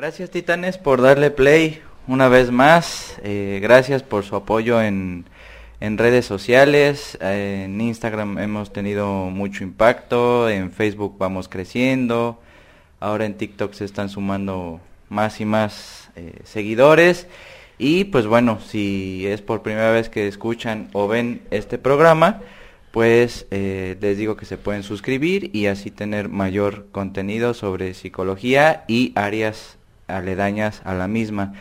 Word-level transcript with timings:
Gracias 0.00 0.30
Titanes 0.30 0.78
por 0.78 1.02
darle 1.02 1.30
play 1.30 1.82
una 2.08 2.28
vez 2.28 2.50
más. 2.50 3.20
Eh, 3.22 3.58
gracias 3.62 4.02
por 4.02 4.24
su 4.24 4.34
apoyo 4.34 4.80
en, 4.80 5.26
en 5.78 5.98
redes 5.98 6.24
sociales. 6.24 7.18
En 7.20 7.78
Instagram 7.78 8.38
hemos 8.38 8.72
tenido 8.72 9.06
mucho 9.26 9.62
impacto. 9.62 10.48
En 10.48 10.72
Facebook 10.72 11.16
vamos 11.18 11.50
creciendo. 11.50 12.40
Ahora 12.98 13.26
en 13.26 13.34
TikTok 13.34 13.74
se 13.74 13.84
están 13.84 14.08
sumando 14.08 14.80
más 15.10 15.38
y 15.38 15.44
más 15.44 16.08
eh, 16.16 16.32
seguidores. 16.44 17.26
Y 17.76 18.04
pues 18.04 18.26
bueno, 18.26 18.58
si 18.58 19.26
es 19.26 19.42
por 19.42 19.60
primera 19.60 19.90
vez 19.90 20.08
que 20.08 20.28
escuchan 20.28 20.88
o 20.94 21.08
ven 21.08 21.42
este 21.50 21.76
programa, 21.76 22.40
pues 22.90 23.46
eh, 23.50 23.98
les 24.00 24.16
digo 24.16 24.34
que 24.34 24.46
se 24.46 24.56
pueden 24.56 24.82
suscribir 24.82 25.54
y 25.54 25.66
así 25.66 25.90
tener 25.90 26.30
mayor 26.30 26.86
contenido 26.90 27.52
sobre 27.52 27.92
psicología 27.92 28.84
y 28.88 29.12
áreas 29.14 29.76
aledañas 30.16 30.82
a 30.84 30.94
la 30.94 31.08
misma. 31.08 31.54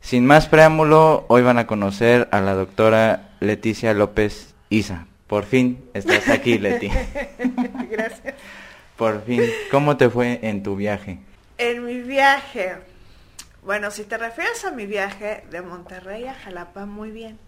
Sin 0.00 0.26
más 0.26 0.48
preámbulo, 0.48 1.24
hoy 1.28 1.42
van 1.42 1.58
a 1.58 1.66
conocer 1.66 2.28
a 2.30 2.40
la 2.40 2.54
doctora 2.54 3.30
Leticia 3.40 3.94
López 3.94 4.54
Isa. 4.68 5.06
Por 5.26 5.44
fin 5.44 5.88
estás 5.94 6.28
aquí, 6.28 6.58
Leti. 6.58 6.90
Gracias. 7.90 8.34
Por 8.96 9.24
fin. 9.24 9.42
¿Cómo 9.70 9.96
te 9.96 10.10
fue 10.10 10.40
en 10.42 10.62
tu 10.62 10.76
viaje? 10.76 11.18
En 11.58 11.84
mi 11.84 12.00
viaje. 12.00 12.74
Bueno, 13.62 13.90
si 13.90 14.04
te 14.04 14.18
refieres 14.18 14.64
a 14.64 14.70
mi 14.70 14.84
viaje 14.84 15.44
de 15.50 15.62
Monterrey 15.62 16.26
a 16.26 16.34
Jalapa, 16.34 16.84
muy 16.84 17.10
bien. 17.10 17.38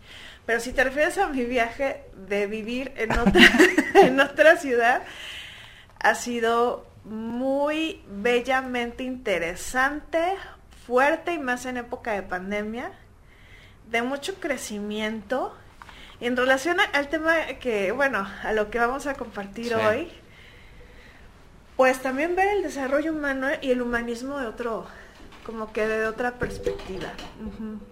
Pero 0.47 0.61
si 0.61 0.73
te 0.73 0.83
refieres 0.83 1.19
a 1.19 1.29
mi 1.29 1.45
viaje 1.45 2.05
de 2.27 2.47
vivir 2.47 2.93
en 2.97 3.13
otra, 3.13 3.43
en 3.95 4.19
otra 4.19 4.57
ciudad, 4.57 5.03
ha 6.01 6.15
sido 6.15 6.87
muy 7.09 8.03
bellamente 8.09 9.03
interesante, 9.05 10.35
fuerte 10.87 11.33
y 11.35 11.39
más 11.39 11.65
en 11.67 11.77
época 11.79 12.13
de 12.13 12.23
pandemia, 12.23 12.93
de 13.91 14.03
mucho 14.03 14.35
crecimiento. 14.41 15.55
En 16.21 16.37
relación 16.37 16.79
al 16.93 17.09
tema 17.09 17.35
que, 17.61 17.93
bueno, 17.93 18.27
a 18.43 18.53
lo 18.53 18.71
que 18.71 18.79
vamos 18.79 19.07
a 19.07 19.15
compartir 19.15 19.67
Sí. 19.69 19.75
hoy, 19.75 20.09
pues 21.77 22.01
también 22.01 22.35
ver 22.37 22.49
el 22.57 22.63
desarrollo 22.63 23.13
humano 23.13 23.49
y 23.61 23.71
el 23.71 23.83
humanismo 23.83 24.39
de 24.39 24.47
otro, 24.47 24.87
como 25.45 25.73
que 25.73 25.87
de 25.87 26.07
otra 26.07 26.33
perspectiva. 26.39 27.13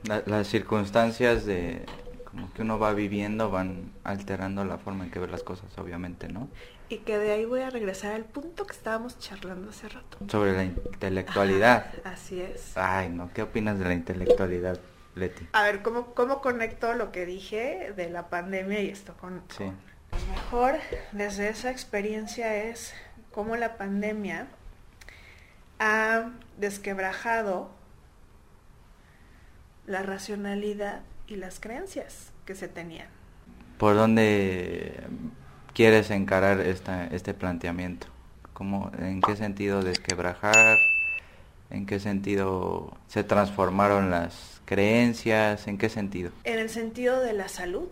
La- 0.04 0.22
las 0.26 0.46
circunstancias 0.48 1.44
de 1.44 1.84
como 2.24 2.52
que 2.52 2.62
uno 2.62 2.78
va 2.80 2.92
viviendo 2.94 3.50
van 3.50 3.92
alterando 4.02 4.64
la 4.64 4.78
forma 4.78 5.04
en 5.04 5.10
que 5.10 5.20
ve 5.20 5.28
las 5.28 5.42
cosas, 5.44 5.66
obviamente, 5.78 6.26
¿no? 6.28 6.48
Y 6.88 6.98
que 6.98 7.18
de 7.18 7.32
ahí 7.32 7.44
voy 7.44 7.62
a 7.62 7.70
regresar 7.70 8.12
al 8.12 8.24
punto 8.24 8.66
que 8.66 8.74
estábamos 8.74 9.18
charlando 9.18 9.70
hace 9.70 9.88
rato. 9.88 10.18
Sobre 10.28 10.52
la 10.52 10.64
intelectualidad. 10.64 11.86
Ajá, 12.04 12.10
así 12.14 12.40
es. 12.40 12.76
Ay, 12.76 13.08
no, 13.08 13.30
¿qué 13.32 13.42
opinas 13.42 13.78
de 13.78 13.86
la 13.86 13.94
intelectualidad, 13.94 14.78
Leti? 15.14 15.46
A 15.52 15.62
ver, 15.62 15.82
¿cómo, 15.82 16.14
¿cómo 16.14 16.40
conecto 16.40 16.92
lo 16.94 17.10
que 17.10 17.24
dije 17.26 17.92
de 17.96 18.10
la 18.10 18.28
pandemia 18.28 18.80
y 18.80 18.90
esto 18.90 19.14
con... 19.16 19.42
Sí. 19.48 19.64
con- 19.64 19.94
mejor 20.30 20.74
desde 21.12 21.48
esa 21.48 21.70
experiencia 21.70 22.54
es 22.54 22.94
cómo 23.32 23.56
la 23.56 23.76
pandemia 23.76 24.46
ha 25.80 26.30
desquebrajado 26.58 27.70
la 29.86 30.02
racionalidad 30.02 31.00
y 31.26 31.36
las 31.36 31.58
creencias 31.60 32.32
que 32.46 32.54
se 32.54 32.68
tenían. 32.68 33.08
¿Por 33.78 33.96
dónde 33.96 35.02
quieres 35.74 36.10
encarar 36.10 36.60
esta, 36.60 37.06
este 37.08 37.34
planteamiento? 37.34 38.06
¿Cómo, 38.54 38.90
¿En 38.98 39.20
qué 39.20 39.36
sentido 39.36 39.82
desquebrajar? 39.82 40.78
¿En 41.70 41.86
qué 41.86 41.98
sentido 41.98 42.96
se 43.08 43.24
transformaron 43.24 44.10
las 44.10 44.60
creencias? 44.64 45.66
¿En 45.66 45.76
qué 45.76 45.88
sentido? 45.88 46.30
En 46.44 46.58
el 46.58 46.70
sentido 46.70 47.20
de 47.20 47.32
la 47.32 47.48
salud, 47.48 47.88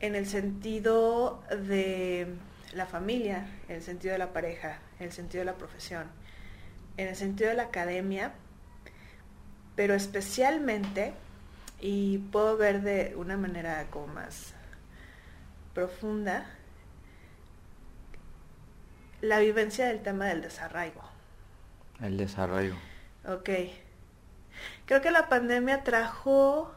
en 0.00 0.14
el 0.14 0.26
sentido 0.26 1.42
de 1.50 2.28
la 2.72 2.86
familia, 2.86 3.46
en 3.68 3.76
el 3.76 3.82
sentido 3.82 4.12
de 4.12 4.18
la 4.18 4.32
pareja, 4.32 4.78
en 5.00 5.06
el 5.06 5.12
sentido 5.12 5.40
de 5.40 5.46
la 5.46 5.56
profesión, 5.56 6.06
en 6.96 7.08
el 7.08 7.16
sentido 7.16 7.50
de 7.50 7.56
la 7.56 7.64
academia, 7.64 8.32
pero 9.74 9.94
especialmente, 9.94 11.12
y 11.80 12.18
puedo 12.18 12.56
ver 12.56 12.82
de 12.82 13.14
una 13.16 13.36
manera 13.36 13.86
como 13.90 14.06
más 14.06 14.53
profunda, 15.74 16.46
la 19.20 19.40
vivencia 19.40 19.86
del 19.86 20.02
tema 20.02 20.26
del 20.26 20.42
desarraigo. 20.42 21.02
El 22.00 22.16
desarrollo. 22.16 22.76
Ok. 23.26 23.50
Creo 24.86 25.00
que 25.00 25.10
la 25.10 25.28
pandemia 25.28 25.82
trajo 25.82 26.72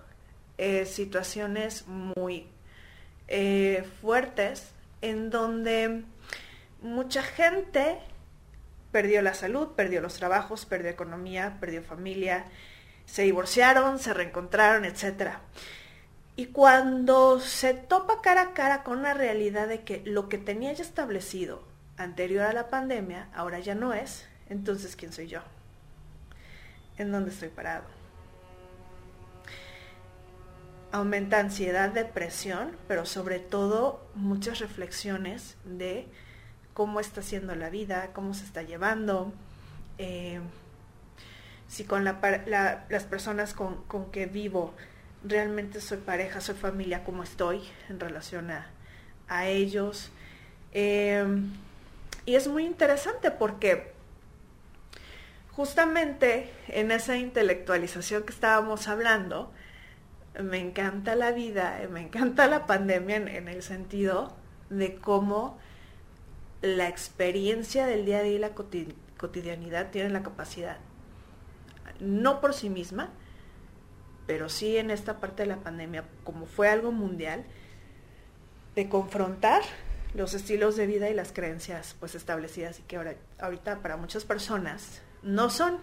eh, 0.57 0.85
situaciones 0.85 1.87
muy 1.87 2.47
eh, 3.27 3.87
fuertes 4.01 4.71
en 5.01 5.29
donde 5.29 6.03
mucha 6.81 7.21
gente 7.21 7.99
perdió 8.91 9.21
la 9.21 9.33
salud, 9.33 9.69
perdió 9.75 10.01
los 10.01 10.15
trabajos, 10.15 10.65
perdió 10.65 10.89
economía, 10.89 11.57
perdió 11.59 11.83
familia, 11.83 12.45
se 13.05 13.23
divorciaron, 13.23 13.99
se 13.99 14.13
reencontraron, 14.13 14.85
etcétera. 14.85 15.41
Y 16.37 16.45
cuando 16.47 17.39
se 17.41 17.73
topa 17.73 18.21
cara 18.21 18.41
a 18.41 18.53
cara 18.53 18.83
con 18.83 19.01
la 19.01 19.13
realidad 19.13 19.67
de 19.67 19.81
que 19.81 20.01
lo 20.05 20.29
que 20.29 20.37
tenía 20.37 20.71
ya 20.71 20.83
establecido 20.83 21.63
anterior 21.97 22.45
a 22.45 22.53
la 22.53 22.69
pandemia 22.69 23.27
ahora 23.33 23.59
ya 23.59 23.73
no 23.75 23.93
es, 23.93 24.27
entonces 24.47 24.95
¿quién 24.95 25.11
soy 25.11 25.27
yo? 25.27 25.41
¿En 26.97 27.11
dónde 27.11 27.31
estoy 27.31 27.49
parado? 27.49 27.85
Aumenta 30.91 31.39
ansiedad, 31.39 31.89
depresión, 31.89 32.71
pero 32.87 33.05
sobre 33.05 33.39
todo 33.39 33.99
muchas 34.15 34.59
reflexiones 34.59 35.57
de 35.65 36.07
cómo 36.73 36.99
está 36.99 37.21
siendo 37.21 37.55
la 37.55 37.69
vida, 37.69 38.11
cómo 38.13 38.33
se 38.33 38.45
está 38.45 38.61
llevando, 38.61 39.33
eh, 39.97 40.39
si 41.67 41.83
con 41.83 42.03
la 42.05 42.19
la- 42.45 42.85
las 42.89 43.03
personas 43.03 43.53
con, 43.53 43.83
con 43.83 44.11
que 44.11 44.27
vivo 44.27 44.73
realmente 45.23 45.81
soy 45.81 45.97
pareja, 45.97 46.41
soy 46.41 46.55
familia, 46.55 47.03
cómo 47.03 47.23
estoy 47.23 47.61
en 47.89 47.99
relación 47.99 48.51
a, 48.51 48.67
a 49.27 49.47
ellos. 49.47 50.11
Eh, 50.73 51.25
y 52.25 52.35
es 52.35 52.47
muy 52.47 52.65
interesante 52.65 53.31
porque 53.31 53.93
justamente 55.51 56.51
en 56.67 56.91
esa 56.91 57.17
intelectualización 57.17 58.23
que 58.23 58.33
estábamos 58.33 58.87
hablando, 58.87 59.51
me 60.39 60.59
encanta 60.59 61.15
la 61.15 61.31
vida, 61.31 61.79
me 61.89 62.01
encanta 62.01 62.47
la 62.47 62.67
pandemia 62.67 63.15
en, 63.15 63.47
el 63.47 63.63
sentido 63.63 64.35
de 64.69 64.97
cómo 64.97 65.57
la 66.61 66.87
experiencia 66.87 67.87
del 67.87 68.05
día 68.05 68.19
a 68.19 68.21
día 68.23 68.33
y 68.33 68.39
la 68.39 68.53
coti- 68.53 68.93
cotidianidad 69.17 69.89
tienen 69.89 70.13
la 70.13 70.21
capacidad, 70.21 70.77
no 71.99 72.39
por 72.39 72.53
sí 72.53 72.69
misma, 72.69 73.09
pero 74.27 74.49
sí 74.49 74.77
en 74.77 74.91
esta 74.91 75.19
parte 75.19 75.43
de 75.43 75.47
la 75.49 75.57
pandemia, 75.57 76.03
como 76.23 76.45
fue 76.45 76.69
algo 76.69 76.91
mundial, 76.91 77.45
de 78.75 78.89
confrontar 78.89 79.63
los 80.13 80.33
estilos 80.33 80.75
de 80.75 80.85
vida 80.85 81.09
y 81.09 81.13
las 81.13 81.31
creencias 81.31 81.95
pues 81.99 82.13
establecidas 82.13 82.79
y 82.79 82.83
que 82.83 82.97
ahora, 82.97 83.15
ahorita 83.39 83.79
para 83.81 83.97
muchas 83.97 84.25
personas 84.25 85.01
no 85.23 85.49
son. 85.49 85.79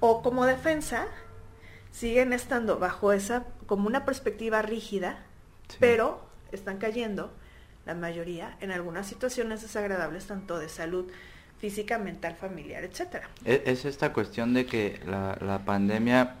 O 0.00 0.22
como 0.22 0.44
defensa, 0.44 1.06
siguen 1.90 2.32
estando 2.32 2.78
bajo 2.78 3.12
esa, 3.12 3.44
como 3.66 3.86
una 3.86 4.04
perspectiva 4.04 4.60
rígida, 4.62 5.24
Sí. 5.68 5.76
pero 5.80 6.20
están 6.52 6.76
cayendo, 6.78 7.32
la 7.86 7.94
mayoría, 7.94 8.56
en 8.60 8.70
algunas 8.70 9.06
situaciones 9.06 9.62
desagradables, 9.62 10.26
tanto 10.26 10.58
de 10.58 10.68
salud 10.68 11.10
física, 11.60 11.98
mental, 11.98 12.36
familiar, 12.40 12.84
etcétera. 12.84 13.28
E- 13.44 13.62
Es 13.66 13.84
esta 13.84 14.12
cuestión 14.12 14.54
de 14.54 14.66
que 14.66 15.00
la, 15.06 15.36
la 15.40 15.58
pandemia, 15.60 16.34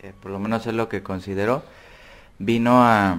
eh, 0.00 0.12
por 0.20 0.30
lo 0.32 0.38
menos 0.38 0.66
es 0.66 0.74
lo 0.74 0.88
que 0.88 1.02
considero, 1.02 1.62
vino 2.38 2.82
a 2.84 3.18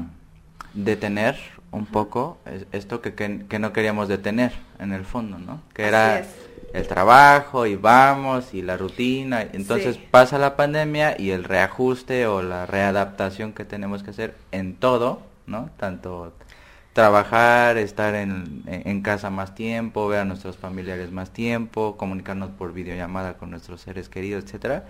detener 0.74 1.38
un 1.72 1.86
poco 1.86 2.38
es- 2.46 2.66
esto 2.72 3.02
que, 3.02 3.13
que, 3.16 3.46
que 3.48 3.60
no 3.60 3.72
queríamos 3.74 4.07
detener 4.07 4.52
en 4.80 4.92
el 4.94 5.06
fondo, 5.06 5.38
¿no? 5.38 5.62
Que 5.74 5.84
Así 5.84 5.90
era 5.90 6.19
es. 6.19 6.28
el 6.74 6.88
trabajo 6.88 7.66
y 7.66 7.75
vamos 7.75 8.54
y 8.54 8.62
la 8.62 8.75
rutina. 8.78 9.42
Entonces 9.42 9.96
Sí. 9.96 10.08
pasa 10.12 10.38
la 10.38 10.56
pandemia 10.58 11.16
y 11.19 11.31
el 11.31 11.44
reajuste 11.46 12.28
o 12.28 12.42
la 12.42 12.66
readaptación 12.66 13.54
que 13.54 13.63
tenemos 13.66 14.04
que 14.04 14.10
hacer 14.12 14.36
en 14.51 14.75
todo, 14.75 15.22
¿no? 15.48 15.69
Tanto 15.78 16.34
trabajar, 16.96 17.76
estar 17.78 18.16
en, 18.16 18.64
en- 18.68 19.02
casa 19.02 19.30
más 19.30 19.54
tiempo, 19.54 20.08
ver 20.08 20.22
a 20.22 20.26
nuestros 20.26 20.56
familiares 20.56 21.12
más 21.12 21.30
tiempo, 21.32 21.98
comunicarnos 21.98 22.52
por 22.52 22.72
videollamada 22.72 23.34
con 23.34 23.52
nuestros 23.52 23.82
seres 23.82 24.08
queridos, 24.08 24.46
etcétera. 24.46 24.86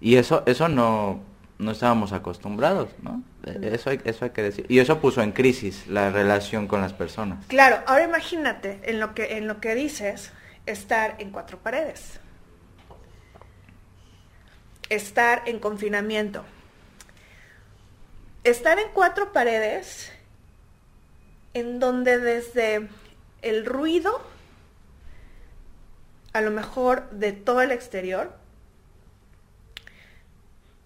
Y 0.00 0.16
eso, 0.16 0.42
eso 0.46 0.68
no, 0.70 1.20
no 1.58 1.72
estábamos 1.72 2.14
acostumbrados, 2.14 2.88
¿no? 3.02 3.22
Eh, 3.44 3.72
Eso 3.74 3.90
hay, 3.90 4.00
eso 4.04 4.24
hay 4.24 4.30
que 4.30 4.42
decir. 4.42 4.64
Y 4.70 4.78
eso 4.78 4.98
puso 4.98 5.20
en 5.20 5.32
crisis 5.32 5.86
la 5.88 6.08
relación 6.08 6.66
con 6.66 6.80
las 6.80 6.94
personas. 6.94 7.44
Claro, 7.48 7.80
ahora 7.86 8.04
imagínate 8.04 8.80
en 8.84 8.98
lo 8.98 9.14
que, 9.14 9.36
en 9.36 9.46
lo 9.46 9.60
que 9.60 9.74
dices, 9.74 10.32
estar 10.64 11.16
en 11.18 11.32
cuatro 11.32 11.58
paredes. 11.58 12.18
Estar 14.88 15.42
en 15.44 15.58
confinamiento. 15.58 16.44
Estar 18.42 18.78
en 18.78 18.88
cuatro 18.94 19.34
paredes 19.34 20.10
en 21.54 21.80
donde 21.80 22.18
desde 22.18 22.88
el 23.42 23.66
ruido, 23.66 24.20
a 26.32 26.40
lo 26.40 26.50
mejor 26.50 27.10
de 27.10 27.32
todo 27.32 27.62
el 27.62 27.72
exterior, 27.72 28.32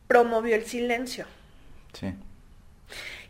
promovió 0.06 0.54
el 0.54 0.64
silencio. 0.64 1.26
Sí. 1.92 2.14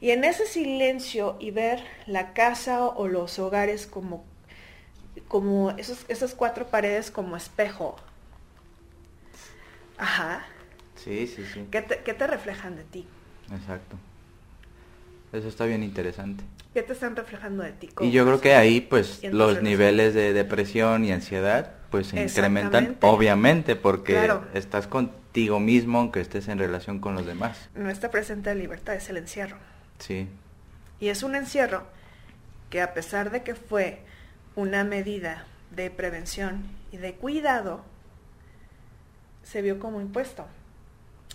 Y 0.01 0.11
en 0.11 0.25
ese 0.25 0.47
silencio 0.47 1.37
y 1.41 1.51
ver 1.51 1.83
la 2.07 2.35
casa 2.35 2.85
o 2.85 3.09
los 3.09 3.39
hogares 3.39 3.87
como, 3.87 4.25
como 5.29 5.71
esos, 5.73 6.05
esas 6.09 6.35
cuatro 6.35 6.67
paredes 6.67 7.11
como 7.11 7.37
espejo. 7.37 7.97
Ajá. 9.97 10.45
Sí, 10.97 11.27
sí, 11.27 11.45
sí. 11.53 11.67
¿Qué 11.71 11.83
te, 11.83 12.03
qué 12.03 12.15
te 12.15 12.27
reflejan 12.27 12.77
de 12.77 12.85
ti? 12.85 13.07
Exacto. 13.53 13.97
Eso 15.35 15.49
está 15.49 15.65
bien 15.67 15.83
interesante. 15.83 16.45
¿Qué 16.73 16.83
te 16.85 16.93
están 16.93 17.17
reflejando 17.17 17.65
de 17.65 17.73
ti? 17.73 17.91
Y 18.01 18.13
yo 18.13 18.25
creo 18.25 18.41
que 18.41 18.55
ahí, 18.55 18.81
pues, 18.81 19.21
los 19.33 19.63
niveles 19.63 20.15
de 20.15 20.33
depresión 20.33 21.05
y 21.05 21.11
ansiedad, 21.11 21.73
pues, 21.91 22.09
se 22.09 22.23
incrementan, 22.23 22.97
obviamente, 23.03 23.75
porque 23.75 24.13
Claro. 24.13 24.45
estás 24.55 24.87
contigo 24.87 25.59
mismo, 25.59 25.99
aunque 25.99 26.21
estés 26.21 26.47
en 26.47 26.59
relación 26.61 27.01
con 27.01 27.17
los 27.17 27.27
demás. 27.27 27.69
No 27.75 27.91
está 27.91 28.13
presente 28.13 28.55
la 28.55 28.61
libertad, 28.61 28.95
es 28.95 29.09
el 29.11 29.17
encierro. 29.17 29.57
Sí, 29.99 30.29
Y 31.01 31.09
es 31.09 31.25
un 31.25 31.35
encierro 31.35 31.83
que 32.71 32.81
a 32.81 32.95
pesar 32.95 33.31
de 33.33 33.43
que 33.43 33.57
fue 33.57 33.99
una 34.55 34.85
medida 34.85 35.45
de 35.73 35.91
prevención 35.91 36.63
y 36.93 36.97
de 36.97 37.15
cuidado, 37.15 37.85
se 39.43 39.61
vio 39.63 39.81
como 39.81 40.01
impuesto. 40.01 40.47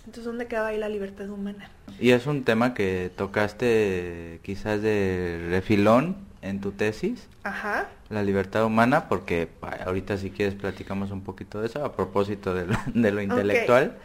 Entonces, 0.09 0.25
¿dónde 0.25 0.47
quedaba 0.47 0.69
ahí 0.69 0.79
la 0.79 0.89
libertad 0.89 1.29
humana? 1.29 1.69
Y 1.99 2.09
es 2.13 2.25
un 2.25 2.43
tema 2.43 2.73
que 2.73 3.11
tocaste 3.15 4.39
quizás 4.41 4.81
de 4.81 5.45
refilón 5.51 6.15
en 6.41 6.61
tu 6.61 6.71
tesis, 6.71 7.27
Ajá. 7.43 7.85
la 8.09 8.23
libertad 8.23 8.65
humana, 8.65 9.07
porque 9.07 9.49
ahorita 9.85 10.17
si 10.17 10.31
quieres 10.31 10.55
platicamos 10.55 11.11
un 11.11 11.21
poquito 11.21 11.61
de 11.61 11.67
eso 11.67 11.85
a 11.85 11.93
propósito 11.95 12.55
de 12.55 12.65
lo, 12.65 12.75
de 12.91 13.11
lo 13.11 13.21
intelectual. 13.21 13.97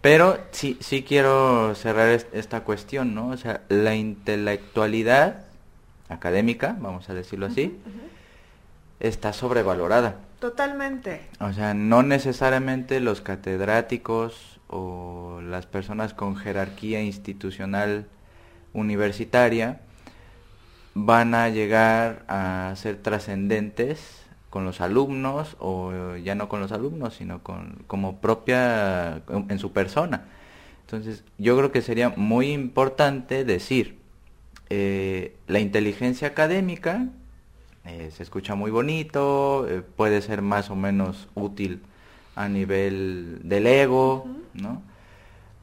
Pero 0.00 0.38
sí, 0.50 0.76
sí 0.80 1.04
quiero 1.04 1.76
cerrar 1.76 2.08
es- 2.08 2.26
esta 2.32 2.62
cuestión, 2.64 3.14
¿no? 3.14 3.28
O 3.28 3.36
sea, 3.36 3.60
la 3.68 3.94
intelectualidad 3.94 5.44
académica, 6.08 6.76
vamos 6.80 7.08
a 7.10 7.14
decirlo 7.14 7.46
así, 7.46 7.78
está 8.98 9.32
sobrevalorada. 9.32 10.16
Totalmente. 10.40 11.20
O 11.38 11.52
sea, 11.52 11.74
no 11.74 12.02
necesariamente 12.02 12.98
los 12.98 13.20
catedráticos 13.20 14.53
o 14.74 15.40
las 15.40 15.66
personas 15.66 16.14
con 16.14 16.34
jerarquía 16.34 17.00
institucional 17.00 18.08
universitaria 18.72 19.80
van 20.94 21.34
a 21.34 21.48
llegar 21.48 22.24
a 22.26 22.72
ser 22.76 23.00
trascendentes 23.00 24.22
con 24.50 24.64
los 24.64 24.80
alumnos 24.80 25.56
o 25.60 26.16
ya 26.16 26.34
no 26.34 26.48
con 26.48 26.60
los 26.60 26.72
alumnos, 26.72 27.14
sino 27.14 27.42
con 27.42 27.84
como 27.86 28.20
propia 28.20 29.22
en 29.28 29.58
su 29.60 29.72
persona. 29.72 30.24
Entonces, 30.82 31.24
yo 31.38 31.56
creo 31.56 31.70
que 31.72 31.80
sería 31.80 32.10
muy 32.10 32.52
importante 32.52 33.44
decir 33.44 33.98
eh, 34.70 35.36
la 35.46 35.60
inteligencia 35.60 36.28
académica 36.28 37.08
eh, 37.84 38.10
se 38.12 38.22
escucha 38.22 38.54
muy 38.56 38.70
bonito, 38.70 39.68
eh, 39.68 39.82
puede 39.82 40.20
ser 40.20 40.42
más 40.42 40.70
o 40.70 40.74
menos 40.74 41.28
útil 41.34 41.82
a 42.36 42.48
nivel 42.48 43.40
del 43.42 43.66
ego. 43.66 44.26
¿no? 44.54 44.82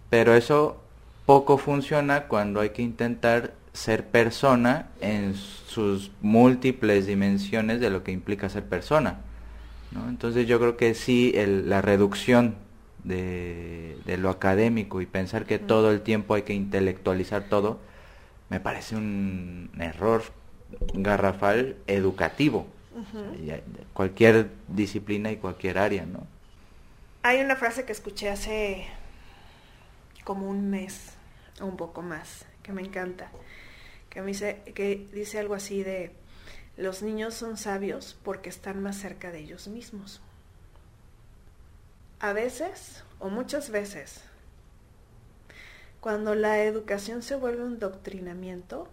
Pero 0.09 0.33
eso 0.35 0.81
poco 1.25 1.57
funciona 1.57 2.23
cuando 2.23 2.59
hay 2.59 2.71
que 2.71 2.81
intentar 2.81 3.53
ser 3.73 4.05
persona 4.07 4.87
en 4.99 5.33
sus 5.35 6.11
múltiples 6.21 7.05
dimensiones 7.05 7.79
de 7.79 7.89
lo 7.89 8.03
que 8.03 8.11
implica 8.11 8.49
ser 8.49 8.65
persona, 8.65 9.19
¿no? 9.91 10.09
Entonces 10.09 10.45
yo 10.47 10.59
creo 10.59 10.75
que 10.75 10.93
sí, 10.93 11.31
el- 11.35 11.69
la 11.69 11.81
reducción 11.81 12.55
de, 13.05 13.97
de 14.05 14.17
lo 14.17 14.29
académico 14.29 14.99
y 14.99 15.05
pensar 15.05 15.45
que 15.45 15.57
todo 15.57 15.91
el 15.91 16.01
tiempo 16.01 16.33
hay 16.33 16.41
que 16.41 16.53
intelectualizar 16.53 17.43
todo, 17.43 17.79
me 18.49 18.59
parece 18.59 18.97
un 18.97 19.69
error 19.79 20.23
garrafal 20.93 21.77
educativo. 21.87 22.67
Cualquier 23.93 24.49
disciplina 24.67 25.31
y 25.31 25.37
cualquier 25.37 25.77
área, 25.77 26.05
¿no? 26.05 26.27
Hay 27.23 27.39
una 27.39 27.55
frase 27.55 27.85
que 27.85 27.91
escuché 27.91 28.31
hace 28.31 28.87
como 30.23 30.49
un 30.49 30.71
mes 30.71 31.13
o 31.61 31.65
un 31.65 31.77
poco 31.77 32.01
más, 32.01 32.45
que 32.63 32.73
me 32.73 32.81
encanta, 32.81 33.29
que 34.09 34.21
me 34.21 34.29
dice, 34.29 34.63
que 34.73 35.07
dice 35.13 35.37
algo 35.37 35.53
así 35.53 35.83
de 35.83 36.15
los 36.77 37.03
niños 37.03 37.35
son 37.35 37.57
sabios 37.57 38.17
porque 38.23 38.49
están 38.49 38.81
más 38.81 38.97
cerca 38.97 39.31
de 39.31 39.37
ellos 39.37 39.67
mismos. 39.67 40.19
A 42.19 42.33
veces, 42.33 43.03
o 43.19 43.29
muchas 43.29 43.69
veces, 43.69 44.21
cuando 45.99 46.33
la 46.33 46.63
educación 46.63 47.21
se 47.21 47.35
vuelve 47.35 47.63
un 47.63 47.77
doctrinamiento, 47.77 48.87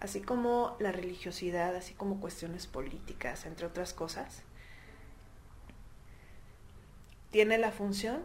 así 0.00 0.22
como 0.22 0.74
la 0.80 0.90
religiosidad, 0.90 1.76
así 1.76 1.92
como 1.92 2.18
cuestiones 2.18 2.66
políticas, 2.66 3.44
entre 3.44 3.66
otras 3.66 3.92
cosas, 3.92 4.42
tiene 7.30 7.58
la 7.58 7.72
función 7.72 8.22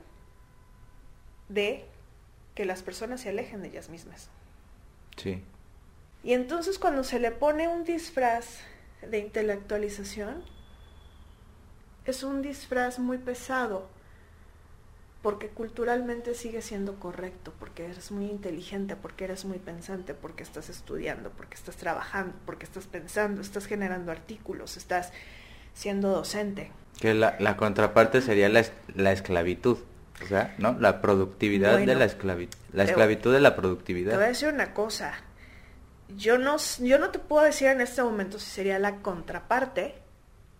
de 1.49 1.85
que 2.55 2.65
las 2.65 2.83
personas 2.83 3.21
se 3.21 3.29
alejen 3.29 3.61
de 3.61 3.69
ellas 3.69 3.89
mismas. 3.89 4.29
Sí. 5.17 5.43
Y 6.23 6.33
entonces 6.33 6.79
cuando 6.79 7.03
se 7.03 7.19
le 7.19 7.31
pone 7.31 7.67
un 7.67 7.83
disfraz 7.83 8.59
de 9.01 9.19
intelectualización, 9.19 10.43
es 12.05 12.23
un 12.23 12.41
disfraz 12.41 12.99
muy 12.99 13.17
pesado, 13.17 13.87
porque 15.21 15.47
culturalmente 15.49 16.35
sigue 16.35 16.61
siendo 16.61 16.99
correcto, 16.99 17.53
porque 17.57 17.85
eres 17.85 18.11
muy 18.11 18.25
inteligente, 18.25 18.95
porque 18.95 19.23
eres 19.23 19.45
muy 19.45 19.57
pensante, 19.57 20.13
porque 20.13 20.43
estás 20.43 20.69
estudiando, 20.69 21.31
porque 21.31 21.55
estás 21.55 21.77
trabajando, 21.77 22.35
porque 22.45 22.65
estás 22.65 22.87
pensando, 22.87 23.41
estás 23.41 23.65
generando 23.65 24.11
artículos, 24.11 24.75
estás 24.75 25.13
siendo 25.73 26.09
docente. 26.09 26.71
Que 27.03 27.13
la, 27.13 27.35
la 27.39 27.57
contraparte 27.57 28.21
sería 28.21 28.47
la, 28.47 28.63
la 28.95 29.11
esclavitud, 29.11 29.77
o 30.23 30.25
sea, 30.25 30.55
¿no? 30.57 30.77
La 30.79 31.01
productividad 31.01 31.77
de 31.79 31.95
la 31.95 32.05
esclavitud. 32.05 32.57
La 32.71 32.85
te- 32.85 32.91
esclavitud 32.91 33.33
de 33.33 33.41
la 33.41 33.49
Te 33.49 33.55
voy 33.55 33.57
a 33.57 33.61
productividad. 33.61 34.19
decir 34.25 34.47
una 34.47 34.73
cosa. 34.73 35.13
Yo 36.15 36.37
no, 36.37 36.55
yo 36.79 36.99
no 36.99 37.09
te 37.09 37.19
puedo 37.19 37.43
decir 37.43 37.67
en 37.67 37.81
este 37.81 38.01
momento 38.03 38.39
si 38.39 38.49
sería 38.49 38.79
la 38.79 38.95
contraparte 39.01 39.95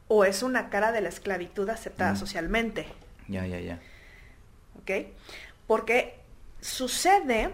o 0.10 0.26
es 0.26 0.44
una 0.44 0.70
cara 0.70 0.92
de 0.92 1.00
la 1.00 1.08
esclavitud 1.10 1.70
aceptada 1.70 2.12
Mm. 2.12 2.18
socialmente. 2.18 2.88
Ya, 3.30 3.48
ya, 3.48 3.62
ya. 3.62 3.80
¿Ok? 4.82 4.92
Porque 5.66 6.20
sucede 6.60 7.52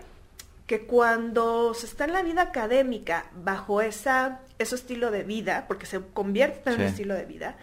que 0.65 0.81
cuando 0.87 1.73
se 1.75 1.85
está 1.85 2.05
en 2.05 2.13
la 2.13 2.23
vida 2.23 2.41
académica 2.41 3.25
bajo 3.35 3.81
esa, 3.81 4.39
ese 4.57 4.73
estilo 4.75 5.11
de 5.11 5.23
vida, 5.23 5.65
porque 5.67 5.85
se 5.85 5.99
convierte 6.13 6.71
en 6.71 6.77
un 6.77 6.81
estilo 6.81 7.13
de 7.13 7.25
vida, 7.25 7.55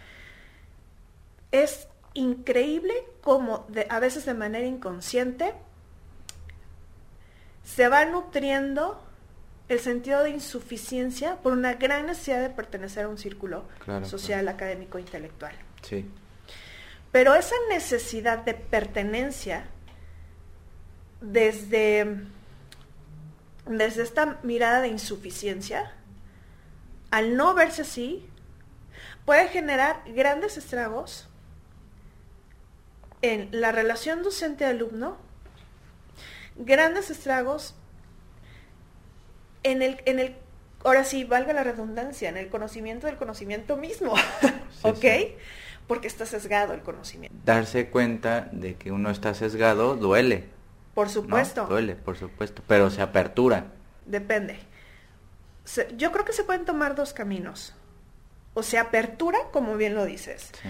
es 1.63 1.89
increíble 2.15 2.95
como 3.23 3.67
de- 3.69 3.87
a 3.91 4.01
veces 4.01 4.25
de 4.25 4.35
manera 4.35 4.67
inconsciente 4.67 5.53
se 7.65 7.89
va 7.89 8.05
nutriendo 8.05 9.03
el 9.69 9.81
sentido 9.81 10.23
de 10.23 10.31
insuficiencia 10.31 11.37
por 11.43 11.53
una 11.53 11.75
gran 11.75 12.07
necesidad 12.07 12.41
de 12.41 12.51
pertenecer 12.51 13.05
a 13.05 13.09
un 13.09 13.19
círculo 13.19 13.65
Claro, 13.85 14.05
social, 14.07 14.47
académico, 14.49 14.99
intelectual. 14.99 15.55
Sí. 15.83 16.09
Pero 17.11 17.35
esa 17.35 17.55
necesidad 17.69 18.39
de 18.45 18.55
pertenencia 18.55 19.67
desde, 21.21 22.25
desde 23.67 24.03
esta 24.03 24.39
mirada 24.43 24.81
de 24.83 24.89
insuficiencia, 24.89 25.93
al 27.11 27.37
no 27.37 27.55
verse 27.55 27.83
así, 27.83 28.29
puede 29.25 29.49
generar 29.49 30.03
grandes 30.15 30.57
estragos 30.57 31.29
en 33.23 33.49
la 33.53 33.73
relación 33.73 34.23
docente-alumno, 34.23 35.17
grandes 36.57 37.11
estragos 37.11 37.75
en 39.63 39.83
el, 39.83 40.01
en 40.07 40.19
el, 40.19 40.37
ahora 40.85 41.05
sí, 41.05 41.25
valga 41.25 41.53
la 41.53 41.65
redundancia, 41.65 42.29
en 42.29 42.37
el 42.37 42.49
conocimiento 42.49 43.07
del 43.07 43.17
conocimiento 43.17 43.77
mismo, 43.77 44.15
¿ok? 44.83 44.99
sí. 45.01 45.35
Porque 45.87 46.09
está 46.09 46.27
sesgado 46.27 46.73
el 46.75 46.81
conocimiento. 46.81 47.37
Darse 47.45 47.91
cuenta 47.91 48.49
de 48.51 48.75
que 48.75 48.91
uno 48.91 49.09
está 49.11 49.35
sesgado 49.35 49.95
duele. 49.95 50.49
Por 50.95 51.07
¿no? 51.07 51.13
supuesto. 51.13 51.67
Duele, 51.67 51.95
por 51.95 52.17
supuesto. 52.19 52.63
Pero 52.67 52.91
se 52.91 53.03
apertura. 53.03 53.67
Depende. 54.05 54.59
Se- 55.65 55.89
yo 55.97 56.11
creo 56.11 56.25
que 56.25 56.33
se 56.33 56.43
pueden 56.43 56.65
tomar 56.65 56.97
dos 56.97 57.13
caminos. 57.13 57.73
o 58.55 58.63
se 58.65 58.79
apertura, 58.79 59.39
como 59.53 59.77
bien 59.77 59.95
lo 59.95 60.05
dices. 60.07 60.51
Sí. 60.61 60.69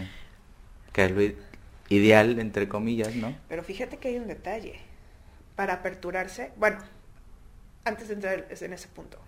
Que 0.93 1.05
es 1.07 1.11
lo 1.13 1.23
ideal, 1.89 2.39
entre 2.39 2.69
comillas, 2.69 3.15
¿no? 3.15 3.37
Pero 3.49 3.63
fíjate 3.63 3.99
que 3.99 4.09
hay 4.09 4.17
un 4.19 4.27
detalle. 4.27 4.81
Para 5.55 5.75
aperturarse, 5.75 6.53
bueno, 6.57 6.79
antes 7.85 8.09
de 8.09 8.15
entrar 8.15 8.47
en 8.51 8.73
ese 8.73 8.89
punto. 8.89 9.19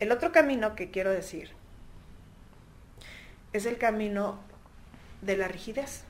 El 0.00 0.10
otro 0.10 0.32
camino 0.32 0.74
que 0.74 0.90
quiero 0.90 1.12
decir 1.12 1.50
es 3.52 3.66
el 3.66 3.78
camino 3.78 4.40
de 5.20 5.36
la 5.36 5.46
rigidez. 5.46 6.02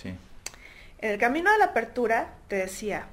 Sí. 0.00 0.14
En 0.98 1.10
el 1.10 1.18
camino 1.18 1.52
de 1.52 1.58
la 1.58 1.66
apertura, 1.66 2.32
te 2.48 2.56
decía, 2.56 3.08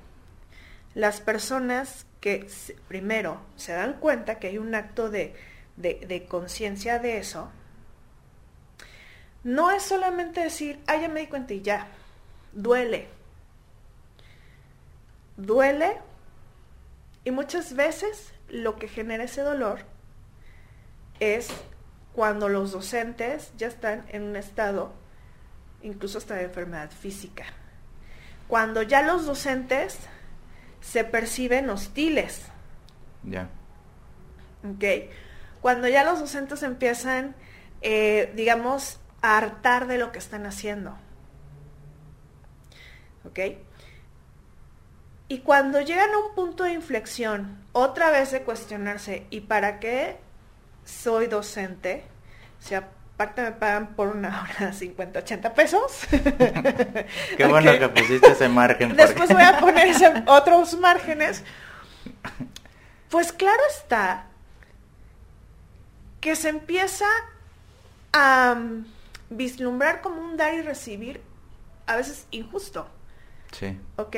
las 0.94 1.20
personas 1.20 2.06
que 2.22 2.48
primero 2.88 3.42
se 3.56 3.74
dan 3.74 3.94
cuenta 4.00 4.40
que 4.40 4.48
hay 4.48 4.58
un 4.58 4.74
acto 4.76 5.10
de, 5.10 5.36
de, 5.76 6.26
conciencia 6.28 7.00
de 7.00 7.18
eso, 7.18 7.52
no 9.44 9.72
es 9.72 9.84
solamente 9.84 10.42
decir, 10.42 10.80
ah, 10.88 10.98
ya 10.98 11.10
me 11.10 11.22
di 11.22 11.28
cuenta 11.28 11.54
y 11.54 11.62
ya, 11.62 11.88
duele. 12.54 13.08
Duele 15.38 15.98
y 17.24 17.32
muchas 17.32 17.76
veces 17.76 18.34
lo 18.50 18.76
que 18.78 18.88
genera 18.88 19.24
ese 19.24 19.42
dolor 19.42 19.80
es 21.20 21.50
cuando 22.14 22.50
los 22.50 22.72
docentes 22.72 23.52
ya 23.58 23.68
están 23.68 24.06
en 24.10 24.24
un 24.24 24.36
estado 24.36 24.94
incluso 25.82 26.18
hasta 26.18 26.36
de 26.36 26.44
enfermedad 26.44 26.92
física. 26.92 27.46
Cuando 28.48 28.82
ya 28.82 29.02
los 29.02 29.26
docentes 29.26 29.98
se 30.82 31.04
perciben 31.04 31.70
hostiles. 31.70 32.44
Ya. 33.24 33.50
Ok. 34.64 35.10
Cuando 35.62 35.88
ya 35.88 36.04
los 36.04 36.20
docentes 36.20 36.64
empiezan, 36.64 37.36
eh, 37.82 38.32
digamos, 38.36 39.00
a 39.22 39.38
hartar 39.38 39.88
de 39.88 39.98
lo 39.98 40.12
que 40.12 40.20
están 40.20 40.46
haciendo. 40.46 40.98
¿Ok? 43.26 43.40
Y 45.28 45.40
cuando 45.40 45.80
llegan 45.80 46.10
a 46.10 46.18
un 46.18 46.36
punto 46.36 46.64
de 46.66 46.74
inflexión, 46.74 47.64
otra 47.72 48.12
vez 48.12 48.32
de 48.32 48.42
cuestionarse, 48.42 49.28
¿y 49.30 49.42
para 49.42 49.80
qué 49.80 50.18
soy 50.84 51.28
docente? 51.28 52.04
O 52.60 52.68
sea, 52.68 52.90
aparte 53.14 53.42
me 53.42 53.52
pagan 53.52 53.96
por 53.96 54.10
una 54.10 54.44
hora 54.60 54.74
50, 54.74 55.20
80 55.20 55.54
pesos. 55.54 56.00
Qué 57.38 57.46
bueno 57.46 57.78
que 57.78 57.90
pusiste 57.90 58.32
ese 58.32 58.50
margen. 58.50 58.96
Después 58.96 59.32
voy 59.32 59.44
a 59.44 59.60
poner 59.60 59.96
otros 60.26 60.78
márgenes. 60.78 61.44
Pues 63.10 63.32
claro 63.32 63.62
está 63.70 64.26
que 66.20 66.36
se 66.36 66.50
empieza 66.50 67.08
a 68.14 68.56
vislumbrar 69.32 70.02
como 70.02 70.22
un 70.22 70.38
dar 70.38 70.54
y 70.54 70.62
recibir 70.62 71.22
a 71.88 71.96
veces 71.96 72.28
injusto. 72.30 72.88
Sí. 73.52 73.78
¿Ok? 73.96 74.16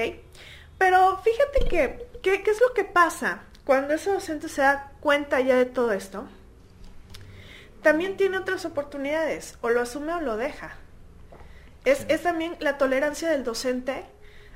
Pero 0.78 1.18
fíjate 1.24 1.66
que, 1.70 2.08
¿qué 2.22 2.44
es 2.46 2.60
lo 2.60 2.74
que 2.74 2.84
pasa 2.84 3.44
cuando 3.64 3.94
ese 3.94 4.12
docente 4.12 4.50
se 4.50 4.62
da 4.62 4.92
cuenta 5.00 5.40
ya 5.40 5.56
de 5.56 5.66
todo 5.66 5.94
esto? 5.94 6.28
también 7.84 8.18
tiene 8.18 8.38
otras 8.38 8.66
oportunidades, 8.66 9.58
o 9.62 9.70
lo 9.70 9.82
asume 9.82 10.14
o 10.14 10.22
lo 10.22 10.38
deja. 10.38 10.72
Es, 11.86 12.06
es 12.08 12.24
también 12.24 12.56
la 12.60 12.78
tolerancia 12.78 13.30
del 13.30 13.44
docente 13.44 14.06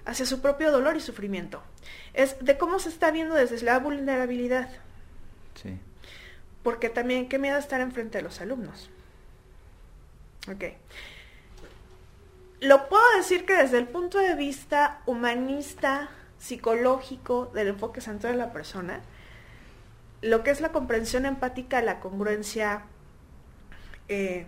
hacia 0.05 0.25
su 0.25 0.41
propio 0.41 0.71
dolor 0.71 0.95
y 0.95 1.01
sufrimiento. 1.01 1.61
Es 2.13 2.37
de 2.43 2.57
cómo 2.57 2.79
se 2.79 2.89
está 2.89 3.11
viendo 3.11 3.35
desde 3.35 3.61
la 3.61 3.77
vulnerabilidad. 3.79 4.69
Sí. 5.61 5.77
Porque 6.63 6.89
también 6.89 7.27
qué 7.27 7.37
miedo 7.37 7.57
estar 7.57 7.81
enfrente 7.81 8.17
de 8.17 8.23
los 8.23 8.39
alumnos. 8.39 8.89
Ok. 10.51 10.63
Lo 12.59 12.89
puedo 12.89 13.03
decir 13.17 13.45
que 13.45 13.55
desde 13.55 13.77
el 13.77 13.87
punto 13.87 14.17
de 14.17 14.35
vista 14.35 15.01
humanista, 15.05 16.09
psicológico, 16.39 17.51
del 17.53 17.69
enfoque 17.69 18.01
central 18.01 18.33
de 18.33 18.39
la 18.39 18.53
persona, 18.53 19.01
lo 20.21 20.43
que 20.43 20.51
es 20.51 20.61
la 20.61 20.71
comprensión 20.71 21.25
empática, 21.25 21.81
la 21.81 21.99
congruencia, 21.99 22.83
eh, 24.07 24.47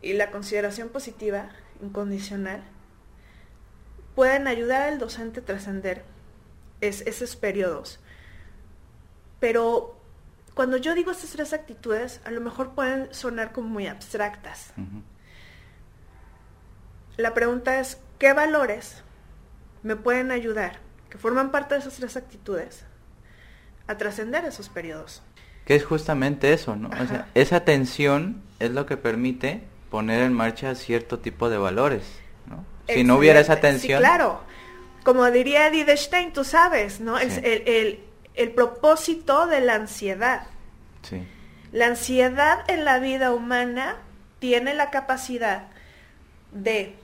y 0.00 0.12
la 0.12 0.30
consideración 0.30 0.88
positiva, 0.88 1.50
incondicional, 1.82 2.62
pueden 4.14 4.46
ayudar 4.46 4.82
al 4.82 4.98
docente 4.98 5.40
a 5.40 5.44
trascender 5.44 6.04
esos 6.80 7.36
periodos. 7.36 8.00
Pero 9.40 9.97
cuando 10.58 10.76
yo 10.76 10.96
digo 10.96 11.12
estas 11.12 11.30
tres 11.30 11.52
actitudes, 11.52 12.20
a 12.24 12.32
lo 12.32 12.40
mejor 12.40 12.70
pueden 12.70 13.14
sonar 13.14 13.52
como 13.52 13.68
muy 13.68 13.86
abstractas. 13.86 14.72
La 17.16 17.32
pregunta 17.32 17.78
es, 17.78 17.98
¿qué 18.18 18.32
valores 18.32 19.04
me 19.84 19.94
pueden 19.94 20.32
ayudar, 20.32 20.80
que 21.10 21.16
forman 21.16 21.52
parte 21.52 21.76
de 21.76 21.82
esas 21.82 21.94
tres 21.94 22.16
actitudes, 22.16 22.82
a 23.86 23.96
trascender 23.98 24.46
esos 24.46 24.68
periodos? 24.68 25.22
Que 25.64 25.76
es 25.76 25.84
justamente 25.84 26.52
eso, 26.52 26.74
¿no? 26.74 26.88
O 26.88 27.06
sea, 27.06 27.28
esa 27.34 27.64
tensión 27.64 28.42
es 28.58 28.72
lo 28.72 28.84
que 28.84 28.96
permite 28.96 29.62
poner 29.92 30.22
en 30.22 30.32
marcha 30.32 30.74
cierto 30.74 31.20
tipo 31.20 31.50
de 31.50 31.58
valores, 31.58 32.02
¿no? 32.46 32.64
Si 32.92 33.04
no 33.04 33.18
hubiera 33.18 33.38
esa 33.38 33.60
tensión... 33.60 34.00
Sí, 34.00 34.04
claro. 34.04 34.40
Como 35.04 35.30
diría 35.30 35.68
Edith 35.68 35.88
Stein, 35.90 36.32
tú 36.32 36.42
sabes, 36.42 36.98
¿no? 36.98 37.16
El, 37.16 37.30
el, 37.44 37.62
el, 37.68 38.07
propósito 38.46 39.46
de 39.46 39.60
la 39.60 39.74
ansiedad. 39.74 40.46
Sí. 41.02 41.26
La 41.72 41.86
ansiedad 41.86 42.58
en 42.68 42.84
la 42.84 42.98
vida 42.98 43.32
humana 43.32 43.96
tiene 44.38 44.74
la 44.74 44.90
capacidad 44.90 45.68
de 46.52 46.94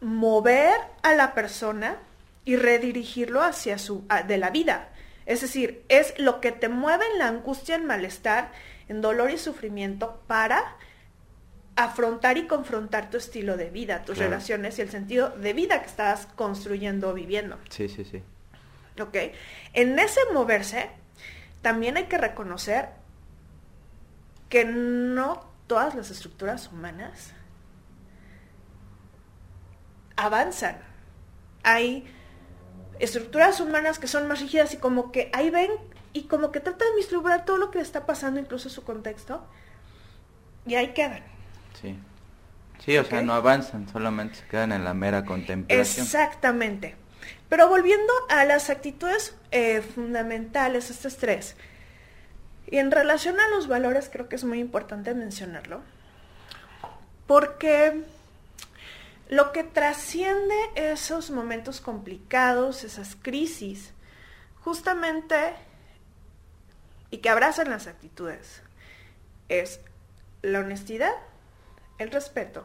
mover 0.00 0.74
a 1.02 1.14
la 1.14 1.34
persona 1.34 1.98
y 2.44 2.56
redirigirlo 2.56 3.42
hacia 3.42 3.78
su 3.78 4.04
de 4.26 4.36
la 4.36 4.50
vida 4.50 4.90
es 5.26 5.40
decir, 5.40 5.84
es 5.88 6.18
lo 6.18 6.40
que 6.40 6.52
te 6.52 6.68
mueve 6.68 7.04
en 7.12 7.18
la 7.18 7.28
angustia, 7.28 7.76
en 7.76 7.86
malestar, 7.86 8.52
en 8.88 9.00
dolor 9.00 9.30
y 9.30 9.38
sufrimiento 9.38 10.20
para 10.26 10.76
afrontar 11.76 12.36
y 12.38 12.46
confrontar 12.46 13.10
tu 13.10 13.16
estilo 13.16 13.56
de 13.56 13.70
vida, 13.70 14.04
tus 14.04 14.18
relaciones 14.18 14.78
y 14.78 14.82
el 14.82 14.90
sentido 14.90 15.30
de 15.30 15.52
vida 15.54 15.80
que 15.80 15.86
estás 15.86 16.26
construyendo 16.36 17.08
o 17.08 17.14
viviendo. 17.14 17.58
Sí, 17.70 17.88
sí, 17.88 18.04
sí. 18.04 18.22
¿Ok? 19.00 19.16
En 19.72 19.98
ese 19.98 20.20
moverse, 20.32 20.90
también 21.62 21.96
hay 21.96 22.04
que 22.04 22.18
reconocer 22.18 22.90
que 24.48 24.64
no 24.64 25.44
todas 25.66 25.94
las 25.94 26.10
estructuras 26.10 26.70
humanas 26.70 27.32
avanzan. 30.16 30.78
Hay 31.62 32.06
estructuras 32.98 33.60
humanas 33.60 33.98
que 33.98 34.06
son 34.06 34.28
más 34.28 34.40
rígidas 34.40 34.74
y 34.74 34.76
como 34.76 35.10
que 35.10 35.30
ahí 35.32 35.50
ven 35.50 35.70
y 36.12 36.24
como 36.24 36.52
que 36.52 36.60
tratan 36.60 36.88
de 36.90 36.96
vislumbrar 36.96 37.44
todo 37.44 37.56
lo 37.56 37.70
que 37.70 37.78
le 37.78 37.84
está 37.84 38.06
pasando, 38.06 38.38
incluso 38.38 38.68
su 38.68 38.84
contexto, 38.84 39.44
y 40.64 40.76
ahí 40.76 40.94
quedan. 40.94 41.24
Sí. 41.80 41.98
Sí, 42.78 42.96
o 42.98 43.04
sea, 43.04 43.22
no 43.22 43.32
avanzan, 43.32 43.88
solamente 43.88 44.36
se 44.36 44.46
quedan 44.46 44.72
en 44.72 44.84
la 44.84 44.94
mera 44.94 45.24
contemplación. 45.24 46.04
Exactamente. 46.04 46.96
Pero 47.54 47.68
volviendo 47.68 48.12
a 48.30 48.44
las 48.44 48.68
actitudes 48.68 49.32
eh, 49.52 49.80
fundamentales, 49.80 50.90
estas 50.90 51.18
tres, 51.18 51.54
y 52.66 52.78
en 52.78 52.90
relación 52.90 53.38
a 53.38 53.46
los 53.46 53.68
valores 53.68 54.10
creo 54.12 54.28
que 54.28 54.34
es 54.34 54.42
muy 54.42 54.58
importante 54.58 55.14
mencionarlo, 55.14 55.80
porque 57.28 58.02
lo 59.28 59.52
que 59.52 59.62
trasciende 59.62 60.56
esos 60.74 61.30
momentos 61.30 61.80
complicados, 61.80 62.82
esas 62.82 63.14
crisis, 63.14 63.92
justamente, 64.64 65.36
y 67.12 67.18
que 67.18 67.30
abrazan 67.30 67.70
las 67.70 67.86
actitudes, 67.86 68.62
es 69.48 69.78
la 70.42 70.58
honestidad, 70.58 71.12
el 71.98 72.10
respeto 72.10 72.64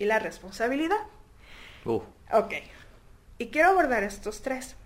y 0.00 0.06
la 0.06 0.18
responsabilidad. 0.18 1.06
Uh. 1.84 2.02
Ok. 2.32 2.54
Y 3.38 3.48
quiero 3.48 3.70
abordar 3.70 4.02
estos 4.02 4.42
tres. 4.42 4.76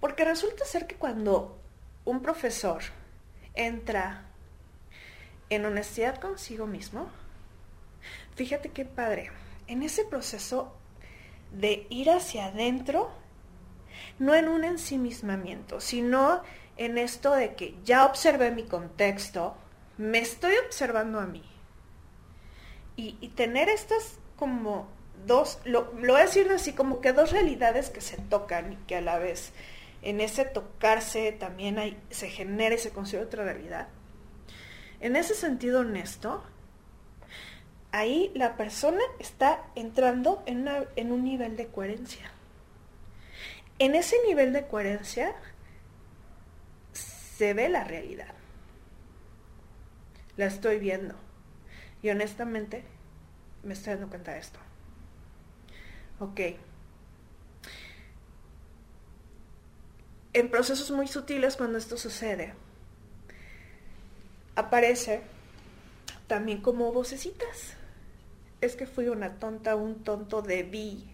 Porque 0.00 0.24
resulta 0.24 0.64
ser 0.64 0.86
que 0.86 0.96
cuando 0.96 1.58
un 2.04 2.22
profesor 2.22 2.82
entra 3.54 4.26
en 5.50 5.64
honestidad 5.64 6.20
consigo 6.20 6.66
mismo, 6.66 7.10
fíjate 8.34 8.70
qué 8.70 8.84
padre 8.84 9.30
en 9.66 9.82
ese 9.82 10.04
proceso 10.04 10.72
de 11.52 11.86
ir 11.90 12.10
hacia 12.10 12.46
adentro, 12.46 13.10
no 14.18 14.34
en 14.34 14.48
un 14.48 14.64
ensimismamiento, 14.64 15.80
sino 15.80 16.42
en 16.76 16.98
esto 16.98 17.32
de 17.32 17.54
que 17.54 17.74
ya 17.84 18.04
observé 18.04 18.50
mi 18.50 18.64
contexto, 18.64 19.56
me 19.96 20.18
estoy 20.18 20.54
observando 20.66 21.20
a 21.20 21.26
mí. 21.26 21.42
Y, 22.98 23.12
tener 23.36 23.68
estas 23.68 24.18
como 24.36 24.88
dos, 25.26 25.58
lo, 25.64 25.92
lo 25.94 26.12
voy 26.12 26.22
a 26.22 26.26
decir 26.26 26.50
así, 26.50 26.72
como 26.72 27.00
que 27.00 27.12
dos 27.12 27.32
realidades 27.32 27.90
que 27.90 28.00
se 28.00 28.16
tocan 28.16 28.72
y 28.72 28.76
que 28.86 28.96
a 28.96 29.00
la 29.00 29.18
vez 29.18 29.52
en 30.02 30.20
ese 30.20 30.44
tocarse 30.44 31.32
también 31.32 31.78
hay, 31.78 32.00
se 32.10 32.28
genera 32.28 32.74
y 32.74 32.78
se 32.78 32.90
construye 32.90 33.24
otra 33.24 33.44
realidad. 33.44 33.88
en 35.00 35.16
ese 35.16 35.34
sentido 35.34 35.80
honesto, 35.80 36.42
ahí 37.92 38.30
la 38.34 38.56
persona 38.56 39.02
está 39.18 39.64
entrando 39.74 40.42
en, 40.46 40.68
en 40.96 41.12
un 41.12 41.24
nivel 41.24 41.56
de 41.56 41.66
coherencia. 41.66 42.30
En 43.78 43.94
ese 43.94 44.16
nivel 44.26 44.52
de 44.52 44.66
coherencia 44.66 45.34
se 46.92 47.52
ve 47.52 47.68
la 47.68 47.84
realidad. 47.84 48.34
La 50.36 50.46
estoy 50.46 50.78
viendo. 50.78 51.14
Y 52.02 52.10
honestamente 52.10 52.84
me 53.62 53.74
estoy 53.74 53.94
dando 53.94 54.08
cuenta 54.08 54.32
de 54.32 54.38
esto. 54.38 54.58
Ok. 56.18 56.40
En 60.32 60.50
procesos 60.50 60.90
muy 60.90 61.08
sutiles 61.08 61.56
cuando 61.56 61.78
esto 61.78 61.96
sucede, 61.96 62.54
aparece 64.54 65.22
también 66.26 66.60
como 66.60 66.92
vocecitas. 66.92 67.74
Es 68.60 68.76
que 68.76 68.86
fui 68.86 69.08
una 69.08 69.34
tonta, 69.38 69.76
un 69.76 70.02
tonto, 70.02 70.42
debí 70.42 71.04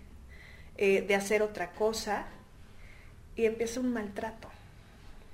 eh, 0.76 1.02
de 1.02 1.14
hacer 1.14 1.42
otra 1.42 1.72
cosa 1.72 2.26
y 3.36 3.44
empieza 3.44 3.80
un 3.80 3.92
maltrato. 3.92 4.48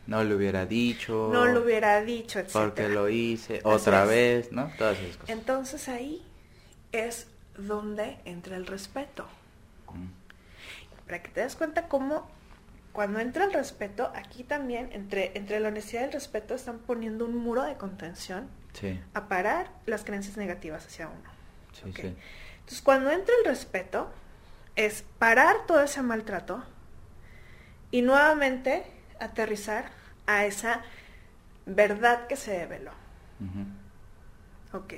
No 0.06 0.24
le 0.24 0.34
hubiera 0.34 0.64
dicho. 0.64 1.30
No 1.32 1.46
lo 1.46 1.62
hubiera 1.62 2.00
dicho, 2.02 2.38
etc. 2.38 2.50
Porque 2.52 2.88
lo 2.88 3.08
hice 3.10 3.60
otra 3.62 4.06
vez, 4.06 4.52
¿no? 4.52 4.72
Todas 4.78 4.98
esas 4.98 5.18
cosas. 5.18 5.30
Entonces 5.30 5.88
ahí 5.88 6.22
es 6.92 7.26
donde 7.56 8.16
entra 8.24 8.56
el 8.56 8.66
respeto. 8.66 9.28
Para 11.08 11.22
que 11.22 11.30
te 11.30 11.40
des 11.40 11.56
cuenta 11.56 11.88
cómo 11.88 12.28
cuando 12.92 13.18
entra 13.18 13.44
el 13.44 13.52
respeto, 13.52 14.12
aquí 14.14 14.44
también 14.44 14.90
entre, 14.92 15.32
entre 15.36 15.58
la 15.58 15.68
honestidad 15.68 16.02
y 16.02 16.04
el 16.04 16.12
respeto 16.12 16.54
están 16.54 16.78
poniendo 16.78 17.24
un 17.24 17.36
muro 17.36 17.62
de 17.62 17.76
contención 17.76 18.48
a 19.14 19.28
parar 19.28 19.70
las 19.86 20.04
creencias 20.04 20.36
negativas 20.36 20.86
hacia 20.86 21.08
uno. 21.08 21.30
Entonces 21.84 22.82
cuando 22.82 23.10
entra 23.10 23.34
el 23.40 23.46
respeto, 23.46 24.10
es 24.76 25.04
parar 25.18 25.66
todo 25.66 25.82
ese 25.82 26.02
maltrato 26.02 26.62
y 27.90 28.02
nuevamente 28.02 28.84
aterrizar 29.18 29.86
a 30.26 30.44
esa 30.44 30.82
verdad 31.66 32.26
que 32.26 32.36
se 32.36 32.52
develó. 32.52 32.92
Ok. 34.72 34.94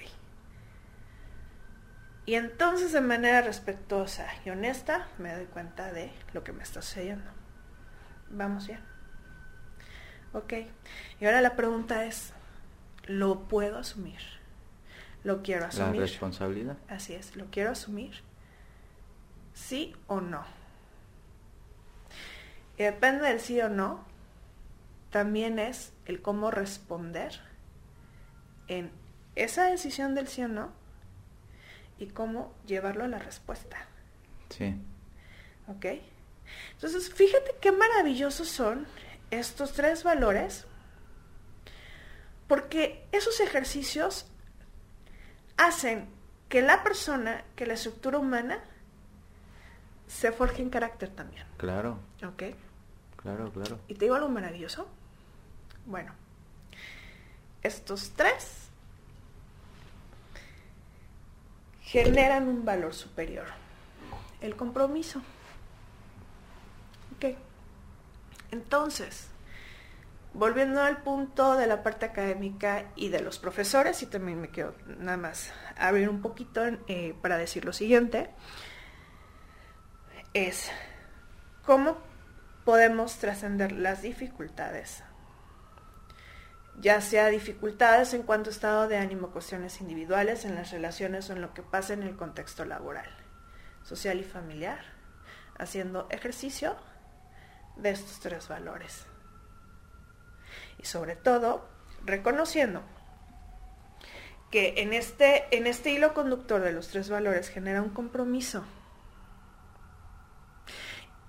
Y 2.26 2.34
entonces 2.34 2.92
de 2.92 3.00
manera 3.00 3.40
respetuosa 3.42 4.26
y 4.44 4.50
honesta 4.50 5.08
me 5.18 5.34
doy 5.34 5.46
cuenta 5.46 5.92
de 5.92 6.12
lo 6.32 6.44
que 6.44 6.52
me 6.52 6.62
está 6.62 6.82
sucediendo. 6.82 7.30
Vamos 8.28 8.66
ya. 8.66 8.80
Ok. 10.32 10.52
Y 11.20 11.24
ahora 11.24 11.40
la 11.40 11.56
pregunta 11.56 12.04
es, 12.04 12.32
¿lo 13.06 13.48
puedo 13.48 13.78
asumir? 13.78 14.20
¿Lo 15.24 15.42
quiero 15.42 15.66
asumir? 15.66 15.96
La 15.96 16.02
responsabilidad. 16.02 16.76
Así 16.88 17.14
es, 17.14 17.36
¿lo 17.36 17.46
quiero 17.46 17.70
asumir? 17.70 18.22
¿Sí 19.52 19.94
o 20.06 20.20
no? 20.20 20.44
Y 22.78 22.84
depende 22.84 23.26
del 23.28 23.40
sí 23.40 23.60
o 23.60 23.68
no, 23.68 24.04
también 25.10 25.58
es 25.58 25.92
el 26.06 26.22
cómo 26.22 26.50
responder 26.50 27.40
en 28.68 28.90
esa 29.34 29.64
decisión 29.64 30.14
del 30.14 30.28
sí 30.28 30.42
o 30.42 30.48
no 30.48 30.79
y 32.00 32.06
cómo 32.06 32.52
llevarlo 32.66 33.04
a 33.04 33.08
la 33.08 33.18
respuesta. 33.18 33.76
Sí. 34.48 34.74
¿Ok? 35.68 35.86
Entonces, 36.72 37.12
fíjate 37.12 37.52
qué 37.60 37.70
maravillosos 37.70 38.48
son 38.48 38.86
estos 39.30 39.72
tres 39.72 40.02
valores, 40.02 40.66
porque 42.48 43.06
esos 43.12 43.38
ejercicios 43.38 44.26
hacen 45.56 46.08
que 46.48 46.62
la 46.62 46.82
persona, 46.82 47.44
que 47.54 47.66
la 47.66 47.74
estructura 47.74 48.18
humana, 48.18 48.58
se 50.08 50.32
forje 50.32 50.62
en 50.62 50.70
carácter 50.70 51.10
también. 51.10 51.46
Claro. 51.58 52.00
¿Ok? 52.26 52.42
Claro, 53.16 53.52
claro. 53.52 53.78
¿Y 53.86 53.94
te 53.94 54.06
digo 54.06 54.16
algo 54.16 54.30
maravilloso? 54.30 54.88
Bueno, 55.86 56.12
estos 57.62 58.12
tres 58.16 58.69
generan 61.90 62.46
un 62.46 62.64
valor 62.64 62.94
superior. 62.94 63.46
El 64.40 64.54
compromiso. 64.54 65.20
Ok. 67.16 67.36
Entonces, 68.52 69.26
volviendo 70.32 70.82
al 70.82 71.02
punto 71.02 71.56
de 71.56 71.66
la 71.66 71.82
parte 71.82 72.06
académica 72.06 72.84
y 72.94 73.08
de 73.08 73.20
los 73.20 73.40
profesores, 73.40 74.02
y 74.02 74.06
también 74.06 74.40
me 74.40 74.50
quiero 74.50 74.74
nada 74.98 75.16
más 75.16 75.52
abrir 75.76 76.08
un 76.08 76.22
poquito 76.22 76.62
eh, 76.86 77.16
para 77.22 77.36
decir 77.36 77.64
lo 77.64 77.72
siguiente, 77.72 78.30
es 80.32 80.70
cómo 81.66 81.98
podemos 82.64 83.18
trascender 83.18 83.72
las 83.72 84.02
dificultades 84.02 85.02
ya 86.80 87.00
sea 87.02 87.28
dificultades 87.28 88.14
en 88.14 88.22
cuanto 88.22 88.48
a 88.48 88.52
estado 88.52 88.88
de 88.88 88.96
ánimo, 88.96 89.30
cuestiones 89.30 89.80
individuales, 89.82 90.46
en 90.46 90.54
las 90.54 90.70
relaciones 90.70 91.28
o 91.28 91.34
en 91.34 91.42
lo 91.42 91.52
que 91.52 91.62
pasa 91.62 91.92
en 91.92 92.02
el 92.02 92.16
contexto 92.16 92.64
laboral, 92.64 93.10
social 93.82 94.18
y 94.18 94.24
familiar, 94.24 94.80
haciendo 95.58 96.08
ejercicio 96.10 96.74
de 97.76 97.90
estos 97.90 98.20
tres 98.20 98.48
valores. 98.48 99.04
Y 100.78 100.86
sobre 100.86 101.16
todo, 101.16 101.68
reconociendo 102.06 102.82
que 104.50 104.74
en 104.78 104.94
este, 104.94 105.54
en 105.54 105.66
este 105.66 105.90
hilo 105.90 106.14
conductor 106.14 106.62
de 106.62 106.72
los 106.72 106.88
tres 106.88 107.10
valores 107.10 107.50
genera 107.50 107.82
un 107.82 107.90
compromiso 107.90 108.64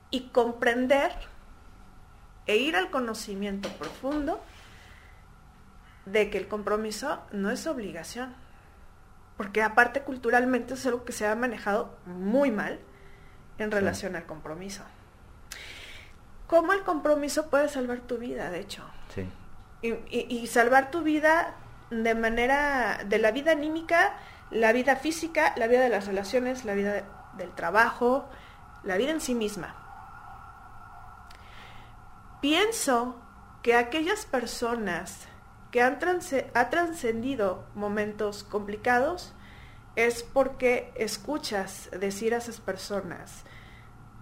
y 0.10 0.30
comprender 0.30 1.12
e 2.48 2.56
ir 2.56 2.78
al 2.78 2.90
conocimiento 2.90 3.70
profundo 3.74 4.42
de 6.06 6.30
que 6.30 6.38
el 6.38 6.48
compromiso 6.48 7.22
no 7.32 7.52
es 7.52 7.68
obligación. 7.68 8.34
Porque 9.38 9.64
aparte 9.64 10.02
culturalmente 10.02 10.76
es 10.76 10.86
algo 10.86 11.04
que 11.04 11.14
se 11.14 11.28
ha 11.28 11.36
manejado 11.36 11.98
muy 12.06 12.52
mal 12.52 12.80
en 13.58 13.72
relación 13.72 14.16
al 14.16 14.26
compromiso. 14.26 14.84
¿Cómo 16.48 16.74
el 16.74 16.84
compromiso 16.84 17.50
puede 17.50 17.70
salvar 17.70 18.00
tu 18.00 18.18
vida, 18.18 18.50
de 18.50 18.60
hecho? 18.60 18.84
Sí. 19.16 19.30
Y, 19.82 20.46
salvar 20.48 20.92
tu 20.92 21.02
vida 21.02 21.56
de 21.90 22.14
manera, 22.14 23.00
de 23.06 23.18
la 23.18 23.32
vida 23.32 23.54
anímica, 23.54 24.14
la 24.52 24.74
vida 24.74 24.96
física, 24.96 25.54
la 25.56 25.68
vida 25.68 25.82
de 25.82 25.90
las 25.90 26.06
relaciones, 26.06 26.66
la 26.66 26.76
vida 26.76 27.04
del 27.38 27.52
trabajo, 27.52 28.30
la 28.84 28.98
vida 28.98 29.12
en 29.12 29.22
sí 29.22 29.34
misma. 29.34 29.76
Pienso 32.42 33.20
que 33.64 33.76
aquellas 33.76 34.26
personas 34.26 35.28
que 35.72 35.82
han 35.82 36.00
ha 36.54 36.70
trascendido 36.70 37.66
momentos 37.76 38.44
complicados 38.44 39.34
es 39.96 40.24
porque 40.24 40.92
escuchas 40.96 41.90
decir 41.98 42.34
a 42.34 42.38
esas 42.38 42.60
personas, 42.60 43.44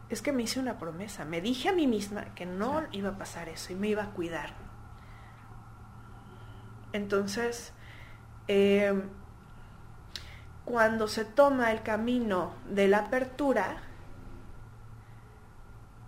es 0.09 0.21
que 0.21 0.31
me 0.31 0.43
hice 0.43 0.59
una 0.59 0.79
promesa, 0.79 1.25
me 1.25 1.41
dije 1.41 1.69
a 1.69 1.73
mí 1.73 1.87
misma 1.87 2.33
que 2.35 2.45
no 2.45 2.83
iba 2.91 3.09
a 3.09 3.17
pasar 3.17 3.49
eso 3.49 3.73
y 3.73 3.75
me 3.75 3.89
iba 3.89 4.03
a 4.03 4.11
cuidar. 4.11 4.53
Entonces, 6.93 7.73
em, 8.47 9.03
cuando 10.65 11.07
se 11.07 11.25
toma 11.25 11.71
el 11.71 11.83
camino 11.83 12.53
de 12.67 12.87
la 12.87 12.99
apertura, 12.99 13.77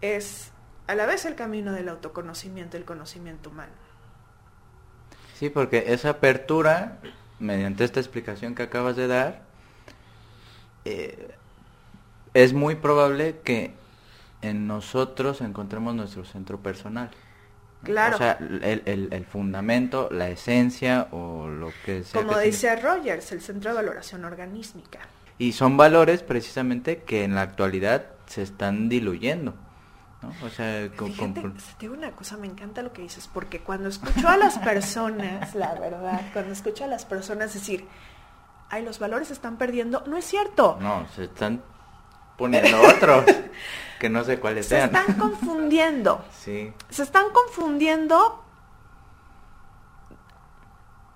es 0.02 0.52
a 0.88 0.96
la 0.96 1.06
vez 1.06 1.26
el 1.26 1.36
camino 1.36 1.72
del 1.72 1.90
autoconocimiento, 1.90 2.78
el 2.78 2.86
conocimiento 2.86 3.52
humano. 3.52 3.81
Sí, 5.42 5.50
porque 5.50 5.86
esa 5.88 6.12
apertura, 6.12 7.00
mediante 7.40 7.84
esta 7.84 8.00
explicación 8.00 8.54
que 8.54 8.62
acabas 8.62 8.96
de 8.96 9.08
dar, 9.08 9.42
eh, 10.86 11.32
es 12.36 12.54
muy 12.54 12.76
probable 12.76 13.38
que 13.44 13.74
en 14.44 14.68
nosotros 14.68 15.42
encontremos 15.42 15.96
nuestro 15.96 16.26
centro 16.26 16.60
personal. 16.60 17.10
Claro. 17.82 18.18
O 18.18 18.20
sea, 18.20 18.38
el, 18.40 19.26
fundamento, 19.26 20.10
la 20.12 20.30
esencia 20.30 21.08
o 21.10 21.48
lo 21.48 21.72
que 21.86 22.04
sea. 22.04 22.22
Como 22.22 22.38
dice 22.38 22.76
Rogers, 22.76 23.32
el 23.32 23.42
centro 23.42 23.72
de 23.72 23.78
valoración 23.78 24.24
organísmica. 24.24 25.00
Y 25.40 25.54
son 25.54 25.76
valores 25.76 26.22
precisamente 26.22 27.02
que 27.02 27.24
en 27.24 27.34
la 27.34 27.42
actualidad 27.42 28.06
se 28.28 28.44
están 28.44 28.90
diluyendo. 28.90 29.56
O 30.44 30.50
sea, 30.50 30.88
Fíjate, 30.90 31.42
te 31.42 31.52
digo 31.80 31.96
una 31.96 32.12
cosa, 32.12 32.38
me 32.38 32.46
encanta 32.46 32.84
lo 32.84 32.94
que 32.94 33.02
dices, 33.02 33.28
porque 33.28 33.62
cuando 33.62 33.90
escucho 33.90 34.28
a 34.28 34.38
las 34.38 34.60
personas, 34.60 35.56
la 35.56 35.74
verdad, 35.74 36.22
cuando 36.32 36.54
escucho 36.54 36.84
a 36.84 36.88
las 36.88 37.06
personas 37.06 37.54
decir, 37.56 37.88
ay, 38.70 38.84
los 38.84 39.00
valores 39.00 39.30
se 39.30 39.34
están 39.34 39.58
perdiendo, 39.58 40.04
no 40.06 40.18
es 40.18 40.26
cierto. 40.26 40.78
No, 40.80 41.08
se 41.16 41.24
están 41.24 41.64
poniendo 42.38 42.80
otros, 42.82 43.26
que 44.00 44.10
no 44.10 44.24
sé 44.24 44.40
cuáles 44.40 44.68
sean. 44.68 44.92
Se 44.92 44.98
están 44.98 45.16
confundiendo. 45.18 46.24
Sí. 46.32 46.72
Se 46.90 47.02
están 47.02 47.32
confundiendo 47.32 48.44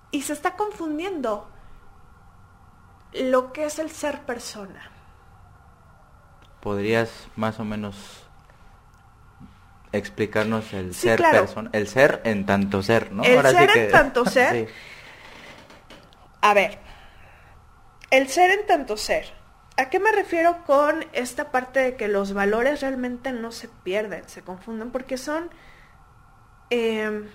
y 0.09 0.23
se 0.23 0.33
está 0.33 0.55
confundiendo 0.55 1.47
lo 3.13 3.53
que 3.53 3.65
es 3.65 3.77
el 3.77 3.91
ser 3.91 4.21
persona. 4.21 4.89
¿Podrías 6.59 7.27
más 7.35 7.59
o 7.59 7.63
menos 7.63 8.24
explicarnos 9.97 10.73
el 10.73 10.93
ser 10.93 11.21
persona? 11.21 11.69
El 11.73 11.87
ser 11.87 12.21
en 12.23 12.45
tanto 12.45 12.83
ser, 12.83 13.11
¿no? 13.11 13.23
El 13.23 13.41
ser 13.45 13.77
en 13.77 13.91
tanto 13.91 14.25
ser. 14.29 14.69
A 16.41 16.53
ver, 16.53 16.77
el 18.11 18.27
ser 18.29 18.51
en 18.51 18.65
tanto 18.67 18.97
ser. 18.97 19.25
¿A 19.77 19.89
qué 19.89 19.99
me 19.99 20.11
refiero 20.11 20.63
con 20.65 21.05
esta 21.11 21.51
parte 21.51 21.79
de 21.81 21.95
que 21.95 22.07
los 22.07 22.33
valores 22.33 22.81
realmente 22.81 23.33
no 23.33 23.51
se 23.51 23.67
pierden, 23.67 24.27
se 24.29 24.41
confunden? 24.41 24.91
Porque 24.91 25.17
son... 25.17 25.49
Em, 26.69 27.27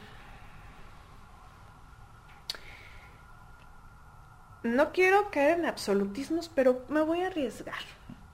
no 4.62 4.92
quiero 4.92 5.30
caer 5.30 5.58
en 5.58 5.66
absolutismos, 5.66 6.48
pero 6.48 6.84
me 6.88 7.02
voy 7.02 7.22
a 7.22 7.26
arriesgar. 7.26 7.82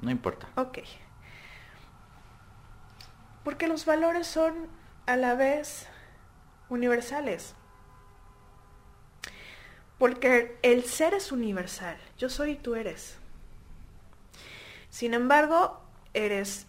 No 0.00 0.10
importa. 0.10 0.48
Ok. 0.54 0.78
Porque 3.46 3.68
los 3.68 3.84
valores 3.84 4.26
son 4.26 4.66
a 5.06 5.16
la 5.16 5.36
vez 5.36 5.86
universales. 6.68 7.54
Porque 9.98 10.58
el 10.62 10.82
ser 10.82 11.14
es 11.14 11.30
universal. 11.30 11.96
Yo 12.18 12.28
soy 12.28 12.50
y 12.50 12.56
tú 12.56 12.74
eres. 12.74 13.18
Sin 14.90 15.14
embargo, 15.14 15.80
eres 16.12 16.66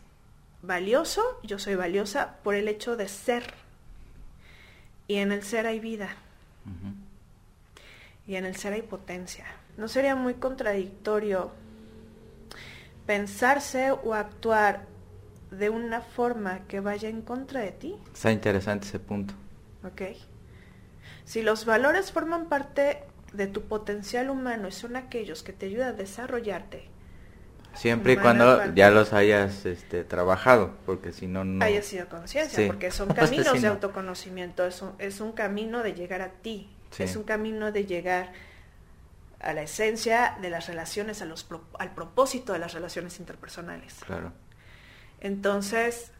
valioso, 0.61 1.39
yo 1.41 1.57
soy 1.57 1.73
valiosa 1.73 2.35
por 2.43 2.53
el 2.53 2.67
hecho 2.67 2.95
de 2.95 3.07
ser. 3.07 3.55
Y 5.07 5.15
en 5.15 5.31
el 5.31 5.41
ser 5.41 5.65
hay 5.65 5.79
vida. 5.79 6.15
Y 8.27 8.35
en 8.35 8.45
el 8.45 8.55
ser 8.55 8.73
hay 8.73 8.83
potencia. 8.83 9.47
¿No 9.77 9.87
sería 9.87 10.13
muy 10.13 10.35
contradictorio 10.35 11.51
pensarse 13.07 13.89
o 13.89 14.13
actuar 14.13 14.95
de 15.51 15.69
una 15.69 16.01
forma 16.01 16.61
que 16.67 16.79
vaya 16.79 17.09
en 17.09 17.21
contra 17.21 17.61
de 17.61 17.71
ti? 17.71 17.95
Está 18.13 18.31
interesante 18.31 18.87
ese 18.87 18.99
punto. 18.99 19.33
Ok. 19.83 20.01
Si 21.25 21.41
los 21.41 21.65
valores 21.65 22.11
forman 22.11 22.47
parte 22.47 23.03
de 23.33 23.47
tu 23.47 23.63
potencial 23.63 24.29
humano 24.29 24.67
y 24.67 24.71
son 24.71 24.95
aquellos 24.95 25.43
que 25.43 25.53
te 25.53 25.67
ayudan 25.67 25.89
a 25.89 25.93
desarrollarte. 25.93 26.89
Siempre 27.73 28.13
y 28.13 28.17
cuando 28.17 28.73
ya 28.73 28.89
los 28.89 29.13
hayas 29.13 29.65
este, 29.65 30.03
trabajado, 30.03 30.71
porque 30.85 31.13
si 31.13 31.27
no, 31.27 31.43
no... 31.43 31.63
Hayas 31.63 31.85
sido 31.85 32.09
conciencia, 32.09 32.65
porque 32.65 32.89
son 32.89 33.07
caminos 33.13 33.61
de 33.61 33.67
autoconocimiento, 33.67 34.65
es 34.65 34.81
un, 34.81 34.93
es 34.97 35.21
un 35.21 35.31
camino 35.31 35.83
de 35.83 35.93
llegar 35.93 36.21
a 36.23 36.29
ti, 36.29 36.71
es 36.97 37.15
un 37.15 37.23
camino 37.23 37.71
de 37.71 37.85
llegar 37.85 38.31
a 39.39 39.53
la 39.53 39.61
esencia 39.61 40.37
de 40.41 40.49
las 40.49 40.67
relaciones, 40.67 41.21
a 41.21 41.25
los, 41.25 41.45
al 41.77 41.93
propósito 41.93 42.53
de 42.53 42.59
las 42.59 42.73
relaciones 42.73 43.19
interpersonales. 43.19 43.95
Claro. 44.05 44.33
Entonces, 45.21 46.11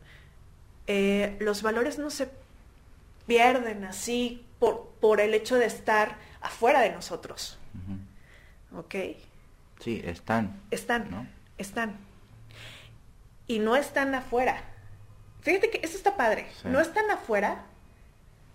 eh, 0.88 1.36
los 1.39 1.62
valores 1.62 1.99
no 1.99 2.10
se 2.10 2.29
pierden 3.25 3.83
así 3.83 4.45
por, 4.60 4.89
por 4.99 5.19
el 5.19 5.33
hecho 5.33 5.55
de 5.55 5.65
estar 5.65 6.17
afuera 6.41 6.81
de 6.81 6.91
nosotros. 6.91 7.57
¿Ok? 8.75 8.95
Sí, 9.79 10.01
están. 10.03 10.60
Están, 10.71 11.12
¿no? 11.12 11.27
Están. 11.57 11.97
Y 13.47 13.60
no 13.60 13.75
están 13.75 14.15
afuera. 14.15 14.63
Fíjate 15.41 15.69
que 15.69 15.79
eso 15.83 15.97
está 15.97 16.17
padre. 16.17 16.47
No 16.65 16.79
están 16.81 17.10
afuera, 17.12 17.63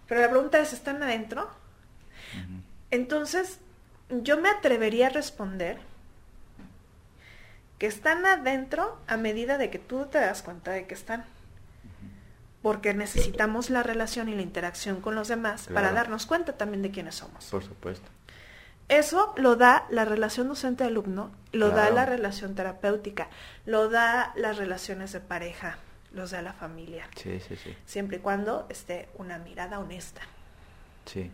pero 0.06 0.20
la 0.20 0.28
pregunta 0.30 0.58
es, 0.58 0.72
¿están 0.72 1.02
adentro? 1.02 1.50
Entonces, 2.90 3.58
yo 4.10 4.38
me 4.40 4.50
atrevería 4.50 5.06
a 5.06 5.10
responder 5.10 5.78
que 7.82 7.88
están 7.88 8.24
adentro 8.26 8.96
a 9.08 9.16
medida 9.16 9.58
de 9.58 9.68
que 9.68 9.80
tú 9.80 10.06
te 10.06 10.18
das 10.18 10.44
cuenta 10.44 10.70
de 10.70 10.86
que 10.86 10.94
están 10.94 11.24
porque 12.62 12.94
necesitamos 12.94 13.70
la 13.70 13.82
relación 13.82 14.28
y 14.28 14.36
la 14.36 14.42
interacción 14.42 15.00
con 15.00 15.16
los 15.16 15.26
demás 15.26 15.66
para 15.66 15.90
darnos 15.90 16.26
cuenta 16.26 16.52
también 16.52 16.82
de 16.82 16.92
quiénes 16.92 17.16
somos. 17.16 17.46
Por 17.46 17.64
supuesto. 17.64 18.08
Eso 18.88 19.34
lo 19.36 19.56
da 19.56 19.84
la 19.90 20.04
relación 20.04 20.46
docente-alumno, 20.46 21.32
lo 21.50 21.70
da 21.70 21.90
la 21.90 22.06
relación 22.06 22.54
terapéutica, 22.54 23.26
lo 23.66 23.88
da 23.88 24.32
las 24.36 24.58
relaciones 24.58 25.10
de 25.10 25.18
pareja, 25.18 25.78
los 26.12 26.30
da 26.30 26.40
la 26.40 26.52
familia. 26.52 27.08
Sí, 27.16 27.40
sí, 27.40 27.56
sí. 27.56 27.76
Siempre 27.84 28.18
y 28.18 28.20
cuando 28.20 28.64
esté 28.68 29.08
una 29.16 29.38
mirada 29.38 29.80
honesta. 29.80 30.20
Sí. 31.04 31.32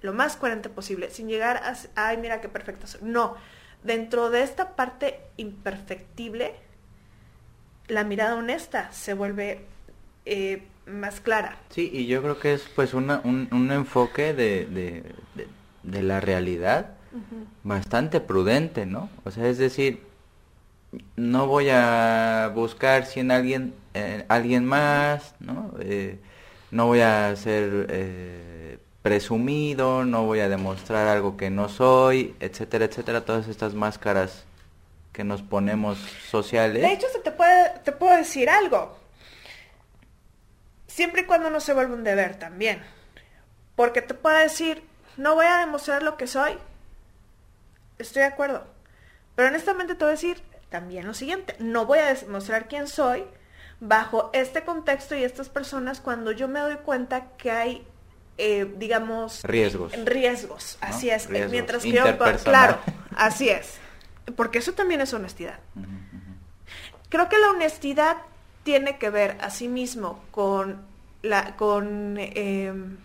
Lo 0.00 0.12
más 0.12 0.34
coherente 0.34 0.70
posible, 0.70 1.12
sin 1.12 1.28
llegar 1.28 1.58
a, 1.58 1.76
ay, 1.94 2.16
mira 2.16 2.40
qué 2.40 2.48
perfecto 2.48 2.88
soy. 2.88 3.02
No, 3.04 3.36
dentro 3.84 4.30
de 4.30 4.42
esta 4.42 4.74
parte 4.74 5.20
imperfectible, 5.36 6.54
la 7.86 8.02
mirada 8.02 8.34
honesta 8.34 8.90
se 8.92 9.14
vuelve 9.14 9.60
eh, 10.24 10.62
más 10.86 11.20
clara. 11.20 11.58
Sí, 11.70 11.90
y 11.92 12.06
yo 12.06 12.22
creo 12.22 12.40
que 12.40 12.54
es 12.54 12.62
pues 12.74 12.94
un, 12.94 13.10
un, 13.10 13.70
enfoque 13.70 14.34
de, 14.34 15.04
de, 15.82 16.02
la 16.02 16.20
realidad 16.20 16.94
bastante 17.62 18.20
prudente, 18.20 18.86
¿no? 18.86 19.08
O 19.24 19.30
sea, 19.30 19.48
es 19.48 19.58
decir, 19.58 20.02
no 21.16 21.46
voy 21.46 21.68
a 21.70 22.50
buscar 22.54 23.06
si 23.06 23.20
en 23.20 23.30
alguien, 23.30 23.74
eh, 23.94 24.24
alguien 24.28 24.64
más, 24.64 25.34
¿no? 25.40 25.72
Eh, 25.80 26.18
no 26.70 26.86
voy 26.86 27.00
a 27.00 27.34
ser 27.36 27.86
eh, 27.90 28.53
presumido, 29.04 30.04
no 30.04 30.24
voy 30.24 30.40
a 30.40 30.48
demostrar 30.48 31.08
algo 31.08 31.36
que 31.36 31.50
no 31.50 31.68
soy, 31.68 32.34
etcétera, 32.40 32.86
etcétera, 32.86 33.24
todas 33.24 33.48
estas 33.48 33.74
máscaras 33.74 34.44
que 35.12 35.24
nos 35.24 35.42
ponemos 35.42 35.98
sociales. 36.28 36.80
De 36.80 36.90
hecho, 36.90 37.06
te 37.22 37.30
puede, 37.30 37.78
te 37.84 37.92
puedo 37.92 38.16
decir 38.16 38.48
algo 38.48 39.04
Siempre 40.94 41.22
y 41.22 41.24
cuando 41.24 41.50
no 41.50 41.58
se 41.58 41.72
vuelva 41.72 41.96
un 41.96 42.04
deber 42.04 42.38
también. 42.38 42.80
Porque 43.74 44.00
te 44.00 44.14
puedo 44.14 44.38
decir, 44.38 44.84
no 45.16 45.34
voy 45.34 45.46
a 45.46 45.58
demostrar 45.58 46.04
lo 46.04 46.16
que 46.16 46.28
soy. 46.28 46.56
Estoy 47.98 48.22
de 48.22 48.28
acuerdo. 48.28 48.64
Pero 49.34 49.48
honestamente 49.48 49.96
te 49.96 50.04
voy 50.04 50.10
a 50.10 50.12
decir 50.12 50.40
también 50.68 51.04
lo 51.04 51.12
siguiente. 51.12 51.56
No 51.58 51.84
voy 51.84 51.98
a 51.98 52.14
demostrar 52.14 52.68
quién 52.68 52.86
soy 52.86 53.24
bajo 53.80 54.30
este 54.34 54.62
contexto 54.62 55.16
y 55.16 55.24
estas 55.24 55.48
personas 55.48 56.00
cuando 56.00 56.30
yo 56.30 56.46
me 56.46 56.60
doy 56.60 56.76
cuenta 56.76 57.26
que 57.38 57.50
hay, 57.50 57.84
eh, 58.38 58.72
digamos... 58.76 59.42
Riesgos. 59.44 59.92
Riesgos, 60.04 60.78
así 60.80 61.10
es. 61.10 61.28
Mientras 61.28 61.82
que 61.82 61.92
yo... 61.92 62.04
Claro, 62.42 62.78
así 63.16 63.48
es. 63.48 63.78
Porque 64.36 64.58
eso 64.58 64.72
también 64.72 65.00
es 65.00 65.12
honestidad. 65.12 65.58
Creo 67.08 67.28
que 67.28 67.38
la 67.38 67.50
honestidad 67.50 68.16
tiene 68.64 68.98
que 68.98 69.10
ver 69.10 69.36
asimismo 69.40 70.24
con 70.30 70.82
la, 71.22 71.56
con, 71.56 72.16
em, 72.18 72.96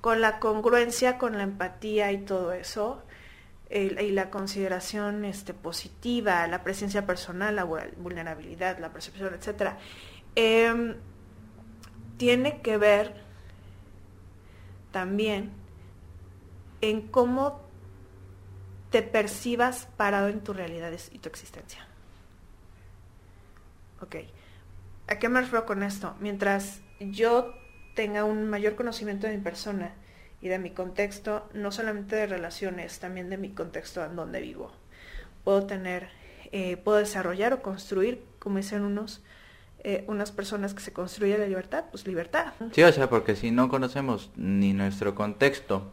con 0.00 0.20
la 0.20 0.38
congruencia, 0.40 1.18
con 1.18 1.36
la 1.36 1.44
empatía 1.44 2.10
y 2.12 2.18
todo 2.18 2.52
eso, 2.52 3.02
y 3.70 4.10
la 4.10 4.28
consideración 4.28 5.24
este, 5.24 5.54
positiva, 5.54 6.46
la 6.46 6.62
presencia 6.62 7.06
personal, 7.06 7.56
la 7.56 7.64
vulnerabilidad, 7.64 8.78
la 8.78 8.92
percepción, 8.92 9.32
etc. 9.32 9.72
Em, 10.34 10.96
tiene 12.18 12.60
que 12.60 12.76
ver 12.76 13.21
también 14.92 15.50
en 16.80 17.08
cómo 17.08 17.60
te 18.90 19.02
percibas 19.02 19.88
parado 19.96 20.28
en 20.28 20.44
tus 20.44 20.54
realidades 20.54 21.10
y 21.12 21.18
tu 21.18 21.28
existencia. 21.28 21.86
Ok. 24.00 24.16
¿A 25.08 25.18
qué 25.18 25.28
me 25.28 25.40
refiero 25.40 25.64
con 25.64 25.82
esto? 25.82 26.14
Mientras 26.20 26.80
yo 27.00 27.54
tenga 27.94 28.24
un 28.24 28.48
mayor 28.48 28.76
conocimiento 28.76 29.26
de 29.26 29.36
mi 29.36 29.42
persona 29.42 29.94
y 30.40 30.48
de 30.48 30.58
mi 30.58 30.70
contexto, 30.70 31.48
no 31.54 31.72
solamente 31.72 32.16
de 32.16 32.26
relaciones, 32.26 32.98
también 32.98 33.30
de 33.30 33.38
mi 33.38 33.50
contexto 33.50 34.04
en 34.04 34.16
donde 34.16 34.40
vivo, 34.40 34.72
puedo 35.44 35.66
tener, 35.66 36.08
eh, 36.50 36.76
puedo 36.76 36.98
desarrollar 36.98 37.52
o 37.52 37.62
construir, 37.62 38.24
como 38.38 38.58
dicen 38.58 38.82
unos, 38.82 39.22
eh, 39.84 40.04
unas 40.06 40.30
personas 40.30 40.74
que 40.74 40.80
se 40.80 40.92
construye 40.92 41.36
la 41.36 41.46
libertad, 41.46 41.86
pues 41.90 42.06
libertad. 42.06 42.52
Sí, 42.70 42.84
o 42.84 42.92
sea, 42.92 43.10
porque 43.10 43.34
si 43.34 43.50
no 43.50 43.68
conocemos 43.68 44.30
ni 44.36 44.72
nuestro 44.72 45.16
contexto, 45.16 45.90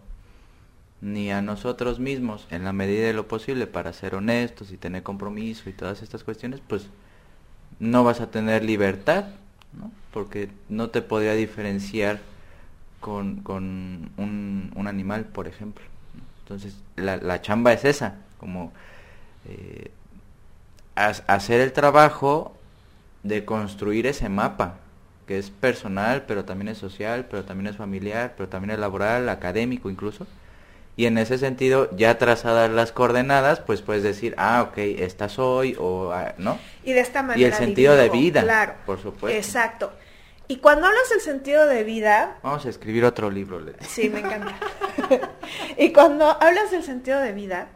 ni 1.02 1.32
a 1.32 1.42
nosotros 1.42 2.00
mismos, 2.00 2.46
en 2.52 2.64
la 2.66 2.72
medida 2.72 3.08
de 3.08 3.14
lo 3.14 3.28
posible, 3.28 3.66
para 3.66 3.92
ser 3.94 4.14
honestos 4.14 4.72
y 4.72 4.78
tener 4.78 5.02
compromiso 5.02 5.72
y 5.72 5.74
todas 5.74 6.04
estas 6.04 6.24
cuestiones, 6.24 6.62
pues 6.68 6.88
no 7.80 8.04
vas 8.04 8.22
a 8.22 8.30
tener 8.30 8.64
libertad, 8.64 9.26
¿no? 9.74 9.92
porque 10.14 10.50
no 10.68 10.92
te 10.92 11.02
podría 11.02 11.34
diferenciar 11.34 12.20
con, 13.00 13.42
con 13.42 14.12
un, 14.18 14.72
un, 14.76 14.88
animal, 14.88 15.26
por 15.26 15.48
ejemplo. 15.48 15.84
Entonces, 16.44 16.78
la, 16.96 17.18
la 17.18 17.42
chamba 17.42 17.74
es 17.74 17.86
esa, 17.86 18.18
como 18.38 18.72
eh, 19.48 19.90
hacer 20.96 21.62
el 21.62 21.74
trabajo 21.74 22.56
de 23.24 23.46
construir 23.46 24.08
ese 24.08 24.30
mapa, 24.30 24.76
que 25.28 25.38
es 25.38 25.50
personal, 25.50 26.24
pero 26.28 26.46
también 26.46 26.70
es 26.70 26.78
social, 26.78 27.26
pero 27.30 27.44
también 27.46 27.68
es 27.68 27.78
familiar, 27.78 28.34
pero 28.36 28.50
también 28.50 28.72
es 28.72 28.80
laboral, 28.80 29.30
académico 29.30 29.90
incluso, 29.90 30.26
Y 30.96 31.06
en 31.06 31.18
ese 31.18 31.38
sentido, 31.38 31.90
ya 31.96 32.18
trazadas 32.18 32.70
las 32.70 32.92
coordenadas, 32.92 33.62
pues 33.62 33.82
puedes 33.82 34.04
decir, 34.04 34.36
ah, 34.38 34.64
ok, 34.70 34.78
esta 34.80 35.30
soy, 35.30 35.78
o, 35.80 36.12
ah, 36.12 36.34
¿no? 36.38 36.60
Y 36.84 36.92
de 36.92 37.00
esta 37.00 37.22
manera. 37.24 37.40
Y 37.40 37.46
el 37.46 37.54
sentido 37.54 37.96
de 37.96 38.10
vida, 38.10 38.42
Claro. 38.42 38.74
por 38.86 39.00
supuesto. 39.02 39.30
Exacto. 39.38 39.94
Y 40.50 40.58
cuando 40.58 40.88
hablas 40.88 41.10
del 41.10 41.22
sentido 41.22 41.68
de 41.68 41.86
vida, 41.86 42.38
Vamos 42.44 42.66
a 42.66 42.70
escribir 42.70 43.06
otro 43.06 43.30
libro, 43.32 43.62
Leti. 43.62 43.86
Sí, 43.86 44.10
me 44.10 44.20
encanta. 44.20 44.54
y 45.78 45.94
cuando 45.94 46.26
hablas 46.42 46.72
del 46.72 46.84
sentido 46.84 47.20
de 47.22 47.32
vida, 47.32 47.70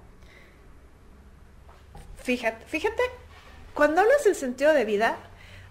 fíjate, 2.24 2.66
fíjate, 2.66 3.04
cuando 3.74 4.02
hablas 4.02 4.24
del 4.24 4.36
sentido 4.36 4.74
de 4.74 4.86
vida, 4.86 5.16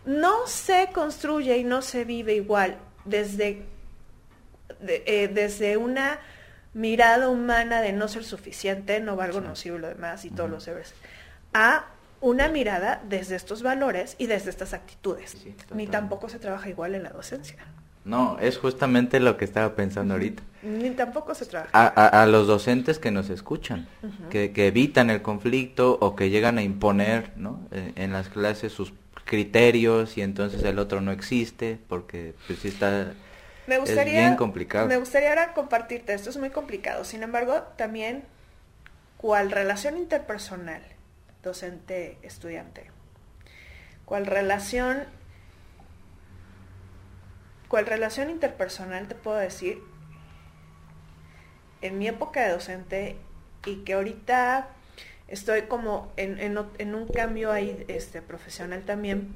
no 0.04 0.46
se 0.46 0.88
construye 0.92 1.56
y 1.58 1.64
no 1.64 1.82
se 1.82 2.04
vive 2.04 2.34
igual 2.34 2.76
desde, 3.04 3.64
de- 4.80 5.02
eh, 5.06 5.28
desde 5.28 5.76
una 5.76 6.18
mirada 6.74 7.28
humana 7.28 7.80
de 7.80 7.92
no 7.92 8.08
ser 8.08 8.24
suficiente, 8.24 9.00
no 9.00 9.16
valgo, 9.16 9.40
no 9.40 9.54
sirvo 9.56 9.78
lo 9.78 9.88
demás 9.88 10.24
y 10.24 10.30
todos 10.30 10.50
los 10.50 10.64
deberes, 10.64 10.94
a 11.52 11.86
una 12.20 12.48
mirada 12.48 13.02
desde 13.08 13.36
estos 13.36 13.62
valores 13.62 14.14
y 14.18 14.26
desde 14.26 14.50
estas 14.50 14.72
actitudes. 14.74 15.36
Sí, 15.42 15.54
Ni 15.74 15.86
tampoco 15.86 16.28
se 16.28 16.38
trabaja 16.38 16.68
igual 16.68 16.94
en 16.94 17.02
la 17.02 17.10
docencia. 17.10 17.56
No, 18.04 18.38
es 18.40 18.58
justamente 18.58 19.20
lo 19.20 19.36
que 19.36 19.44
estaba 19.44 19.76
pensando 19.76 20.14
ahorita. 20.14 20.42
Ni 20.62 20.90
tampoco 20.90 21.34
se 21.34 21.46
trabaja. 21.46 21.70
A, 21.72 21.86
a- 21.86 22.22
a 22.22 22.26
los 22.26 22.46
docentes 22.48 22.98
que 22.98 23.10
nos 23.12 23.28
escuchan, 23.30 23.86
que, 24.30 24.52
que 24.52 24.66
evitan 24.68 25.10
el 25.10 25.20
conflicto 25.22 25.98
o 26.00 26.16
que 26.16 26.30
llegan 26.30 26.58
a 26.58 26.62
imponer 26.62 27.32
¿no? 27.36 27.60
Eh, 27.70 27.92
en 27.96 28.12
las 28.12 28.28
clases 28.28 28.72
sus 28.72 28.92
criterios 29.32 30.18
y 30.18 30.20
entonces 30.20 30.62
el 30.62 30.78
otro 30.78 31.00
no 31.00 31.10
existe 31.10 31.78
porque 31.88 32.34
pues 32.46 32.58
sí 32.58 32.68
está 32.68 33.14
Me 33.66 33.78
gustaría, 33.78 34.12
es 34.12 34.26
bien 34.26 34.36
complicado. 34.36 34.86
Me 34.86 34.98
gustaría 34.98 35.30
ahora 35.30 35.54
compartirte, 35.54 36.12
esto 36.12 36.28
es 36.28 36.36
muy 36.36 36.50
complicado, 36.50 37.02
sin 37.06 37.22
embargo, 37.22 37.62
también 37.78 38.24
cuál 39.16 39.50
relación 39.50 39.96
interpersonal 39.96 40.82
docente-estudiante, 41.42 42.90
cuál 44.04 44.26
relación, 44.26 45.04
cuál 47.68 47.86
relación 47.86 48.28
interpersonal 48.28 49.08
te 49.08 49.14
puedo 49.14 49.38
decir, 49.38 49.78
en 51.80 51.96
mi 51.96 52.06
época 52.06 52.42
de 52.42 52.52
docente 52.52 53.16
y 53.64 53.76
que 53.76 53.94
ahorita 53.94 54.68
estoy 55.32 55.62
como 55.62 56.12
en, 56.16 56.38
en 56.38 56.94
un 56.94 57.08
cambio 57.08 57.50
ahí 57.50 57.84
este, 57.88 58.22
profesional 58.22 58.82
también, 58.82 59.34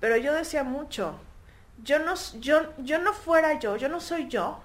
pero 0.00 0.16
yo 0.16 0.32
decía 0.34 0.64
mucho, 0.64 1.18
yo 1.82 1.98
no, 1.98 2.14
yo, 2.38 2.72
yo 2.78 2.98
no 2.98 3.12
fuera 3.12 3.58
yo, 3.58 3.76
yo 3.76 3.88
no 3.88 4.00
soy 4.00 4.28
yo 4.28 4.60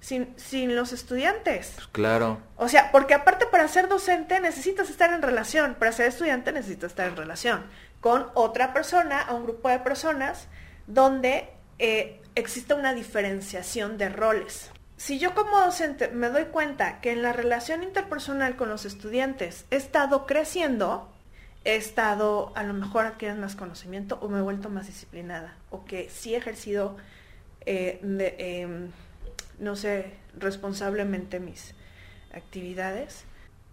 sin, 0.00 0.34
sin 0.38 0.76
los 0.76 0.92
estudiantes. 0.92 1.72
Pues 1.74 1.88
claro, 1.88 2.38
O 2.56 2.68
sea, 2.68 2.92
porque 2.92 3.14
aparte 3.14 3.46
para 3.46 3.66
ser 3.66 3.88
docente 3.88 4.38
necesitas 4.40 4.90
estar 4.90 5.12
en 5.12 5.22
relación, 5.22 5.74
para 5.74 5.90
ser 5.92 6.06
estudiante 6.06 6.52
necesitas 6.52 6.90
estar 6.90 7.08
en 7.08 7.16
relación 7.16 7.64
con 8.00 8.28
otra 8.34 8.72
persona, 8.72 9.20
a 9.22 9.34
un 9.34 9.44
grupo 9.44 9.68
de 9.68 9.80
personas, 9.80 10.46
donde 10.86 11.48
eh, 11.78 12.20
existe 12.34 12.74
una 12.74 12.94
diferenciación 12.94 13.98
de 13.98 14.10
roles. 14.10 14.70
Si 14.96 15.18
yo 15.18 15.34
como 15.34 15.60
docente 15.60 16.08
me 16.08 16.28
doy 16.28 16.44
cuenta 16.46 17.00
que 17.00 17.12
en 17.12 17.22
la 17.22 17.32
relación 17.32 17.82
interpersonal 17.82 18.56
con 18.56 18.68
los 18.68 18.86
estudiantes 18.86 19.66
he 19.70 19.76
estado 19.76 20.26
creciendo, 20.26 21.12
he 21.64 21.76
estado 21.76 22.52
a 22.54 22.62
lo 22.62 22.72
mejor 22.72 23.04
adquiriendo 23.04 23.42
más 23.42 23.56
conocimiento 23.56 24.18
o 24.22 24.28
me 24.28 24.38
he 24.38 24.42
vuelto 24.42 24.70
más 24.70 24.86
disciplinada, 24.86 25.54
o 25.70 25.84
que 25.84 26.08
sí 26.08 26.34
he 26.34 26.38
ejercido, 26.38 26.96
eh, 27.66 27.98
de, 28.02 28.36
em, 28.38 28.90
no 29.58 29.76
sé, 29.76 30.14
responsablemente 30.38 31.40
mis 31.40 31.74
actividades, 32.32 33.24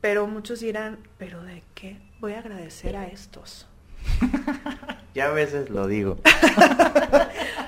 pero 0.02 0.28
muchos 0.28 0.60
dirán, 0.60 1.00
pero 1.18 1.44
¿de 1.44 1.64
qué 1.76 2.02
voy 2.20 2.34
a 2.34 2.40
agradecer 2.40 2.98
a 2.98 3.08
estos? 3.08 3.68
ya 5.14 5.28
a 5.28 5.32
veces 5.32 5.70
lo 5.70 5.88
digo, 5.88 6.18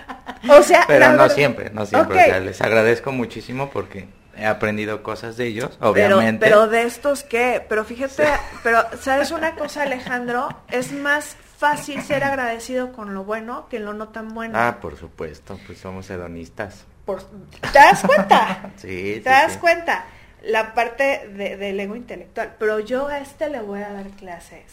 O 0.49 0.63
sea, 0.63 0.83
pero 0.87 1.07
no 1.07 1.17
verdad- 1.17 1.35
siempre, 1.35 1.69
no 1.71 1.85
siempre. 1.85 2.21
O 2.21 2.25
sea, 2.25 2.39
les 2.39 2.61
agradezco 2.61 3.11
muchísimo 3.11 3.69
porque 3.69 4.07
he 4.37 4.45
aprendido 4.45 5.01
cosas 5.03 5.37
de 5.37 5.47
ellos, 5.47 5.77
obviamente. 5.81 6.45
pero 6.45 6.67
de 6.67 6.83
estos 6.83 7.23
qué, 7.23 7.65
pero 7.67 7.85
fíjate, 7.85 8.25
pero 8.63 8.83
¿sabes 8.99 9.31
una 9.31 9.55
cosa 9.55 9.83
Alejandro? 9.83 10.49
Es 10.69 10.91
más 10.91 11.37
fácil 11.57 12.01
ser 12.03 12.23
agradecido 12.23 12.91
con 12.91 13.13
lo 13.13 13.23
bueno 13.23 13.67
que 13.69 13.79
lo 13.79 13.93
no 13.93 14.09
tan 14.09 14.33
bueno. 14.33 14.57
Ah, 14.59 14.79
por 14.81 14.97
supuesto, 14.97 15.57
pues 15.65 15.79
somos 15.79 16.09
hedonistas. 16.09 16.83
Por- 17.05 17.23
¿Te 17.23 17.79
das 17.79 18.01
cuenta? 18.01 18.71
Sí, 18.77 19.15
sí, 19.15 19.21
¿Te 19.21 19.29
das 19.29 19.53
sí. 19.53 19.59
cuenta? 19.59 20.05
La 20.43 20.73
parte 20.73 21.27
de- 21.33 21.55
del 21.55 21.79
ego 21.79 21.95
intelectual. 21.95 22.55
Pero 22.59 22.79
yo 22.79 23.07
a 23.07 23.19
este 23.19 23.49
le 23.49 23.61
voy 23.61 23.81
a 23.81 23.89
dar 23.93 24.07
clases. 24.09 24.63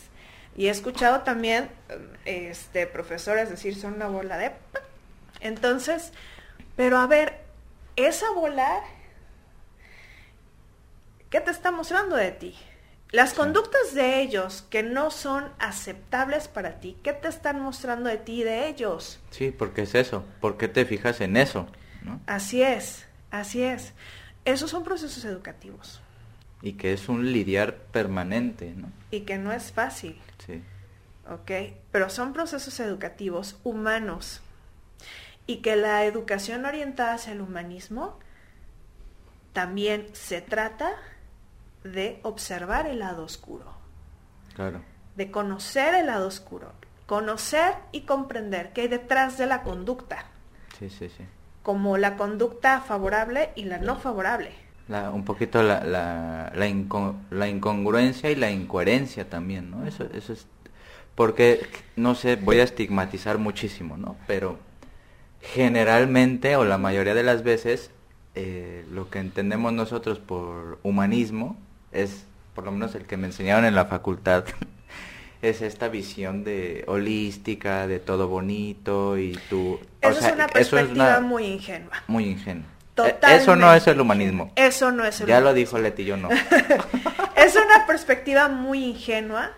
Y 0.56 0.66
he 0.66 0.70
escuchado 0.70 1.20
también 1.20 1.70
este, 2.24 2.86
profesores 2.86 3.48
decir 3.48 3.74
son 3.76 3.94
una 3.94 4.08
bola 4.08 4.36
de... 4.38 4.50
p-". 5.42 5.48
Entonces, 5.48 6.12
pero 6.76 6.98
a 6.98 7.06
ver, 7.06 7.40
esa 7.96 8.30
bola, 8.32 8.80
¿qué 11.30 11.40
te 11.40 11.50
está 11.50 11.70
mostrando 11.70 12.16
de 12.16 12.30
ti? 12.32 12.54
Las 13.10 13.34
conductas 13.34 13.92
de 13.94 14.22
ellos 14.22 14.64
que 14.70 14.82
no 14.82 15.10
son 15.10 15.44
aceptables 15.58 16.48
para 16.48 16.80
ti, 16.80 16.96
¿qué 17.02 17.12
te 17.12 17.28
están 17.28 17.60
mostrando 17.60 18.08
de 18.08 18.16
ti 18.16 18.40
y 18.40 18.44
de 18.44 18.68
ellos? 18.68 19.20
Sí, 19.30 19.50
porque 19.50 19.82
es 19.82 19.94
eso. 19.94 20.24
¿Por 20.40 20.56
qué 20.56 20.66
te 20.68 20.86
fijas 20.86 21.20
en 21.20 21.36
eso? 21.36 21.66
¿no? 22.02 22.20
Así 22.26 22.62
es, 22.62 23.06
así 23.30 23.62
es. 23.62 23.92
Esos 24.46 24.70
son 24.70 24.82
procesos 24.82 25.24
educativos 25.24 26.00
Y 26.62 26.72
que 26.72 26.92
es 26.94 27.08
un 27.08 27.32
lidiar 27.32 27.76
permanente, 27.76 28.72
¿no? 28.76 28.88
y 29.10 29.20
que 29.20 29.36
no 29.36 29.52
es 29.52 29.72
fácil, 29.72 30.18
Sí. 30.46 30.62
¿ok? 31.30 31.74
Pero 31.90 32.08
son 32.08 32.32
procesos 32.32 32.80
educativos 32.80 33.56
humanos 33.62 34.40
y 35.46 35.56
que 35.56 35.76
la 35.76 36.04
educación 36.04 36.64
orientada 36.64 37.14
hacia 37.14 37.32
el 37.32 37.40
humanismo 37.40 38.18
también 39.52 40.06
se 40.12 40.40
trata 40.40 40.92
de 41.84 42.20
observar 42.22 42.86
el 42.86 43.00
lado 43.00 43.24
oscuro, 43.24 43.66
Claro. 44.54 44.80
de 45.16 45.30
conocer 45.30 45.94
el 45.94 46.06
lado 46.06 46.28
oscuro, 46.28 46.72
conocer 47.06 47.74
y 47.90 48.02
comprender 48.02 48.72
qué 48.72 48.82
hay 48.82 48.88
detrás 48.88 49.36
de 49.38 49.46
la 49.46 49.62
conducta, 49.62 50.24
Sí, 50.78 50.88
sí, 50.88 51.08
sí. 51.08 51.24
como 51.62 51.98
la 51.98 52.16
conducta 52.16 52.80
favorable 52.80 53.50
y 53.56 53.64
la 53.64 53.78
no 53.78 53.96
favorable. 53.96 54.52
La, 54.88 55.10
un 55.10 55.24
poquito 55.24 55.62
la, 55.62 55.84
la, 55.84 56.52
la, 56.54 56.68
inco- 56.68 57.16
la 57.30 57.48
incongruencia 57.48 58.30
y 58.30 58.36
la 58.36 58.50
incoherencia 58.50 59.28
también, 59.28 59.70
¿no? 59.70 59.86
Eso, 59.86 60.04
eso 60.12 60.32
es... 60.32 60.46
Porque, 61.14 61.66
no 61.94 62.14
sé, 62.14 62.36
voy 62.36 62.58
a 62.60 62.64
estigmatizar 62.64 63.38
muchísimo, 63.38 63.96
¿no? 63.96 64.16
Pero 64.26 64.58
generalmente, 65.42 66.56
o 66.56 66.64
la 66.64 66.78
mayoría 66.78 67.14
de 67.14 67.22
las 67.22 67.42
veces, 67.42 67.90
eh, 68.34 68.84
lo 68.90 69.10
que 69.10 69.18
entendemos 69.18 69.72
nosotros 69.72 70.18
por 70.18 70.78
humanismo 70.82 71.56
es, 71.92 72.24
por 72.54 72.64
lo 72.64 72.72
menos 72.72 72.94
el 72.94 73.04
que 73.04 73.16
me 73.16 73.26
enseñaron 73.26 73.64
en 73.64 73.74
la 73.74 73.86
facultad, 73.86 74.44
es 75.42 75.60
esta 75.60 75.88
visión 75.88 76.44
de 76.44 76.84
holística, 76.86 77.86
de 77.86 77.98
todo 77.98 78.28
bonito 78.28 79.18
y 79.18 79.38
tú... 79.50 79.80
o 80.02 80.08
Eso 80.08 80.20
sea, 80.20 80.28
es 80.30 80.34
una 80.36 80.46
perspectiva 80.46 81.18
una- 81.18 81.20
muy 81.20 81.44
ingenua. 81.46 82.02
muy 82.06 82.24
ingenuo. 82.24 82.64
Eh, 82.64 82.94
Totalmente. 82.94 83.42
Eso 83.42 83.56
no 83.56 83.72
es 83.74 83.86
el 83.86 84.00
humanismo. 84.00 84.52
Eso 84.54 84.92
no 84.92 85.04
es 85.04 85.20
el 85.20 85.26
Ya 85.26 85.40
lo 85.40 85.46
humanismo. 85.50 85.78
dijo 85.78 85.82
Leti, 85.82 86.04
yo 86.04 86.16
no. 86.16 86.28
Es 87.36 87.56
una 87.56 87.86
perspectiva 87.86 88.48
muy 88.48 88.84
ingenua. 88.84 89.50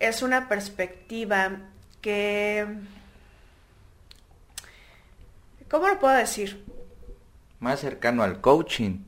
Es 0.00 0.22
una 0.22 0.48
perspectiva 0.48 1.52
que... 2.00 2.66
¿Cómo 5.74 5.88
lo 5.88 5.98
puedo 5.98 6.14
decir? 6.14 6.64
Más 7.58 7.80
cercano 7.80 8.22
al 8.22 8.40
coaching. 8.40 9.00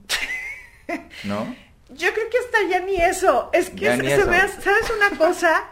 ¿No? 1.22 1.54
Yo 1.90 2.12
creo 2.12 2.28
que 2.28 2.38
hasta 2.38 2.68
ya 2.68 2.80
ni 2.80 2.96
eso. 2.96 3.50
Es 3.52 3.70
que 3.70 3.86
se, 3.96 4.16
se 4.16 4.24
me 4.24 4.36
hace- 4.38 4.62
¿sabes 4.62 4.90
una 4.90 5.16
cosa? 5.16 5.62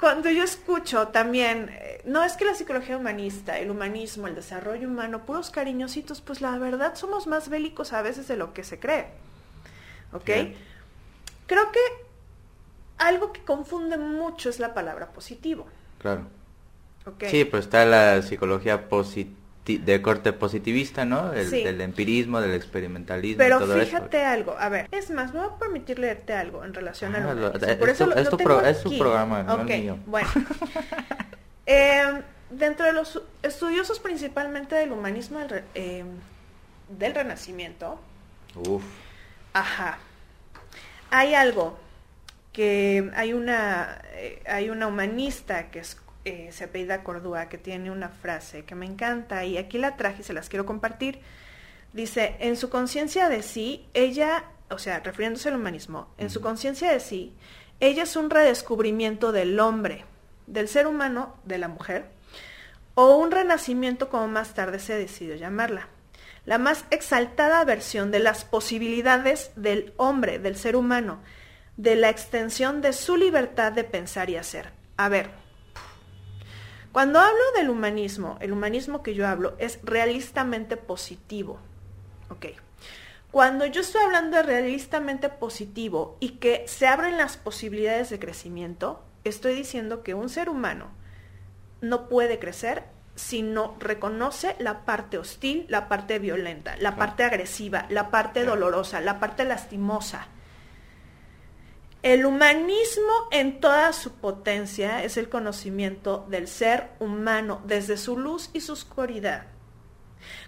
Cuando 0.00 0.28
yo 0.28 0.42
escucho 0.42 1.06
también, 1.08 1.68
eh, 1.70 2.02
no 2.04 2.24
es 2.24 2.32
que 2.32 2.44
la 2.44 2.56
psicología 2.56 2.96
humanista, 2.96 3.58
el 3.60 3.70
humanismo, 3.70 4.26
el 4.26 4.34
desarrollo 4.34 4.88
humano, 4.88 5.24
puros 5.24 5.50
cariñositos, 5.50 6.20
pues 6.20 6.40
la 6.40 6.58
verdad 6.58 6.96
somos 6.96 7.28
más 7.28 7.48
bélicos 7.48 7.92
a 7.92 8.02
veces 8.02 8.26
de 8.26 8.36
lo 8.36 8.52
que 8.52 8.64
se 8.64 8.80
cree. 8.80 9.06
¿Ok? 10.12 10.24
Creo 11.46 11.70
que 11.70 11.78
algo 12.98 13.32
que 13.32 13.44
confunde 13.44 13.98
mucho 13.98 14.50
es 14.50 14.58
la 14.58 14.74
palabra 14.74 15.12
positivo. 15.12 15.68
Claro. 16.00 16.26
Sí, 17.28 17.44
pues 17.44 17.66
está 17.66 17.84
la 17.84 18.20
psicología 18.22 18.88
positi- 18.88 19.36
de 19.76 20.00
corte 20.00 20.32
positivista, 20.32 21.04
¿no? 21.04 21.32
El- 21.34 21.50
Sí. 21.50 21.62
Del 21.62 21.80
empirismo, 21.82 22.40
del 22.40 22.54
experimentalismo, 22.54 23.38
Pero 23.38 23.58
todo 23.58 23.74
eso. 23.76 23.84
fíjate 23.84 24.24
algo, 24.24 24.56
a 24.58 24.68
ver, 24.70 24.88
es 24.90 25.10
más, 25.10 25.34
me 25.34 25.40
voy 25.40 25.50
a 25.54 25.58
permitir 25.58 25.98
leerte 25.98 26.32
algo 26.32 26.64
en 26.64 26.72
relación 26.72 27.14
Ah, 27.14 27.30
al 27.32 27.40
lo- 27.40 27.54
es 27.54 27.76
Por 27.76 27.90
eso 27.90 28.10
es 28.14 28.24
lo 28.24 28.30
tu 28.30 28.36
pro- 28.38 28.64
es 28.64 28.80
aquí. 28.80 28.98
programa, 28.98 29.42
no 29.42 29.60
el 29.60 29.64
mío. 29.66 29.98
Bueno, 30.06 30.28
Eh, 31.66 32.22
dentro 32.50 32.86
de 32.86 32.94
los 32.94 33.20
estudiosos 33.42 34.00
principalmente 34.00 34.74
del 34.74 34.90
humanismo 34.92 35.38
del, 35.40 35.64
eh, 35.74 36.02
del 36.88 37.14
Renacimiento, 37.14 38.00
Uf. 38.54 38.82
Ajá. 39.52 39.98
Hay 41.10 41.34
algo 41.34 41.78
que 42.54 43.10
hay 43.14 43.34
una, 43.34 43.98
eh, 44.14 44.42
hay 44.46 44.70
una 44.70 44.86
humanista 44.86 45.70
que 45.70 45.80
es, 45.80 45.98
eh, 46.28 46.52
se 46.52 46.64
apellida 46.64 47.02
Cordúa 47.02 47.48
que 47.48 47.56
tiene 47.56 47.90
una 47.90 48.10
frase 48.10 48.64
que 48.66 48.74
me 48.74 48.84
encanta 48.84 49.46
y 49.46 49.56
aquí 49.56 49.78
la 49.78 49.96
traje 49.96 50.20
y 50.20 50.24
se 50.24 50.34
las 50.34 50.50
quiero 50.50 50.66
compartir. 50.66 51.20
Dice, 51.94 52.36
en 52.40 52.56
su 52.56 52.68
conciencia 52.68 53.30
de 53.30 53.42
sí, 53.42 53.86
ella, 53.94 54.44
o 54.68 54.78
sea, 54.78 55.00
refiriéndose 55.00 55.48
al 55.48 55.56
humanismo, 55.56 56.08
en 56.18 56.28
su 56.28 56.42
conciencia 56.42 56.92
de 56.92 57.00
sí, 57.00 57.32
ella 57.80 58.02
es 58.02 58.14
un 58.14 58.28
redescubrimiento 58.28 59.32
del 59.32 59.58
hombre, 59.58 60.04
del 60.46 60.68
ser 60.68 60.86
humano, 60.86 61.34
de 61.44 61.56
la 61.56 61.68
mujer, 61.68 62.10
o 62.94 63.16
un 63.16 63.30
renacimiento 63.30 64.10
como 64.10 64.28
más 64.28 64.52
tarde 64.52 64.80
se 64.80 64.98
decidió 64.98 65.34
llamarla. 65.34 65.88
La 66.44 66.58
más 66.58 66.84
exaltada 66.90 67.64
versión 67.64 68.10
de 68.10 68.18
las 68.18 68.44
posibilidades 68.44 69.50
del 69.56 69.94
hombre, 69.96 70.38
del 70.38 70.56
ser 70.56 70.76
humano, 70.76 71.20
de 71.78 71.94
la 71.94 72.10
extensión 72.10 72.82
de 72.82 72.92
su 72.92 73.16
libertad 73.16 73.72
de 73.72 73.84
pensar 73.84 74.28
y 74.28 74.36
hacer. 74.36 74.72
A 74.98 75.08
ver, 75.08 75.30
cuando 76.98 77.20
hablo 77.20 77.44
del 77.56 77.70
humanismo, 77.70 78.38
el 78.40 78.50
humanismo 78.50 79.04
que 79.04 79.14
yo 79.14 79.28
hablo 79.28 79.54
es 79.58 79.78
realistamente 79.84 80.76
positivo. 80.76 81.60
Ok. 82.28 82.46
Cuando 83.30 83.66
yo 83.66 83.82
estoy 83.82 84.02
hablando 84.02 84.36
de 84.36 84.42
realistamente 84.42 85.28
positivo 85.28 86.16
y 86.18 86.30
que 86.40 86.64
se 86.66 86.88
abren 86.88 87.16
las 87.16 87.36
posibilidades 87.36 88.10
de 88.10 88.18
crecimiento, 88.18 89.04
estoy 89.22 89.54
diciendo 89.54 90.02
que 90.02 90.14
un 90.14 90.28
ser 90.28 90.48
humano 90.48 90.88
no 91.80 92.08
puede 92.08 92.40
crecer 92.40 92.82
si 93.14 93.42
no 93.42 93.76
reconoce 93.78 94.56
la 94.58 94.84
parte 94.84 95.18
hostil, 95.18 95.66
la 95.68 95.88
parte 95.88 96.18
violenta, 96.18 96.76
la 96.78 96.96
parte 96.96 97.22
agresiva, 97.22 97.86
la 97.90 98.10
parte 98.10 98.44
dolorosa, 98.44 99.00
la 99.00 99.20
parte 99.20 99.44
lastimosa. 99.44 100.26
El 102.02 102.26
humanismo 102.26 103.12
en 103.32 103.60
toda 103.60 103.92
su 103.92 104.12
potencia 104.12 105.02
es 105.02 105.16
el 105.16 105.28
conocimiento 105.28 106.26
del 106.28 106.46
ser 106.46 106.90
humano 107.00 107.60
desde 107.64 107.96
su 107.96 108.16
luz 108.16 108.50
y 108.52 108.60
su 108.60 108.72
oscuridad. 108.72 109.46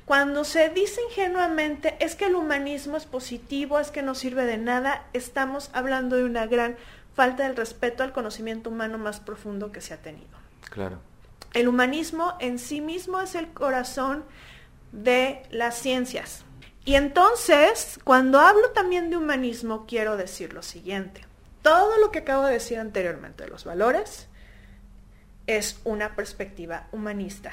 Cuando 0.04 0.44
se 0.44 0.68
dice 0.70 1.00
ingenuamente 1.08 1.96
es 2.00 2.14
que 2.14 2.26
el 2.26 2.36
humanismo 2.36 2.96
es 2.96 3.04
positivo, 3.04 3.80
es 3.80 3.90
que 3.90 4.02
no 4.02 4.14
sirve 4.14 4.44
de 4.44 4.58
nada, 4.58 5.06
estamos 5.12 5.70
hablando 5.72 6.16
de 6.16 6.24
una 6.24 6.46
gran 6.46 6.76
falta 7.14 7.44
del 7.44 7.56
respeto 7.56 8.02
al 8.02 8.12
conocimiento 8.12 8.70
humano 8.70 8.98
más 8.98 9.20
profundo 9.20 9.72
que 9.72 9.80
se 9.80 9.94
ha 9.94 9.98
tenido. 9.98 10.38
Claro. 10.70 11.00
El 11.52 11.68
humanismo 11.68 12.34
en 12.38 12.58
sí 12.60 12.80
mismo 12.80 13.20
es 13.20 13.34
el 13.34 13.48
corazón 13.48 14.24
de 14.92 15.42
las 15.50 15.78
ciencias. 15.78 16.44
Y 16.84 16.94
entonces, 16.94 17.98
cuando 18.04 18.38
hablo 18.38 18.70
también 18.70 19.10
de 19.10 19.16
humanismo, 19.16 19.84
quiero 19.86 20.16
decir 20.16 20.52
lo 20.52 20.62
siguiente. 20.62 21.29
Todo 21.62 21.98
lo 21.98 22.10
que 22.10 22.20
acabo 22.20 22.44
de 22.44 22.54
decir 22.54 22.78
anteriormente 22.78 23.44
de 23.44 23.50
los 23.50 23.64
valores 23.64 24.28
es 25.46 25.80
una 25.84 26.14
perspectiva 26.14 26.86
humanista. 26.92 27.52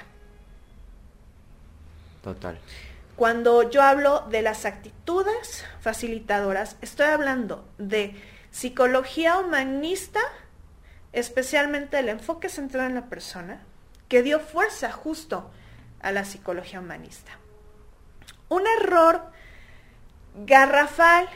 Total. 2.23 2.59
Cuando 3.15 3.69
yo 3.69 3.81
hablo 3.81 4.25
de 4.29 4.41
las 4.41 4.65
actitudes 4.65 5.65
facilitadoras, 5.81 6.77
estoy 6.81 7.07
hablando 7.07 7.67
de 7.77 8.15
psicología 8.51 9.39
humanista, 9.39 10.19
especialmente 11.13 11.97
el 11.97 12.09
enfoque 12.09 12.49
centrado 12.49 12.87
en 12.87 12.95
la 12.95 13.05
persona, 13.07 13.63
que 14.07 14.21
dio 14.21 14.39
fuerza 14.39 14.91
justo 14.91 15.49
a 15.99 16.11
la 16.11 16.25
psicología 16.25 16.79
humanista. 16.79 17.31
Un 18.49 18.63
error 18.79 19.31
garrafal 20.45 21.27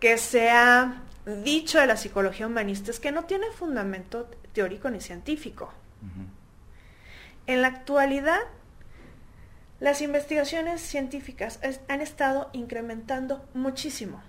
que 0.00 0.18
se 0.18 0.50
ha 0.50 1.02
dicho 1.24 1.78
de 1.78 1.86
la 1.86 1.96
psicología 1.96 2.46
humanista 2.46 2.90
es 2.90 3.00
que 3.00 3.12
no 3.12 3.24
tiene 3.24 3.50
fundamento 3.50 4.28
teórico 4.52 4.90
ni 4.90 5.00
científico. 5.00 5.72
En 7.46 7.62
la 7.62 7.68
actualidad, 7.68 8.40
las 9.80 10.00
investigaciones 10.00 10.80
científicas 10.80 11.60
han 11.88 12.00
estado 12.00 12.50
incrementando 12.52 13.48
muchísimo. 13.54 14.22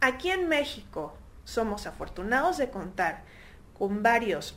Aquí 0.00 0.30
en 0.30 0.48
México 0.48 1.16
somos 1.44 1.86
afortunados 1.86 2.58
de 2.58 2.70
contar 2.70 3.22
con 3.76 4.02
varios 4.02 4.56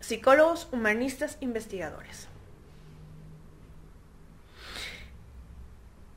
psicólogos, 0.00 0.68
humanistas, 0.72 1.38
investigadores. 1.40 2.28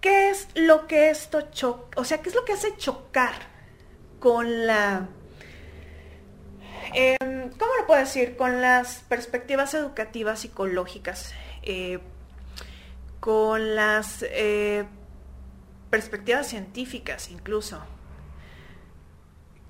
¿Qué 0.02 0.30
es 0.30 0.48
lo 0.56 0.88
que 0.88 1.10
esto 1.10 1.42
choca? 1.52 2.00
O 2.00 2.04
sea, 2.04 2.22
¿qué 2.22 2.30
es 2.30 2.36
lo 2.36 2.46
que 2.46 2.54
hace 2.54 2.76
chocar 2.78 3.57
con 4.20 4.66
la... 4.68 5.10
Em, 6.94 7.50
¿Cómo 7.52 7.72
lo 7.80 7.88
puedo 7.88 8.00
decir? 8.00 8.36
Con 8.38 8.62
las 8.62 9.00
perspectivas 9.10 9.74
educativas 9.74 10.40
psicológicas 10.40 11.34
eh, 11.64 12.00
con 13.20 13.76
las 13.76 14.24
eh, 14.30 14.86
perspectivas 15.90 16.48
científicas 16.48 17.30
incluso, 17.30 17.82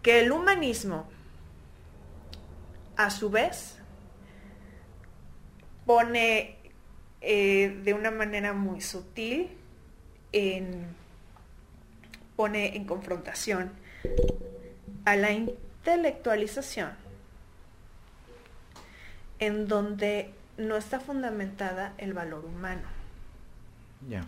que 0.03 0.19
el 0.19 0.31
humanismo, 0.31 1.10
a 2.97 3.10
su 3.10 3.31
vez, 3.31 3.79
pone 5.88 6.57
eh, 7.21 7.81
de 7.83 7.93
una 7.95 8.12
manera 8.12 8.53
muy 8.53 8.81
sutil, 8.81 9.49
en, 10.33 10.95
pone 12.36 12.75
en 12.75 12.86
confrontación 12.86 13.71
a 15.05 15.15
la 15.15 15.31
intelectualización, 15.31 16.91
en 19.39 19.67
donde 19.67 20.33
no 20.57 20.75
está 20.75 20.99
fundamentada 20.99 21.93
el 21.97 22.13
valor 22.13 22.45
humano. 22.45 22.88
Ya. 24.10 24.25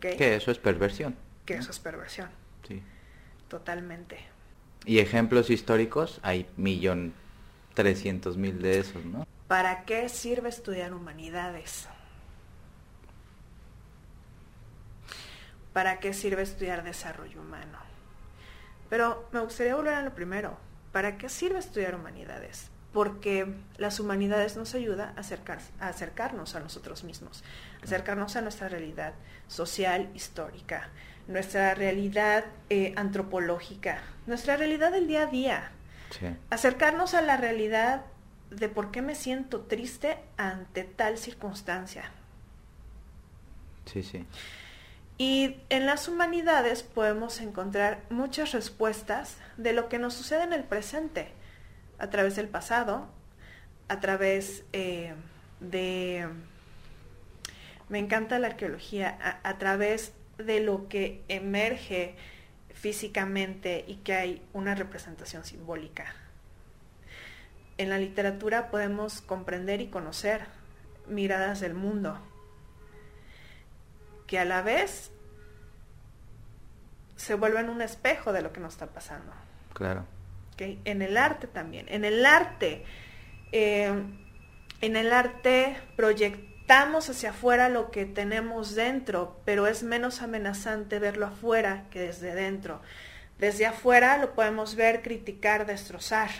Que 0.00 0.34
eso 0.36 0.50
es 0.50 0.58
perversión. 0.58 1.16
Que 1.44 1.54
eso 1.54 1.70
es 1.70 1.78
perversión. 1.78 2.28
Sí. 2.66 2.82
Totalmente. 3.48 4.18
Y 4.84 4.98
ejemplos 4.98 5.50
históricos, 5.50 6.20
hay 6.22 6.48
millón 6.56 7.14
trescientos 7.74 8.36
mil 8.36 8.60
de 8.62 8.80
esos, 8.80 9.04
¿no? 9.04 9.26
¿Para 9.48 9.84
qué 9.84 10.08
sirve 10.08 10.48
estudiar 10.48 10.92
humanidades? 10.92 11.88
¿Para 15.72 16.00
qué 16.00 16.12
sirve 16.14 16.42
estudiar 16.42 16.82
desarrollo 16.82 17.40
humano? 17.40 17.78
Pero 18.88 19.28
me 19.32 19.40
gustaría 19.40 19.74
volver 19.74 19.94
a 19.94 20.02
lo 20.02 20.14
primero. 20.14 20.56
¿Para 20.92 21.18
qué 21.18 21.28
sirve 21.28 21.58
estudiar 21.58 21.94
humanidades? 21.94 22.70
porque 22.96 23.46
las 23.76 24.00
humanidades 24.00 24.56
nos 24.56 24.74
ayuda 24.74 25.12
a, 25.16 25.84
a 25.84 25.88
acercarnos 25.90 26.54
a 26.54 26.60
nosotros 26.60 27.04
mismos, 27.04 27.44
acercarnos 27.82 28.36
a 28.36 28.40
nuestra 28.40 28.70
realidad 28.70 29.12
social, 29.48 30.08
histórica, 30.14 30.88
nuestra 31.28 31.74
realidad 31.74 32.46
eh, 32.70 32.94
antropológica, 32.96 34.00
nuestra 34.26 34.56
realidad 34.56 34.92
del 34.92 35.08
día 35.08 35.24
a 35.24 35.26
día, 35.26 35.70
acercarnos 36.48 37.12
a 37.12 37.20
la 37.20 37.36
realidad 37.36 38.06
de 38.50 38.70
por 38.70 38.90
qué 38.90 39.02
me 39.02 39.14
siento 39.14 39.60
triste 39.60 40.16
ante 40.38 40.84
tal 40.84 41.18
circunstancia. 41.18 42.10
Sí, 43.84 44.02
sí. 44.02 44.24
Y 45.18 45.56
en 45.70 45.86
las 45.86 46.08
humanidades 46.08 46.82
podemos 46.82 47.40
encontrar 47.40 48.02
muchas 48.10 48.52
respuestas 48.52 49.38
de 49.56 49.72
lo 49.72 49.88
que 49.88 49.98
nos 49.98 50.14
sucede 50.14 50.42
en 50.42 50.52
el 50.52 50.64
presente 50.64 51.28
a 51.98 52.10
través 52.10 52.36
del 52.36 52.48
pasado, 52.48 53.08
a 53.88 54.00
través 54.00 54.64
eh, 54.72 55.14
de... 55.60 56.28
Me 57.88 57.98
encanta 57.98 58.38
la 58.38 58.48
arqueología, 58.48 59.40
a, 59.44 59.58
través 59.58 60.12
de 60.38 60.60
lo 60.60 60.88
que 60.88 61.22
emerge 61.28 62.16
físicamente 62.74 63.84
y 63.86 63.96
que 63.96 64.14
hay 64.14 64.42
una 64.52 64.74
representación 64.74 65.44
simbólica. 65.44 66.14
En 67.78 67.88
la 67.88 67.98
literatura 67.98 68.70
podemos 68.70 69.20
comprender 69.20 69.80
y 69.80 69.86
conocer 69.86 70.46
miradas 71.06 71.60
del 71.60 71.74
mundo, 71.74 72.18
que 74.26 74.38
a 74.38 74.44
la 74.44 74.62
vez 74.62 75.10
se 77.16 77.34
vuelven 77.34 77.68
un 77.68 77.82
espejo 77.82 78.32
de 78.32 78.42
lo 78.42 78.52
que 78.52 78.60
nos 78.60 78.74
está 78.74 78.86
pasando. 78.86 79.32
Claro. 79.72 80.04
En 80.58 81.02
el 81.02 81.16
arte 81.16 81.46
también. 81.46 81.86
En 81.88 82.04
el 82.04 82.24
arte, 82.24 82.84
eh, 83.52 83.92
en 84.80 84.96
el 84.96 85.12
arte 85.12 85.76
proyectamos 85.96 87.10
hacia 87.10 87.30
afuera 87.30 87.68
lo 87.68 87.90
que 87.90 88.06
tenemos 88.06 88.74
dentro, 88.74 89.40
pero 89.44 89.66
es 89.66 89.82
menos 89.82 90.22
amenazante 90.22 90.98
verlo 90.98 91.26
afuera 91.26 91.84
que 91.90 92.00
desde 92.00 92.34
dentro. 92.34 92.80
Desde 93.38 93.66
afuera 93.66 94.16
lo 94.16 94.34
podemos 94.34 94.76
ver, 94.76 95.02
criticar, 95.02 95.66
destrozar. 95.66 96.30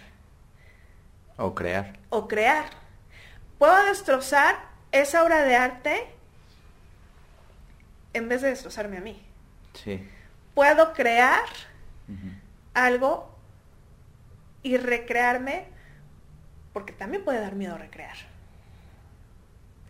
O 1.37 1.55
crear. 1.55 1.99
O 2.09 2.27
crear. 2.27 2.65
Puedo 3.59 3.85
destrozar 3.85 4.57
esa 4.93 5.23
obra 5.23 5.43
de 5.43 5.57
arte 5.57 6.16
en 8.17 8.29
vez 8.29 8.43
de 8.43 8.49
destrozarme 8.49 8.97
a 8.97 9.01
mí. 9.01 9.23
Sí. 9.75 10.09
puedo 10.55 10.95
crear 10.95 11.45
algo 12.73 13.31
y 14.63 14.79
recrearme, 14.79 15.67
porque 16.73 16.93
también 16.95 17.25
puede 17.25 17.41
dar 17.41 17.55
miedo 17.55 17.77
recrear 17.77 18.17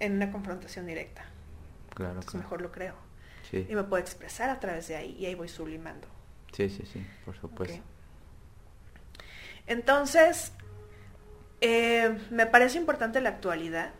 en 0.00 0.14
una 0.14 0.32
confrontación 0.32 0.86
directa. 0.86 1.24
Claro, 1.94 2.14
Entonces 2.14 2.34
mejor 2.34 2.62
lo 2.62 2.72
creo. 2.72 2.94
Y 3.52 3.74
me 3.76 3.84
puedo 3.84 4.02
expresar 4.02 4.50
a 4.50 4.58
través 4.58 4.88
de 4.88 4.96
ahí 4.96 5.16
y 5.18 5.26
ahí 5.26 5.36
voy 5.36 5.48
sublimando. 5.48 6.08
Sí, 6.52 6.68
sí, 6.68 6.84
sí, 6.92 7.06
por 7.24 7.36
supuesto. 7.36 7.80
Entonces, 9.68 10.52
eh, 11.60 12.18
me 12.30 12.46
parece 12.46 12.76
importante 12.78 13.18
en 13.18 13.24
la 13.24 13.30
actualidad 13.30 13.92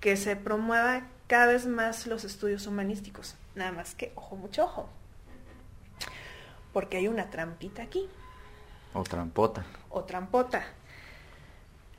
que 0.00 0.16
se 0.16 0.36
promueva 0.36 1.02
cada 1.26 1.46
vez 1.46 1.66
más 1.66 2.06
los 2.06 2.24
estudios 2.24 2.66
humanísticos. 2.66 3.36
Nada 3.54 3.72
más 3.72 3.94
que, 3.94 4.12
ojo, 4.14 4.36
mucho 4.36 4.64
ojo. 4.64 4.88
Porque 6.72 6.96
hay 6.96 7.08
una 7.08 7.30
trampita 7.30 7.82
aquí. 7.82 8.08
O 8.92 9.02
trampota. 9.04 9.64
O 9.90 10.04
trampota. 10.04 10.64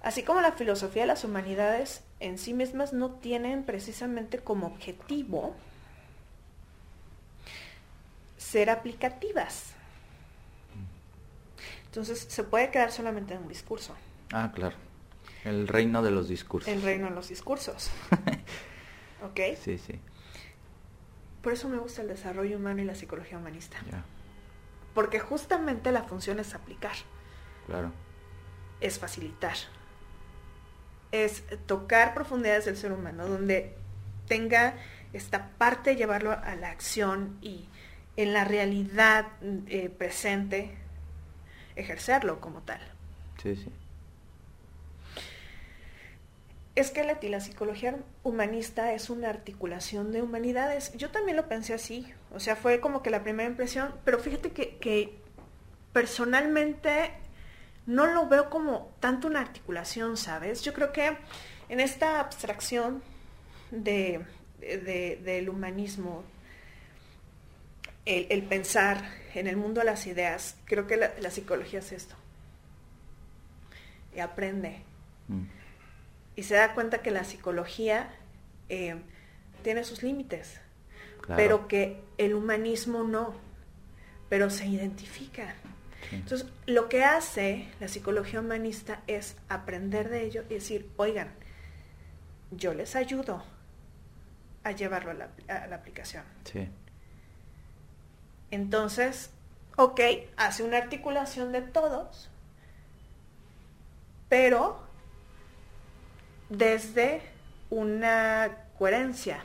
Así 0.01 0.23
como 0.23 0.41
la 0.41 0.51
filosofía 0.51 1.03
de 1.03 1.07
las 1.07 1.23
humanidades 1.23 2.03
en 2.19 2.37
sí 2.37 2.53
mismas 2.53 2.93
no 2.93 3.11
tienen 3.11 3.63
precisamente 3.63 4.37
como 4.37 4.67
objetivo 4.67 5.55
ser 8.37 8.69
aplicativas. 8.69 9.73
Entonces 11.85 12.25
se 12.29 12.43
puede 12.43 12.69
quedar 12.69 12.91
solamente 12.91 13.33
en 13.33 13.43
un 13.43 13.47
discurso. 13.47 13.95
Ah, 14.31 14.51
claro. 14.53 14.75
El 15.43 15.67
reino 15.67 16.03
de 16.03 16.11
los 16.11 16.27
discursos. 16.27 16.71
El 16.71 16.81
reino 16.81 17.09
de 17.09 17.15
los 17.15 17.29
discursos. 17.29 17.89
¿Ok? 19.25 19.39
Sí, 19.61 19.77
sí. 19.77 19.99
Por 21.41 21.53
eso 21.53 21.69
me 21.69 21.77
gusta 21.77 22.01
el 22.01 22.07
desarrollo 22.07 22.57
humano 22.57 22.81
y 22.81 22.85
la 22.85 22.95
psicología 22.95 23.37
humanista. 23.37 23.77
Porque 24.93 25.19
justamente 25.19 25.91
la 25.91 26.03
función 26.03 26.39
es 26.39 26.55
aplicar. 26.55 26.95
Claro. 27.67 27.91
Es 28.81 28.99
facilitar. 28.99 29.55
Es 31.11 31.43
tocar 31.65 32.13
profundidades 32.13 32.65
del 32.65 32.77
ser 32.77 32.91
humano, 32.91 33.27
donde 33.27 33.75
tenga 34.27 34.75
esta 35.13 35.49
parte 35.57 35.91
de 35.91 35.95
llevarlo 35.97 36.31
a 36.31 36.55
la 36.55 36.69
acción 36.69 37.37
y 37.41 37.69
en 38.17 38.33
la 38.33 38.43
realidad 38.43 39.27
eh, 39.67 39.89
presente 39.89 40.77
ejercerlo 41.75 42.39
como 42.39 42.61
tal. 42.61 42.79
Sí, 43.41 43.55
sí. 43.55 43.71
Es 46.75 46.91
que 46.91 47.03
la, 47.03 47.39
psicología 47.39 47.95
humanista 48.23 48.93
es 48.93 49.09
una 49.09 49.29
articulación 49.29 50.11
de 50.11 50.21
humanidades. 50.21 50.91
Yo 50.97 51.09
también 51.09 51.37
lo 51.37 51.47
pensé 51.47 51.73
así. 51.73 52.11
O 52.33 52.39
sea, 52.41 52.57
fue 52.57 52.81
como 52.81 53.01
que 53.01 53.09
la 53.09 53.23
primera 53.23 53.49
impresión. 53.49 53.93
Pero 54.03 54.19
fíjate 54.19 54.51
que, 54.51 54.77
que 54.77 55.17
personalmente 55.93 57.11
no 57.85 58.07
lo 58.07 58.27
veo 58.27 58.49
como 58.49 58.93
tanto 58.99 59.27
una 59.27 59.41
articulación, 59.41 60.17
¿sabes? 60.17 60.61
Yo 60.63 60.73
creo 60.73 60.91
que 60.91 61.17
en 61.69 61.79
esta 61.79 62.19
abstracción 62.19 63.01
de, 63.71 64.25
del 64.59 65.49
humanismo, 65.49 66.23
el, 68.05 68.43
pensar 68.43 69.03
en 69.33 69.47
el 69.47 69.57
mundo 69.57 69.81
de 69.81 69.85
las 69.85 70.05
ideas, 70.07 70.57
creo 70.65 70.87
que 70.87 70.97
la, 70.97 71.31
psicología 71.31 71.79
es 71.79 71.91
esto. 71.91 72.15
Y 74.15 74.19
aprende. 74.19 74.81
Mm. 75.27 75.43
Y 76.35 76.43
se 76.43 76.55
da 76.55 76.73
cuenta 76.73 77.01
que 77.01 77.11
la 77.11 77.23
psicología 77.23 78.09
eh, 78.69 78.95
tiene 79.63 79.83
sus 79.83 80.03
límites, 80.03 80.59
pero 81.27 81.67
que 81.67 82.01
el 82.17 82.35
humanismo 82.35 83.03
no, 83.03 83.33
pero 84.29 84.49
se 84.49 84.67
identifica. 84.67 85.55
Entonces, 86.11 86.47
lo 86.67 86.87
que 86.87 87.03
hace 87.03 87.67
la 87.79 87.87
psicología 87.87 88.39
humanista 88.39 89.01
es 89.07 89.37
aprender 89.49 90.09
de 90.09 90.23
ello 90.23 90.43
y 90.49 90.55
decir, 90.55 90.89
oigan, 90.97 91.31
yo 92.51 92.73
les 92.73 92.95
ayudo 92.95 93.43
a 94.63 94.71
llevarlo 94.71 95.11
a 95.11 95.13
la, 95.13 95.29
a 95.47 95.67
la 95.67 95.75
aplicación. 95.77 96.23
Sí. 96.43 96.69
Entonces, 98.51 99.31
ok, 99.77 99.99
hace 100.37 100.63
una 100.63 100.77
articulación 100.77 101.51
de 101.51 101.61
todos, 101.61 102.29
pero 104.29 104.84
desde 106.49 107.21
una 107.69 108.49
coherencia. 108.77 109.39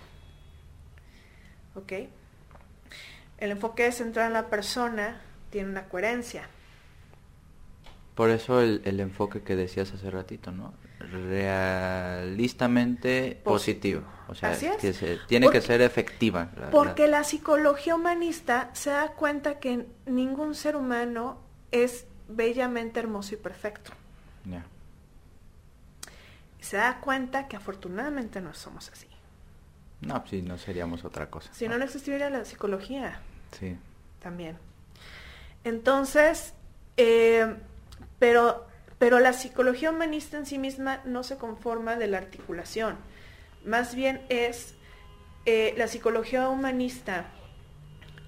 ¿Ok? 1.74 1.92
El 3.38 3.52
enfoque 3.52 3.90
central 3.92 4.26
en 4.28 4.32
la 4.34 4.48
persona 4.48 5.20
tiene 5.50 5.70
una 5.70 5.84
coherencia. 5.84 6.48
Por 8.14 8.30
eso 8.30 8.60
el, 8.60 9.00
enfoque 9.00 9.42
que 9.42 9.56
decías 9.56 9.92
hace 9.92 10.10
ratito, 10.10 10.52
¿no? 10.52 10.74
Realistamente 10.98 13.40
positivo. 13.42 14.02
O 14.28 14.34
sea, 14.34 14.54
que 14.56 15.18
tiene 15.26 15.48
que 15.48 15.62
ser 15.62 15.80
efectiva. 15.80 16.50
porque 16.70 17.08
la... 17.08 17.24
psicología 17.24 17.94
humanista 17.94 18.68
se 18.74 18.90
da 18.90 19.12
cuenta 19.12 19.58
que 19.58 19.86
ningún 20.06 20.54
ser 20.54 20.76
humano 20.76 21.38
es 21.72 22.04
bellamente 22.28 23.00
hermoso 23.00 23.32
y 23.34 23.38
perfecto. 23.38 23.92
Se 26.60 26.76
da 26.76 27.00
cuenta 27.00 27.48
que 27.48 27.56
afortunadamente 27.56 28.40
no 28.40 28.54
somos 28.54 28.90
así. 28.90 29.06
No, 30.00 30.24
si 30.26 30.42
no 30.42 30.56
seríamos 30.58 31.04
otra 31.04 31.28
cosa. 31.30 31.52
Si 31.52 31.68
no, 31.68 31.78
no 31.78 31.84
existiría 31.84 32.30
la 32.30 32.44
psicología. 32.44 33.20
Sí. 33.58 33.76
También. 34.20 34.56
Entonces, 35.64 36.54
eh, 36.96 37.54
pero, 38.18 38.66
pero 38.98 39.18
la 39.18 39.32
psicología 39.32 39.90
humanista 39.90 40.38
en 40.38 40.46
sí 40.46 40.58
misma 40.58 41.00
no 41.04 41.22
se 41.22 41.36
conforma 41.36 41.96
de 41.96 42.06
la 42.06 42.18
articulación 42.18 42.96
más 43.64 43.94
bien 43.94 44.22
es 44.28 44.74
eh, 45.46 45.74
la 45.76 45.88
psicología 45.88 46.48
humanista 46.48 47.26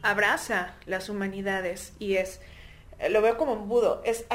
abraza 0.03 0.75
las 0.87 1.09
humanidades 1.09 1.93
y 1.99 2.17
es, 2.17 2.41
eh, 2.99 3.09
lo 3.09 3.23
veo 3.23 3.37
como 3.37 3.53
un 3.53 3.69
budo, 3.69 4.03
es 4.05 4.27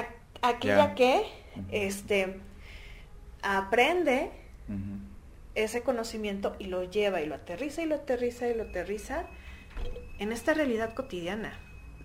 aquella 0.42 0.96
que 0.96 1.26
este, 1.72 2.40
aprende 3.42 4.32
ese 5.56 5.82
conocimiento 5.82 6.56
y 6.60 6.66
lo 6.66 6.84
lleva 6.84 7.22
y 7.22 7.26
lo 7.26 7.36
aterriza 7.36 7.82
y 7.82 7.86
lo 7.86 7.96
aterriza 7.96 8.48
y 8.48 8.56
lo 8.56 8.64
aterriza 8.64 9.26
en 10.20 10.32
esta 10.32 10.54
realidad 10.54 10.94
cotidiana, 10.94 11.60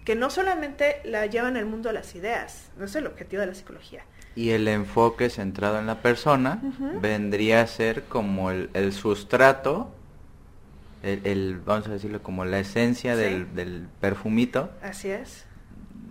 que 0.05 0.15
no 0.15 0.31
solamente 0.31 1.01
la 1.05 1.27
lleva 1.27 1.49
en 1.49 1.57
el 1.57 1.67
mundo 1.67 1.93
las 1.93 2.15
ideas, 2.15 2.71
no 2.77 2.85
es 2.85 2.95
el 2.95 3.07
objetivo 3.07 3.41
de 3.41 3.49
la 3.49 3.55
psicología, 3.55 4.05
y 4.35 4.51
el 4.51 4.67
enfoque 4.69 5.29
centrado 5.29 5.79
en 5.79 5.87
la 5.87 6.01
persona 6.01 6.61
vendría 7.01 7.61
a 7.61 7.67
ser 7.67 8.05
como 8.05 8.51
el, 8.51 8.93
sustrato, 8.93 9.91
el, 11.03 11.61
vamos 11.65 11.87
a 11.87 11.91
decirlo 11.91 12.23
como 12.23 12.45
la 12.45 12.59
esencia 12.59 13.15
del, 13.15 13.87
perfumito. 14.01 14.71
Así 14.83 15.11
es. 15.11 15.45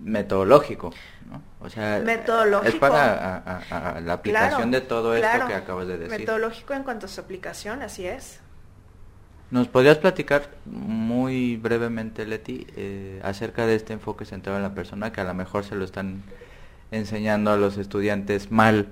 Metodológico. 0.04 0.94
O 1.64 1.70
sea, 1.70 2.00
metodológico. 2.00 2.74
es 2.74 2.76
para 2.76 4.02
la 4.02 4.14
aplicación 4.14 4.72
de 4.72 4.82
todo 4.82 5.16
esto 5.16 5.48
que 5.48 5.54
acabas 5.54 5.88
de 5.88 5.98
decir. 5.98 6.20
Metodológico 6.20 6.74
en 6.74 6.84
cuanto 6.84 7.06
a 7.06 7.10
su 7.10 7.22
aplicación, 7.22 7.82
así 7.82 8.08
es. 8.08 8.40
¿Nos 9.52 9.68
podrías 9.68 9.98
platicar 9.98 10.50
muy 10.66 11.58
brevemente, 11.58 12.26
Leti, 12.26 12.66
eh, 12.76 13.20
acerca 13.24 13.66
de 13.66 13.76
este 13.76 13.94
enfoque 13.94 14.24
centrado 14.26 14.58
en 14.58 14.64
la 14.64 14.74
persona 14.74 15.12
que 15.12 15.20
a 15.20 15.26
lo 15.26 15.34
mejor 15.34 15.66
se 15.66 15.76
lo 15.76 15.84
están 15.84 16.24
enseñando 16.90 17.52
a 17.52 17.58
los 17.58 17.78
estudiantes 17.78 18.50
mal 18.50 18.88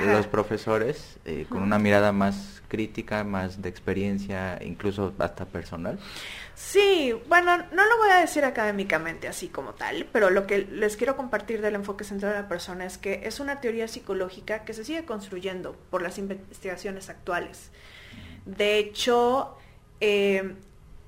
los 0.00 0.26
profesores 0.26 1.18
eh, 1.24 1.46
con 1.48 1.62
una 1.62 1.78
mirada 1.78 2.12
más 2.12 2.62
crítica, 2.68 3.24
más 3.24 3.60
de 3.60 3.68
experiencia, 3.68 4.58
incluso 4.64 5.12
hasta 5.18 5.44
personal? 5.44 5.98
Sí, 6.54 7.14
bueno, 7.28 7.58
no 7.58 7.86
lo 7.86 7.98
voy 7.98 8.10
a 8.10 8.20
decir 8.20 8.44
académicamente 8.44 9.28
así 9.28 9.48
como 9.48 9.74
tal, 9.74 10.06
pero 10.12 10.30
lo 10.30 10.46
que 10.46 10.58
les 10.58 10.96
quiero 10.96 11.16
compartir 11.16 11.60
del 11.60 11.74
enfoque 11.74 12.04
central 12.04 12.32
de 12.32 12.42
la 12.42 12.48
persona 12.48 12.84
es 12.84 12.98
que 12.98 13.22
es 13.24 13.40
una 13.40 13.60
teoría 13.60 13.88
psicológica 13.88 14.64
que 14.64 14.72
se 14.72 14.84
sigue 14.84 15.04
construyendo 15.04 15.76
por 15.90 16.02
las 16.02 16.18
investigaciones 16.18 17.08
actuales. 17.08 17.70
De 18.46 18.78
hecho, 18.78 19.56
eh, 20.00 20.54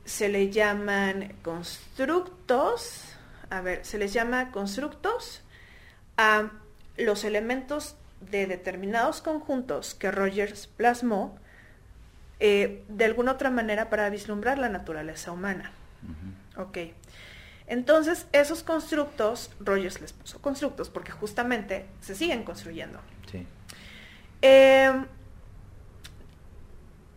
se 0.05 0.28
le 0.28 0.51
llaman 0.51 1.35
constructos, 1.43 3.16
a 3.51 3.61
ver, 3.61 3.85
se 3.85 3.99
les 3.99 4.12
llama 4.12 4.51
constructos 4.51 5.43
a 6.16 6.51
los 6.97 7.24
elementos 7.24 7.97
de 8.31 8.47
determinados 8.47 9.20
conjuntos 9.20 9.95
que 9.95 10.11
Rogers 10.11 10.66
plasmó 10.66 11.39
eh, 12.41 12.85
de 12.89 13.05
alguna 13.05 13.33
otra 13.33 13.51
manera 13.51 13.91
para 13.91 14.11
vislumbrar 14.11 14.59
la 14.59 14.68
naturaleza 14.68 15.33
humana. 15.33 15.72
Ok. 16.57 16.79
Entonces, 17.66 18.27
esos 18.33 18.62
constructos, 18.62 19.51
Rogers 19.61 20.01
les 20.01 20.12
puso 20.12 20.41
constructos 20.41 20.91
porque 20.91 21.12
justamente 21.12 21.87
se 22.01 22.14
siguen 22.14 22.45
construyendo. 22.45 23.01
Sí. 23.31 23.47
Em, 24.43 25.07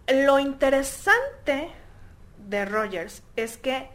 lo 0.08 0.39
interesante 0.39 1.70
de 2.47 2.66
Rogers 2.66 3.24
es 3.36 3.58
que 3.58 3.89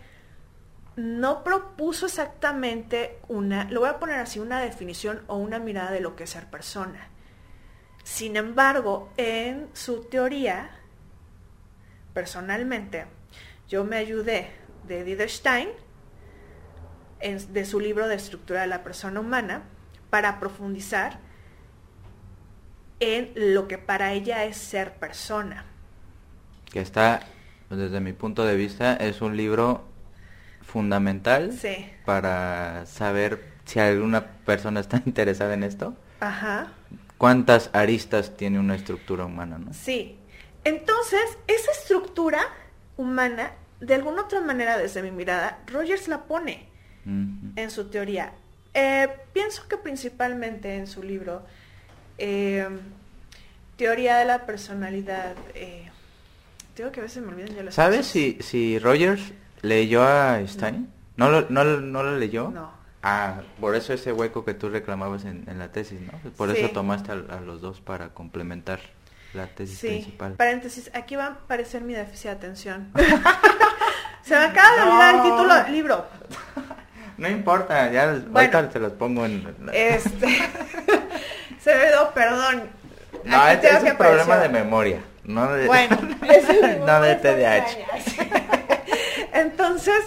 no 0.96 1.42
propuso 1.42 2.06
exactamente 2.06 3.18
una, 3.28 3.64
lo 3.70 3.80
voy 3.80 3.88
a 3.88 3.98
poner 3.98 4.18
así, 4.18 4.38
una 4.38 4.60
definición 4.60 5.22
o 5.26 5.36
una 5.36 5.58
mirada 5.58 5.90
de 5.90 6.00
lo 6.00 6.16
que 6.16 6.24
es 6.24 6.30
ser 6.30 6.50
persona. 6.50 7.08
Sin 8.04 8.36
embargo, 8.36 9.12
en 9.16 9.68
su 9.72 10.04
teoría, 10.04 10.70
personalmente, 12.12 13.06
yo 13.68 13.84
me 13.84 13.96
ayudé 13.96 14.50
de 14.86 15.00
Edith 15.00 15.28
Stein, 15.28 15.68
de 17.20 17.64
su 17.64 17.78
libro 17.78 18.08
de 18.08 18.16
estructura 18.16 18.62
de 18.62 18.66
la 18.66 18.82
persona 18.82 19.20
humana, 19.20 19.62
para 20.10 20.40
profundizar 20.40 21.20
en 23.00 23.32
lo 23.34 23.68
que 23.68 23.78
para 23.78 24.12
ella 24.12 24.44
es 24.44 24.56
ser 24.56 24.94
persona. 24.94 25.64
Que 26.70 26.80
está, 26.80 27.20
desde 27.70 28.00
mi 28.00 28.12
punto 28.12 28.44
de 28.44 28.56
vista, 28.56 28.96
es 28.96 29.22
un 29.22 29.36
libro 29.36 29.91
fundamental 30.72 31.52
para 32.06 32.86
saber 32.86 33.44
si 33.66 33.78
alguna 33.78 34.24
persona 34.44 34.80
está 34.80 35.02
interesada 35.06 35.54
en 35.54 35.64
esto. 35.64 35.94
Ajá. 36.20 36.72
¿Cuántas 37.18 37.70
aristas 37.72 38.36
tiene 38.36 38.58
una 38.58 38.74
estructura 38.74 39.26
humana, 39.26 39.58
no? 39.58 39.72
Sí. 39.74 40.18
Entonces, 40.64 41.20
esa 41.46 41.72
estructura 41.72 42.40
humana, 42.96 43.52
de 43.80 43.94
alguna 43.94 44.22
otra 44.22 44.40
manera, 44.40 44.78
desde 44.78 45.02
mi 45.02 45.10
mirada, 45.10 45.58
Rogers 45.66 46.08
la 46.08 46.22
pone 46.22 46.68
en 47.04 47.70
su 47.70 47.90
teoría. 47.90 48.32
Eh, 48.74 49.08
pienso 49.32 49.66
que 49.68 49.76
principalmente 49.76 50.76
en 50.76 50.86
su 50.86 51.02
libro, 51.02 51.42
eh, 52.16 52.66
Teoría 53.76 54.18
de 54.18 54.24
la 54.24 54.46
Personalidad, 54.46 55.34
eh, 55.54 55.90
tengo 56.74 56.92
que 56.92 57.00
a 57.00 57.02
veces 57.02 57.22
me 57.24 57.32
olvidan 57.32 57.54
ya 57.56 57.62
las 57.64 57.74
¿Sabes 57.74 58.06
si, 58.06 58.38
si 58.40 58.78
Rogers 58.78 59.32
leyó 59.62 60.02
a 60.02 60.40
Stein? 60.46 60.92
¿No, 61.16 61.30
lo, 61.30 61.46
no, 61.48 61.64
no 61.64 62.02
lo 62.02 62.18
leyó? 62.18 62.50
No. 62.50 62.82
Ah, 63.02 63.40
por 63.60 63.74
eso 63.74 63.92
ese 63.92 64.12
hueco 64.12 64.44
que 64.44 64.54
tú 64.54 64.68
reclamabas 64.68 65.24
en, 65.24 65.44
la 65.58 65.72
tesis, 65.72 66.00
¿no? 66.00 66.12
Por 66.36 66.50
eso 66.50 66.68
tomaste 66.70 67.10
a, 67.12 67.40
los 67.40 67.60
dos 67.60 67.80
para 67.80 68.10
complementar 68.10 68.78
la 69.34 69.46
tesis 69.48 69.78
sí. 69.78 69.88
principal. 69.88 70.34
Paréntesis, 70.34 70.90
aquí 70.94 71.16
va 71.16 71.24
a 71.24 71.30
aparecer 71.30 71.82
mi 71.82 71.94
déficit 71.94 72.24
de 72.24 72.30
atención. 72.30 72.92
Se 74.22 74.36
me 74.36 74.44
acaba 74.44 74.76
de 74.76 74.82
olvidar 74.82 75.14
el 75.16 75.22
título 75.22 75.54
del 75.54 75.72
libro. 75.72 76.06
No 77.18 77.28
importa, 77.28 77.92
ya 77.92 78.10
ahorita 78.34 78.70
te 78.70 78.80
los 78.80 78.94
pongo 78.94 79.24
en... 79.26 79.54
Este... 79.72 80.26
Se 81.60 81.74
me 81.76 81.86
dio, 81.88 82.10
perdón. 82.12 82.70
No, 83.22 83.48
este 83.48 83.68
es 83.68 83.82
un 83.82 83.96
problema 83.96 84.38
de 84.38 84.48
memoria. 84.48 85.00
No 85.22 85.52
de, 85.52 85.66
bueno, 85.66 85.96
no 86.84 87.00
de 87.00 87.14
TDAH. 87.14 88.61
Entonces, 89.42 90.00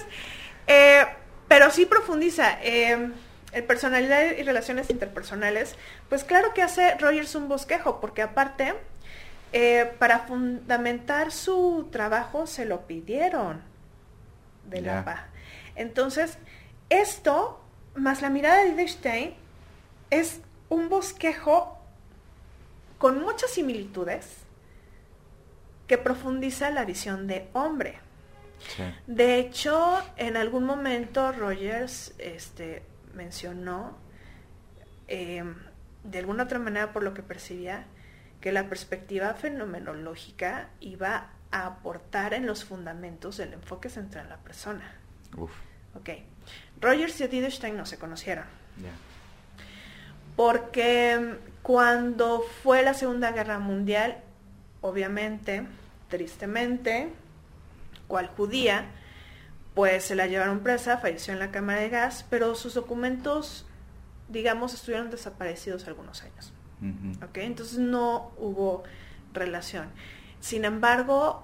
eh, 0.67 1.05
pero 1.47 1.69
sí 1.71 1.85
profundiza. 1.85 2.59
Eh, 2.61 3.11
en 3.55 3.65
personalidad 3.65 4.33
y 4.37 4.43
relaciones 4.43 4.89
interpersonales, 4.89 5.77
pues 6.09 6.25
claro 6.25 6.53
que 6.53 6.61
hace 6.61 6.95
Rogers 6.95 7.35
un 7.35 7.47
bosquejo, 7.47 8.01
porque 8.01 8.21
aparte, 8.21 8.73
eh, 9.53 9.93
para 9.97 10.19
fundamentar 10.19 11.31
su 11.31 11.87
trabajo 11.89 12.47
se 12.47 12.65
lo 12.65 12.81
pidieron 12.81 13.61
de 14.65 14.81
la 14.81 15.05
PA. 15.05 15.27
Entonces, 15.75 16.37
esto, 16.89 17.61
más 17.95 18.21
la 18.21 18.29
mirada 18.29 18.61
de 18.65 18.71
Wittgenstein, 18.71 19.35
es 20.09 20.41
un 20.67 20.89
bosquejo 20.89 21.79
con 22.97 23.21
muchas 23.21 23.51
similitudes 23.51 24.39
que 25.87 25.97
profundiza 25.97 26.71
la 26.71 26.83
visión 26.83 27.25
de 27.27 27.47
hombre. 27.53 27.99
De 29.07 29.39
hecho, 29.39 30.01
en 30.17 30.37
algún 30.37 30.65
momento 30.65 31.31
Rogers 31.31 32.13
este, 32.17 32.83
mencionó, 33.13 33.97
em, 35.07 35.55
de 36.03 36.19
alguna 36.19 36.43
otra 36.43 36.59
manera 36.59 36.91
por 36.91 37.03
lo 37.03 37.13
que 37.13 37.23
percibía, 37.23 37.85
que 38.41 38.51
la 38.51 38.69
perspectiva 38.69 39.33
fenomenológica 39.33 40.69
iba 40.79 41.29
a 41.51 41.65
aportar 41.65 42.33
en 42.33 42.45
los 42.45 42.65
fundamentos 42.65 43.37
del 43.37 43.53
enfoque 43.53 43.89
central 43.89 44.25
en 44.25 44.29
la 44.29 44.37
persona. 44.37 44.95
Uf. 45.37 45.51
Ok. 45.95 46.09
Rogers 46.81 47.19
y 47.21 47.23
Edith 47.23 47.63
no 47.73 47.85
se 47.85 47.97
conocieron. 47.97 48.45
Porque 50.35 51.13
em, 51.13 51.37
cuando 51.61 52.43
fue 52.61 52.83
la 52.83 52.93
Segunda 52.93 53.31
Guerra 53.31 53.59
Mundial, 53.59 54.17
obviamente, 54.81 55.65
tristemente, 56.09 57.09
cual 58.07 58.27
judía, 58.27 58.91
pues 59.73 60.05
se 60.05 60.15
la 60.15 60.27
llevaron 60.27 60.61
presa, 60.61 60.97
falleció 60.97 61.33
en 61.33 61.39
la 61.39 61.51
cámara 61.51 61.81
de 61.81 61.89
gas, 61.89 62.25
pero 62.29 62.55
sus 62.55 62.73
documentos, 62.73 63.65
digamos, 64.29 64.73
estuvieron 64.73 65.11
desaparecidos 65.11 65.87
algunos 65.87 66.23
años. 66.23 66.53
Entonces 67.33 67.77
no 67.77 68.31
hubo 68.37 68.83
relación. 69.33 69.89
Sin 70.39 70.65
embargo, 70.65 71.43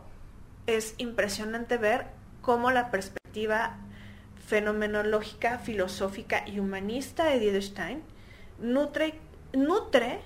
es 0.67 0.95
impresionante 0.97 1.77
ver 1.77 2.07
cómo 2.41 2.71
la 2.71 2.91
perspectiva 2.91 3.77
fenomenológica, 4.45 5.59
filosófica 5.59 6.47
y 6.47 6.59
humanista 6.59 7.25
de 7.25 7.35
Edith 7.35 7.77
nutre, 8.59 9.19
nutre 9.53 10.19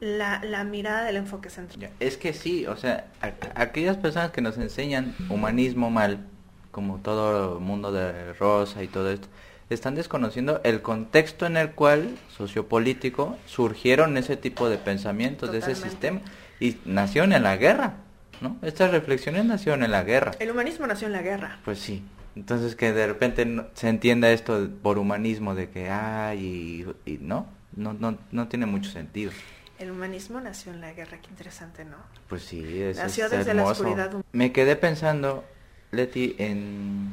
la, 0.00 0.64
mirada 0.64 1.04
del 1.04 1.16
enfoque 1.16 1.50
central. 1.50 1.90
Es 2.00 2.16
que 2.16 2.32
sí, 2.32 2.66
o 2.66 2.76
sea, 2.76 3.06
aquellas 3.54 3.96
personas 3.96 4.30
que 4.30 4.40
nos 4.40 4.56
enseñan 4.58 5.14
humanismo 5.28 5.90
mal, 5.90 6.26
como 6.70 6.98
todo 6.98 7.58
el 7.58 7.60
mundo 7.60 7.92
de 7.92 8.32
Rosa 8.34 8.82
y 8.82 8.88
todo 8.88 9.10
esto, 9.10 9.28
están 9.68 9.94
desconociendo 9.94 10.60
el 10.64 10.82
contexto 10.82 11.46
en 11.46 11.56
el 11.56 11.72
cual 11.72 12.16
sociopolítico 12.36 13.38
surgieron 13.46 14.16
ese 14.16 14.36
tipo 14.36 14.68
de 14.68 14.78
pensamientos, 14.78 15.52
de 15.52 15.58
ese 15.58 15.76
sistema, 15.76 16.20
y 16.58 16.78
nacieron 16.84 17.32
en 17.32 17.44
la 17.44 17.56
guerra, 17.56 17.94
¿no? 18.40 18.56
Estas 18.62 18.90
reflexiones 18.90 19.44
nacieron 19.44 19.84
en 19.84 19.92
la 19.92 20.02
guerra. 20.02 20.32
El 20.40 20.50
humanismo 20.50 20.86
nació 20.86 21.06
en 21.06 21.12
la 21.12 21.22
guerra. 21.22 21.60
Pues 21.64 21.78
sí. 21.78 22.02
Entonces 22.34 22.74
que 22.74 22.92
de 22.92 23.06
repente 23.06 23.46
se 23.74 23.88
entienda 23.88 24.30
esto 24.30 24.68
por 24.82 24.98
humanismo 24.98 25.54
de 25.54 25.68
que 25.68 25.90
hay 25.90 26.86
y, 27.04 27.18
no, 27.20 27.46
no, 27.76 27.92
no, 27.92 28.18
no 28.30 28.48
tiene 28.48 28.66
mucho 28.66 28.90
sentido. 28.90 29.32
El 29.80 29.90
humanismo 29.90 30.42
nació 30.42 30.72
en 30.72 30.82
la 30.82 30.92
guerra, 30.92 31.18
qué 31.22 31.30
interesante, 31.30 31.86
¿no? 31.86 31.96
Pues 32.28 32.42
sí, 32.42 32.82
es 32.82 32.98
Nació 32.98 33.30
desde 33.30 33.54
la 33.54 33.64
oscuridad. 33.64 34.12
Me 34.30 34.52
quedé 34.52 34.76
pensando, 34.76 35.42
Leti, 35.90 36.36
en, 36.38 37.08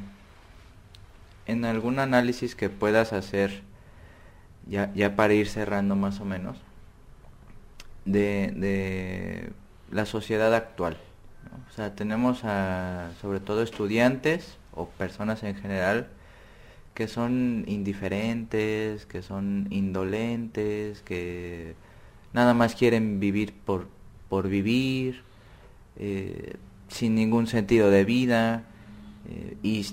en 1.45 1.63
algún 1.63 1.97
análisis 1.97 2.55
que 2.55 2.69
puedas 2.69 3.13
hacer, 3.13 3.61
ya, 4.67 4.91
ya 4.93 5.15
para 5.15 5.33
ir 5.33 5.47
cerrando 5.47 5.95
más 5.95 6.19
o 6.19 6.25
menos, 6.25 6.57
de, 8.03 8.51
de 8.53 9.49
la 9.89 10.05
sociedad 10.05 10.53
actual. 10.53 10.97
O 11.71 11.73
sea, 11.73 11.95
tenemos 11.95 12.43
a, 12.43 13.11
sobre 13.21 13.39
todo 13.39 13.63
estudiantes 13.63 14.57
o 14.73 14.89
personas 14.89 15.41
en 15.43 15.55
general 15.55 16.07
que 16.93 17.07
son 17.07 17.63
indiferentes, 17.65 19.05
que 19.05 19.21
son 19.21 19.67
indolentes, 19.69 21.01
que 21.03 21.75
nada 22.33 22.53
más 22.53 22.75
quieren 22.75 23.19
vivir 23.19 23.53
por, 23.53 23.87
por 24.29 24.47
vivir, 24.47 25.23
eh, 25.97 26.55
sin 26.87 27.15
ningún 27.15 27.47
sentido 27.47 27.89
de 27.89 28.05
vida, 28.05 28.63
eh, 29.29 29.57
y 29.63 29.85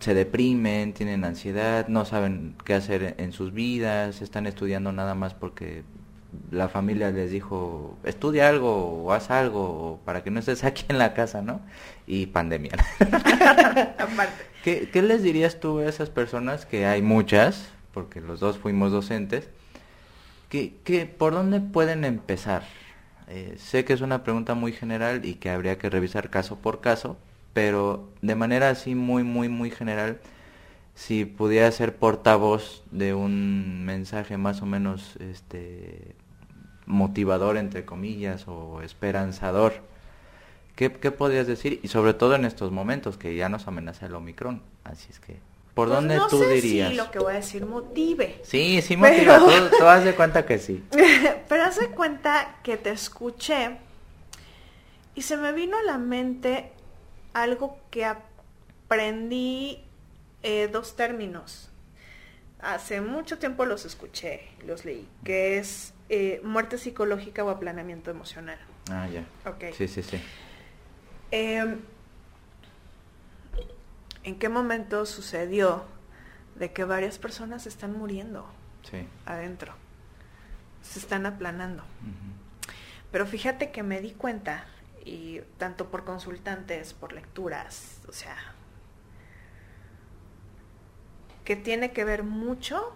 se 0.00 0.14
deprimen, 0.14 0.92
tienen 0.92 1.24
ansiedad, 1.24 1.88
no 1.88 2.04
saben 2.04 2.54
qué 2.64 2.74
hacer 2.74 3.14
en 3.18 3.32
sus 3.32 3.52
vidas, 3.52 4.22
están 4.22 4.46
estudiando 4.46 4.92
nada 4.92 5.14
más 5.14 5.34
porque 5.34 5.82
la 6.50 6.68
familia 6.68 7.10
les 7.10 7.30
dijo, 7.30 7.96
estudia 8.04 8.48
algo 8.48 9.04
o 9.04 9.12
haz 9.12 9.30
algo 9.30 10.00
para 10.04 10.22
que 10.22 10.30
no 10.30 10.40
estés 10.40 10.62
aquí 10.64 10.84
en 10.88 10.98
la 10.98 11.14
casa, 11.14 11.42
¿no? 11.42 11.60
Y 12.06 12.26
pandemia. 12.26 12.72
¿Qué, 14.62 14.88
¿Qué 14.92 15.02
les 15.02 15.22
dirías 15.22 15.58
tú 15.58 15.78
a 15.78 15.86
esas 15.86 16.10
personas, 16.10 16.66
que 16.66 16.86
hay 16.86 17.02
muchas, 17.02 17.70
porque 17.92 18.20
los 18.20 18.40
dos 18.40 18.58
fuimos 18.58 18.92
docentes, 18.92 19.48
¿Qué, 20.48 21.14
por 21.18 21.34
dónde 21.34 21.60
pueden 21.60 22.04
empezar? 22.04 22.62
Eh, 23.28 23.56
sé 23.58 23.84
que 23.84 23.92
es 23.92 24.00
una 24.00 24.22
pregunta 24.24 24.54
muy 24.54 24.72
general 24.72 25.24
y 25.26 25.34
que 25.34 25.50
habría 25.50 25.76
que 25.78 25.90
revisar 25.90 26.30
caso 26.30 26.56
por 26.56 26.80
caso, 26.80 27.18
pero 27.52 28.08
de 28.22 28.34
manera 28.34 28.70
así 28.70 28.94
muy, 28.94 29.24
muy, 29.24 29.48
muy 29.50 29.70
general, 29.70 30.20
si 30.94 31.26
pudiera 31.26 31.70
ser 31.70 31.96
portavoz 31.96 32.82
de 32.90 33.14
un 33.14 33.84
mensaje 33.84 34.38
más 34.38 34.62
o 34.62 34.66
menos 34.66 35.16
este, 35.16 36.16
motivador, 36.86 37.58
entre 37.58 37.84
comillas, 37.84 38.48
o 38.48 38.80
esperanzador, 38.82 39.74
¿qué, 40.76 40.90
¿qué 40.92 41.10
podrías 41.10 41.46
decir? 41.46 41.80
Y 41.82 41.88
sobre 41.88 42.14
todo 42.14 42.34
en 42.34 42.46
estos 42.46 42.72
momentos 42.72 43.18
que 43.18 43.36
ya 43.36 43.48
nos 43.50 43.68
amenaza 43.68 44.06
el 44.06 44.14
Omicron, 44.14 44.62
así 44.84 45.08
es 45.10 45.20
que... 45.20 45.47
¿Por 45.78 45.86
pues 45.86 45.96
dónde 45.96 46.20
tú 46.28 46.40
dirías? 46.40 46.90
Si 46.90 46.96
lo 46.96 47.08
que 47.12 47.20
voy 47.20 47.34
a 47.34 47.36
decir 47.36 47.64
motive. 47.64 48.40
Sí, 48.42 48.82
sí 48.82 48.96
motiva. 48.96 49.38
Tú, 49.78 49.84
haz 49.86 50.02
de 50.02 50.12
cuenta 50.12 50.44
que 50.44 50.58
sí. 50.58 50.82
Pero 51.48 51.62
haz 51.62 51.78
de 51.78 51.90
cuenta 51.90 52.56
que 52.64 52.76
te 52.76 52.90
escuché 52.90 53.76
y 55.14 55.22
se 55.22 55.36
me 55.36 55.52
vino 55.52 55.78
a 55.78 55.84
la 55.84 55.96
mente 55.96 56.72
algo 57.32 57.78
que 57.92 58.04
aprendí 58.04 59.84
eh, 60.42 60.68
dos 60.72 60.96
términos. 60.96 61.70
Hace 62.58 63.00
mucho 63.00 63.38
tiempo 63.38 63.64
los 63.64 63.84
escuché, 63.84 64.48
los 64.66 64.84
leí, 64.84 65.06
que 65.22 65.58
es 65.58 65.94
eh, 66.08 66.40
muerte 66.42 66.78
psicológica 66.78 67.44
o 67.44 67.50
aplanamiento 67.50 68.10
emocional. 68.10 68.58
Ah, 68.90 69.06
ya. 69.06 69.24
Ok. 69.48 69.72
Sí, 69.76 69.86
sí, 69.86 70.02
sí. 70.02 70.20
Em, 71.30 71.78
¿En 74.24 74.38
qué 74.38 74.48
momento 74.48 75.06
sucedió 75.06 75.84
de 76.56 76.72
que 76.72 76.84
varias 76.84 77.18
personas 77.18 77.66
están 77.66 77.92
muriendo 77.96 78.46
Sí. 78.82 79.06
adentro? 79.26 79.74
Se 80.82 80.98
están 80.98 81.26
aplanando. 81.26 81.82
Pero 83.10 83.26
fíjate 83.26 83.70
que 83.70 83.82
me 83.82 84.00
di 84.00 84.12
cuenta, 84.12 84.64
y 85.04 85.40
tanto 85.56 85.88
por 85.90 86.04
consultantes, 86.04 86.92
por 86.94 87.12
lecturas, 87.12 88.00
o 88.08 88.12
sea, 88.12 88.36
que 91.44 91.56
tiene 91.56 91.92
que 91.92 92.04
ver 92.04 92.22
mucho 92.24 92.94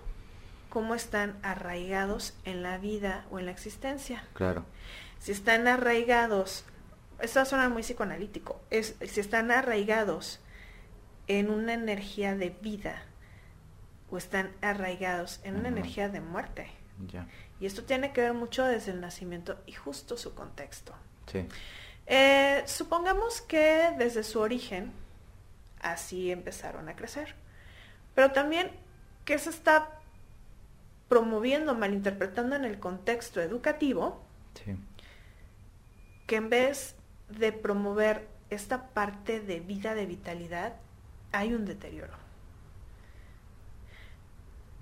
cómo 0.68 0.94
están 0.94 1.38
arraigados 1.42 2.34
en 2.44 2.62
la 2.62 2.78
vida 2.78 3.24
o 3.30 3.38
en 3.38 3.46
la 3.46 3.52
existencia. 3.52 4.24
Claro. 4.34 4.64
Si 5.18 5.32
están 5.32 5.66
arraigados, 5.68 6.64
esto 7.20 7.38
va 7.38 7.42
a 7.42 7.46
sonar 7.46 7.70
muy 7.70 7.82
psicoanalítico, 7.82 8.60
es, 8.70 8.96
si 9.06 9.20
están 9.20 9.50
arraigados 9.50 10.40
en 11.28 11.50
una 11.50 11.74
energía 11.74 12.34
de 12.34 12.50
vida 12.50 13.02
o 14.10 14.18
están 14.18 14.50
arraigados 14.60 15.40
en 15.44 15.56
una 15.56 15.68
energía 15.68 16.08
de 16.08 16.20
muerte. 16.20 16.66
Y 17.58 17.66
esto 17.66 17.84
tiene 17.84 18.12
que 18.12 18.20
ver 18.20 18.34
mucho 18.34 18.64
desde 18.64 18.92
el 18.92 19.00
nacimiento 19.00 19.58
y 19.66 19.72
justo 19.72 20.16
su 20.16 20.34
contexto. 20.34 20.94
Sí. 21.26 21.46
Eh, 22.06 22.62
supongamos 22.66 23.40
que 23.40 23.92
desde 23.98 24.22
su 24.24 24.40
origen 24.40 24.92
así 25.80 26.30
empezaron 26.30 26.88
a 26.88 26.96
crecer. 26.96 27.34
Pero 28.14 28.32
también 28.32 28.70
que 29.24 29.38
se 29.38 29.50
está 29.50 29.98
promoviendo, 31.08 31.74
malinterpretando 31.74 32.56
en 32.56 32.64
el 32.64 32.78
contexto 32.78 33.40
educativo, 33.40 34.22
Sí. 34.54 34.76
que 36.26 36.36
en 36.36 36.50
vez 36.50 36.94
de 37.28 37.52
promover 37.52 38.28
esta 38.50 38.88
parte 38.88 39.40
de 39.40 39.60
vida, 39.60 39.94
de 39.94 40.06
vitalidad, 40.06 40.74
hay 41.32 41.54
un 41.54 41.64
deterioro. 41.64 42.14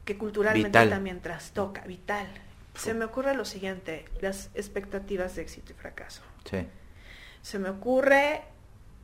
Que 0.05 0.17
culturalmente 0.19 0.69
Vital. 0.69 0.91
también 0.91 1.21
trastoca, 1.21 1.83
vital. 1.83 2.27
Se 2.75 2.95
me 2.95 3.05
ocurre 3.05 3.35
lo 3.35 3.45
siguiente, 3.45 4.07
las 4.21 4.51
expectativas 4.55 5.37
de 5.37 5.43
éxito 5.43 5.73
y 5.73 5.75
fracaso. 5.75 6.23
Sí. 6.51 6.67
Se 7.43 7.59
me 7.59 7.69
ocurre 7.69 8.43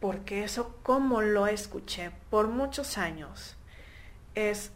porque 0.00 0.44
eso 0.44 0.76
como 0.82 1.20
lo 1.22 1.46
escuché 1.46 2.10
por 2.30 2.48
muchos 2.48 2.98
años 2.98 3.56
es 4.34 4.72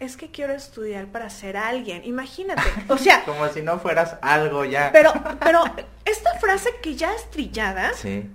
es 0.00 0.16
que 0.16 0.30
quiero 0.30 0.52
estudiar 0.52 1.06
para 1.06 1.30
ser 1.30 1.56
alguien. 1.56 2.04
Imagínate, 2.04 2.62
o 2.88 2.98
sea, 2.98 3.24
Como 3.26 3.48
si 3.48 3.62
no 3.62 3.78
fueras 3.78 4.16
algo 4.22 4.64
ya. 4.64 4.90
pero 4.92 5.12
pero 5.40 5.62
esta 6.04 6.34
frase 6.40 6.70
que 6.82 6.96
ya 6.96 7.14
es 7.14 7.30
trillada 7.30 7.92
Sí. 7.94 8.28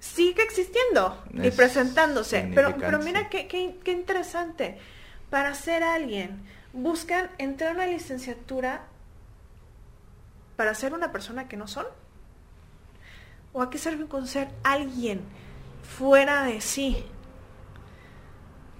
Sigue 0.00 0.42
existiendo 0.42 1.22
y 1.32 1.48
Es 1.48 1.54
presentándose. 1.54 2.50
Pero, 2.54 2.76
pero 2.78 2.98
mira 3.00 3.28
qué, 3.28 3.46
qué- 3.48 3.78
qué 3.82 3.92
interesante. 3.92 4.78
Para 5.30 5.54
ser 5.54 5.82
alguien, 5.82 6.40
buscan 6.72 7.30
entrar 7.38 7.70
a 7.70 7.74
una 7.74 7.86
licenciatura 7.86 8.82
para 10.56 10.74
ser 10.74 10.92
una 10.94 11.12
persona 11.12 11.48
que 11.48 11.56
no 11.56 11.68
son. 11.68 11.86
¿O 13.52 13.62
a 13.62 13.70
qué 13.70 13.78
sirve 13.78 14.06
con 14.06 14.26
ser 14.26 14.48
alguien 14.62 15.20
fuera 15.98 16.44
de 16.44 16.60
sí? 16.60 17.04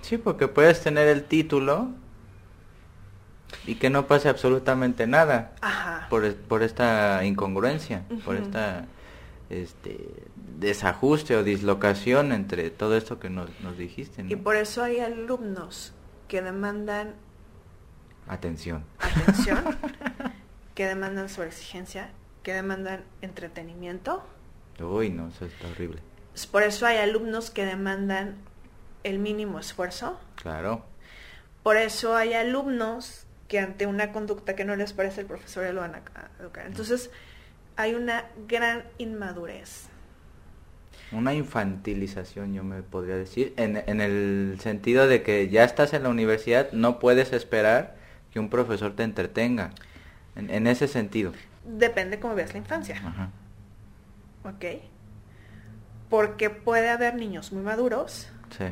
Sí, 0.03 0.19
porque 0.19 0.47
puedes 0.49 0.81
tener 0.83 1.09
el 1.09 1.25
título 1.25 1.89
y 3.67 3.77
que 3.77 3.91
no 3.91 4.07
pase 4.07 4.29
absolutamente 4.29 5.07
nada 5.07 5.55
Ajá. 5.61 6.07
por, 6.11 6.35
por 6.37 6.63
esta 6.63 7.25
incongruencia, 7.25 8.03
por 8.25 8.37
esta 8.37 8.85
este 9.51 9.99
desajuste 10.59 11.37
o 11.37 11.45
dislocación 11.45 12.33
entre 12.33 12.71
todo 12.71 12.97
esto 12.97 13.21
que 13.21 13.31
nos, 13.31 13.49
nos 13.61 13.79
dijiste. 13.79 14.23
¿no? 14.23 14.31
Y 14.31 14.37
por 14.37 14.57
eso 14.57 14.83
hay 14.83 14.99
alumnos 14.99 15.93
que 16.27 16.43
demandan 16.43 17.15
Atención. 18.27 18.85
atención, 18.99 19.65
que 20.75 20.87
demandan 20.87 21.29
sobreexigencia, 21.29 22.11
que 22.43 22.53
demandan 22.53 23.05
entretenimiento. 23.23 24.23
Uy, 24.81 25.11
no, 25.11 25.29
eso 25.29 25.47
está 25.47 25.69
horrible. 25.69 26.01
Por 26.51 26.63
eso 26.63 26.87
hay 26.87 26.99
alumnos 26.99 27.51
que 27.51 27.65
demandan 27.65 28.37
el 29.05 29.19
mínimo 29.19 29.59
esfuerzo. 29.59 30.21
Claro. 30.37 30.85
Por 31.63 31.77
eso 31.77 32.15
hay 32.17 32.35
alumnos 32.35 33.27
que 33.49 33.59
ante 33.61 33.87
una 33.87 34.13
conducta 34.13 34.55
que 34.55 34.65
no 34.65 34.77
les 34.77 34.93
parece 34.93 35.23
el 35.23 35.27
profesor 35.27 35.65
ya 35.65 35.73
lo 35.73 35.81
van 35.81 35.95
a 35.95 36.03
educar. 36.39 36.67
Entonces 36.67 37.11
hay 37.77 37.95
una 37.95 38.27
gran 38.47 38.85
inmadurez. 38.99 39.88
Una 41.13 41.33
infantilización, 41.35 42.53
yo 42.53 42.63
me 42.65 42.83
podría 42.83 43.17
decir, 43.17 43.55
en, 43.57 43.83
en 43.87 44.01
el 44.01 44.59
sentido 44.61 45.07
de 45.07 45.23
que 45.23 45.49
ya 45.49 45.65
estás 45.65 45.95
en 45.95 46.03
la 46.03 46.11
universidad, 46.11 46.71
no 46.73 46.99
puedes 46.99 47.33
esperar 47.33 47.97
que 48.31 48.39
un 48.41 48.51
profesor 48.51 48.95
te 48.95 49.03
entretenga. 49.05 49.71
En, 50.37 50.51
en 50.51 50.67
ese 50.67 50.87
sentido. 50.87 51.33
Depende 51.65 52.21
cómo 52.21 52.35
veas 52.35 52.53
la 52.53 52.59
infancia. 52.59 52.97
Ajá. 53.05 53.31
¿Ok? 54.45 54.83
Porque 56.11 56.49
puede 56.51 56.89
haber 56.91 57.15
niños 57.15 57.53
muy 57.53 57.63
maduros 57.63 58.29
Sí. 58.57 58.65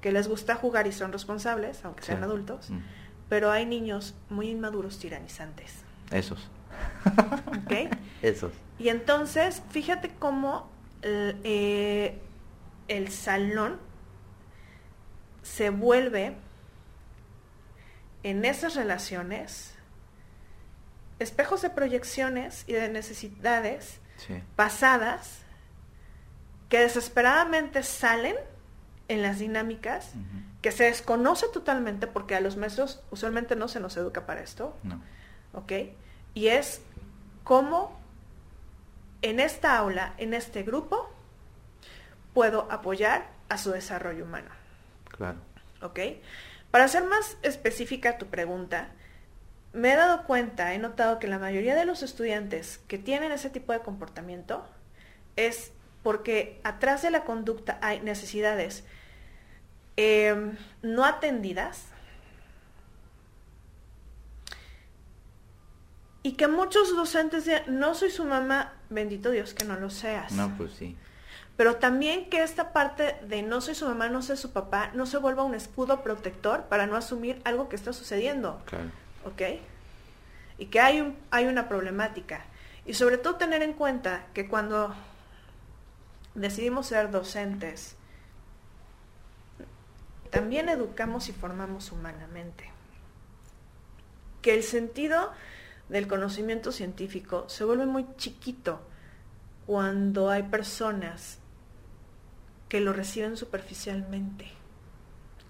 que 0.00 0.10
les 0.12 0.26
gusta 0.28 0.54
jugar 0.54 0.86
y 0.86 0.92
son 0.92 1.12
responsables, 1.12 1.84
aunque 1.84 2.02
sean 2.02 2.18
sí. 2.18 2.24
adultos, 2.24 2.70
Mm. 2.70 2.78
pero 3.28 3.50
hay 3.50 3.64
niños 3.64 4.14
muy 4.28 4.48
inmaduros 4.50 4.98
tiranizantes. 4.98 5.82
Esos. 6.10 6.50
¿Ok? 7.46 7.72
Esos. 8.22 8.52
Y 8.78 8.88
entonces, 8.88 9.62
fíjate 9.70 10.10
cómo 10.18 10.68
eh, 11.06 12.18
el 12.88 13.10
salón 13.10 13.78
se 15.42 15.70
vuelve 15.70 16.36
en 18.22 18.44
esas 18.44 18.74
relaciones 18.74 19.74
espejos 21.18 21.62
de 21.62 21.70
proyecciones 21.70 22.64
y 22.66 22.72
de 22.72 22.88
necesidades 22.88 24.00
Sí. 24.16 24.40
pasadas 24.56 25.40
que 26.68 26.78
desesperadamente 26.78 27.82
salen 27.82 28.36
en 29.08 29.22
las 29.22 29.38
dinámicas 29.40 30.12
que 30.62 30.70
se 30.72 30.84
desconoce 30.84 31.46
totalmente 31.52 32.06
porque 32.06 32.34
a 32.36 32.40
los 32.40 32.56
maestros 32.56 33.02
usualmente 33.10 33.54
no 33.56 33.68
se 33.68 33.80
nos 33.80 33.96
educa 33.96 34.24
para 34.24 34.40
esto. 34.40 34.76
No. 34.82 35.02
¿ok? 35.52 35.72
Y 36.32 36.46
es 36.48 36.80
cómo 37.42 38.00
en 39.24 39.40
esta 39.40 39.76
aula, 39.78 40.14
en 40.18 40.34
este 40.34 40.62
grupo, 40.62 41.10
puedo 42.34 42.70
apoyar 42.70 43.28
a 43.48 43.56
su 43.58 43.70
desarrollo 43.70 44.24
humano, 44.24 44.50
Claro. 45.16 45.38
¿ok? 45.82 45.98
Para 46.70 46.88
ser 46.88 47.04
más 47.04 47.36
específica 47.42 48.18
tu 48.18 48.26
pregunta, 48.26 48.88
me 49.72 49.92
he 49.92 49.96
dado 49.96 50.24
cuenta, 50.24 50.74
he 50.74 50.78
notado 50.78 51.18
que 51.18 51.26
la 51.26 51.38
mayoría 51.38 51.74
de 51.74 51.84
los 51.84 52.02
estudiantes 52.02 52.80
que 52.86 52.98
tienen 52.98 53.32
ese 53.32 53.48
tipo 53.50 53.72
de 53.72 53.80
comportamiento 53.80 54.66
es 55.36 55.72
porque 56.02 56.60
atrás 56.64 57.02
de 57.02 57.10
la 57.10 57.24
conducta 57.24 57.78
hay 57.80 58.00
necesidades 58.00 58.84
eh, 59.96 60.52
no 60.82 61.04
atendidas, 61.04 61.86
Y 66.24 66.32
que 66.32 66.48
muchos 66.48 66.96
docentes 66.96 67.44
digan, 67.44 67.64
no 67.78 67.94
soy 67.94 68.10
su 68.10 68.24
mamá, 68.24 68.72
bendito 68.88 69.30
Dios 69.30 69.52
que 69.52 69.66
no 69.66 69.78
lo 69.78 69.90
seas. 69.90 70.32
No, 70.32 70.56
pues 70.56 70.72
sí. 70.72 70.96
Pero 71.58 71.76
también 71.76 72.30
que 72.30 72.42
esta 72.42 72.72
parte 72.72 73.16
de 73.28 73.42
no 73.42 73.60
soy 73.60 73.74
su 73.74 73.86
mamá, 73.86 74.08
no 74.08 74.22
soy 74.22 74.38
su 74.38 74.50
papá, 74.50 74.90
no 74.94 75.04
se 75.04 75.18
vuelva 75.18 75.44
un 75.44 75.54
escudo 75.54 76.02
protector 76.02 76.62
para 76.62 76.86
no 76.86 76.96
asumir 76.96 77.42
algo 77.44 77.68
que 77.68 77.76
está 77.76 77.92
sucediendo. 77.92 78.62
Claro. 78.64 78.90
¿Ok? 79.26 79.60
Y 80.56 80.66
que 80.66 80.80
hay, 80.80 81.02
un, 81.02 81.14
hay 81.30 81.44
una 81.44 81.68
problemática. 81.68 82.46
Y 82.86 82.94
sobre 82.94 83.18
todo 83.18 83.36
tener 83.36 83.62
en 83.62 83.74
cuenta 83.74 84.24
que 84.32 84.48
cuando 84.48 84.94
decidimos 86.34 86.86
ser 86.86 87.10
docentes, 87.10 87.96
también 90.30 90.70
educamos 90.70 91.28
y 91.28 91.32
formamos 91.32 91.92
humanamente. 91.92 92.70
Que 94.40 94.54
el 94.54 94.62
sentido 94.62 95.32
del 95.88 96.06
conocimiento 96.06 96.72
científico 96.72 97.44
se 97.48 97.64
vuelve 97.64 97.86
muy 97.86 98.06
chiquito 98.16 98.80
cuando 99.66 100.30
hay 100.30 100.42
personas 100.44 101.38
que 102.68 102.80
lo 102.80 102.92
reciben 102.92 103.36
superficialmente, 103.36 104.46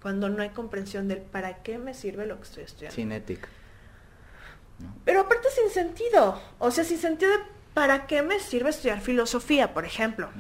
cuando 0.02 0.28
no 0.28 0.42
hay 0.42 0.50
comprensión 0.50 1.08
del 1.08 1.20
para 1.20 1.62
qué 1.62 1.78
me 1.78 1.94
sirve 1.94 2.26
lo 2.26 2.36
que 2.36 2.42
estoy 2.42 2.64
estudiando. 2.64 2.94
Sin 2.94 3.12
ética. 3.12 3.48
¿no? 4.78 4.94
Pero 5.04 5.20
aparte 5.20 5.48
sin 5.50 5.70
sentido, 5.70 6.40
o 6.58 6.70
sea, 6.70 6.84
sin 6.84 6.98
sentido 6.98 7.32
de 7.32 7.38
para 7.72 8.06
qué 8.06 8.22
me 8.22 8.38
sirve 8.40 8.70
estudiar 8.70 9.00
filosofía, 9.00 9.74
por 9.74 9.84
ejemplo, 9.84 10.30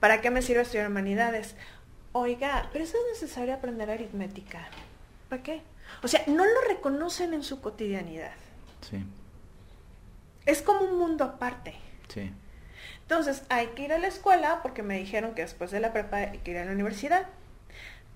para 0.00 0.20
qué 0.20 0.30
me 0.30 0.42
sirve 0.42 0.62
estudiar 0.62 0.88
humanidades, 0.88 1.54
oiga, 2.10 2.68
pero 2.72 2.84
eso 2.84 2.96
es 2.96 3.20
necesario 3.20 3.54
aprender 3.54 3.90
aritmética. 3.90 4.66
¿Para 5.28 5.42
qué? 5.42 5.62
O 6.02 6.08
sea, 6.08 6.22
no 6.26 6.44
lo 6.44 6.60
reconocen 6.68 7.34
en 7.34 7.44
su 7.44 7.60
cotidianidad. 7.60 8.32
Sí. 8.82 9.04
Es 10.46 10.62
como 10.62 10.80
un 10.80 10.98
mundo 10.98 11.24
aparte. 11.24 11.74
Sí. 12.08 12.32
Entonces, 13.02 13.42
hay 13.48 13.68
que 13.68 13.82
ir 13.82 13.92
a 13.92 13.98
la 13.98 14.08
escuela 14.08 14.60
porque 14.62 14.82
me 14.82 14.98
dijeron 14.98 15.34
que 15.34 15.42
después 15.42 15.70
de 15.70 15.80
la 15.80 15.92
prepa 15.92 16.18
hay 16.18 16.38
que 16.38 16.50
ir 16.52 16.58
a 16.58 16.64
la 16.64 16.72
universidad. 16.72 17.26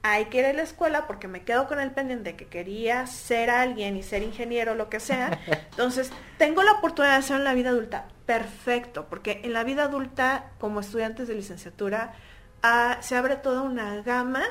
Hay 0.03 0.27
que 0.27 0.39
ir 0.39 0.47
a 0.47 0.53
la 0.53 0.63
escuela 0.63 1.07
porque 1.07 1.27
me 1.29 1.43
quedo 1.43 1.67
con 1.67 1.81
el 1.81 1.91
pendiente 1.91 2.31
de 2.31 2.37
que 2.37 2.47
quería 2.47 3.07
ser 3.07 3.51
alguien 3.51 3.97
y 3.97 4.03
ser 4.03 4.23
ingeniero, 4.23 4.75
lo 4.75 4.89
que 4.89 5.01
sea. 5.01 5.39
Entonces, 5.71 6.11
tengo 6.39 6.63
la 6.63 6.73
oportunidad 6.73 7.15
de 7.15 7.19
hacerlo 7.19 7.39
en 7.39 7.45
la 7.45 7.55
vida 7.55 7.71
adulta. 7.71 8.09
Perfecto, 8.27 9.07
porque 9.09 9.41
en 9.45 9.53
la 9.53 9.65
vida 9.65 9.85
adulta, 9.85 10.51
como 10.59 10.81
estudiantes 10.81 11.29
de 11.29 11.35
licenciatura, 11.35 12.15
ah, 12.63 12.99
se 13.01 13.17
abre 13.17 13.37
toda 13.37 13.63
una 13.63 14.03
gama 14.03 14.45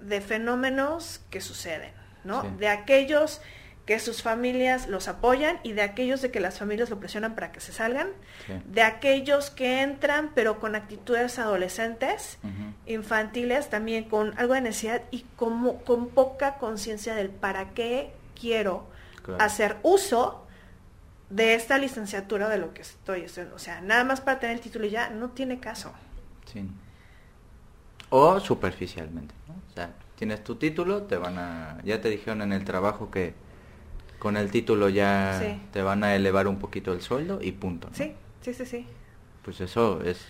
de 0.00 0.20
fenómenos 0.20 1.20
que 1.30 1.40
suceden, 1.40 1.92
¿no? 2.24 2.42
Sí. 2.42 2.48
De 2.58 2.68
aquellos 2.68 3.40
que 3.86 3.98
sus 3.98 4.22
familias 4.22 4.88
los 4.88 5.08
apoyan 5.08 5.58
y 5.62 5.72
de 5.72 5.82
aquellos 5.82 6.22
de 6.22 6.30
que 6.30 6.40
las 6.40 6.58
familias 6.58 6.88
lo 6.88 6.98
presionan 6.98 7.34
para 7.34 7.52
que 7.52 7.60
se 7.60 7.72
salgan, 7.72 8.08
Sí. 8.46 8.54
de 8.64 8.80
aquellos 8.82 9.50
que 9.50 9.82
entran 9.82 10.30
pero 10.34 10.58
con 10.58 10.74
actitudes 10.74 11.38
adolescentes, 11.38 12.38
infantiles, 12.86 13.68
también 13.68 14.04
con 14.08 14.38
algo 14.38 14.54
de 14.54 14.62
necesidad 14.62 15.02
y 15.10 15.26
como, 15.36 15.82
con 15.84 16.08
poca 16.08 16.54
conciencia 16.56 17.14
del 17.14 17.28
para 17.28 17.70
qué 17.74 18.12
quiero 18.40 18.86
Claro. 19.22 19.42
hacer 19.42 19.76
uso 19.82 20.46
de 21.30 21.54
esta 21.54 21.76
licenciatura 21.78 22.48
de 22.48 22.58
lo 22.58 22.72
que 22.74 22.82
estoy 22.82 23.22
estudiando. 23.22 23.56
O 23.56 23.58
sea, 23.58 23.80
nada 23.80 24.04
más 24.04 24.20
para 24.20 24.38
tener 24.40 24.56
el 24.56 24.62
título 24.62 24.86
y 24.86 24.90
ya, 24.90 25.10
no 25.10 25.30
tiene 25.30 25.58
caso. 25.60 25.92
Sí. 26.52 26.70
O 28.10 28.38
superficialmente, 28.40 29.34
¿no? 29.48 29.54
O 29.54 29.74
sea, 29.74 29.90
tienes 30.16 30.44
tu 30.44 30.56
título, 30.56 31.02
te 31.02 31.16
van 31.16 31.38
a... 31.38 31.78
Ya 31.84 32.00
te 32.00 32.08
dijeron 32.10 32.42
en 32.42 32.52
el 32.52 32.64
trabajo 32.64 33.10
que 33.10 33.34
con 34.24 34.38
el 34.38 34.50
título 34.50 34.88
ya 34.88 35.38
Sí. 35.38 35.60
te 35.70 35.82
van 35.82 36.02
a 36.02 36.14
elevar 36.16 36.48
un 36.48 36.58
poquito 36.58 36.94
el 36.94 37.02
sueldo 37.02 37.40
y 37.42 37.52
punto. 37.52 37.88
¿no? 37.90 37.94
Sí, 37.94 38.14
sí, 38.40 38.54
sí, 38.54 38.64
sí. 38.64 38.86
Pues 39.44 39.60
eso 39.60 40.00
es, 40.02 40.24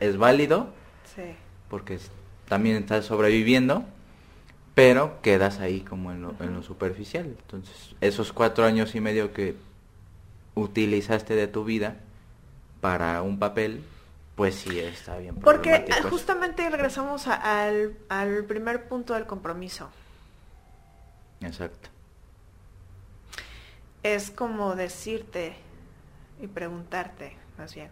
es 0.00 0.16
válido 0.16 0.70
Sí. 1.14 1.34
porque 1.68 1.96
es- 1.96 2.10
también 2.48 2.76
estás 2.76 3.04
sobreviviendo, 3.04 3.84
pero 4.74 5.20
quedas 5.20 5.60
ahí 5.60 5.82
como 5.82 6.10
en 6.10 6.22
lo, 6.22 6.34
en 6.40 6.54
lo 6.54 6.62
superficial. 6.62 7.26
Entonces, 7.26 7.94
esos 8.00 8.32
cuatro 8.32 8.64
años 8.64 8.94
y 8.94 9.00
medio 9.02 9.34
que 9.34 9.56
utilizaste 10.54 11.34
de 11.34 11.46
tu 11.46 11.64
vida 11.66 11.96
para 12.80 13.20
un 13.20 13.38
papel, 13.38 13.82
pues 14.36 14.54
sí 14.54 14.78
está 14.80 15.18
bien 15.18 15.34
Porque 15.36 15.84
ah, 15.92 16.08
justamente 16.08 16.68
regresamos 16.70 17.26
a- 17.26 17.66
al, 17.66 17.94
al 18.08 18.44
primer 18.46 18.88
punto 18.88 19.12
del 19.12 19.26
compromiso. 19.26 19.90
Exacto. 21.42 21.90
Es 24.04 24.30
como 24.30 24.76
decirte 24.76 25.56
y 26.40 26.46
preguntarte, 26.46 27.36
más 27.58 27.74
bien, 27.74 27.88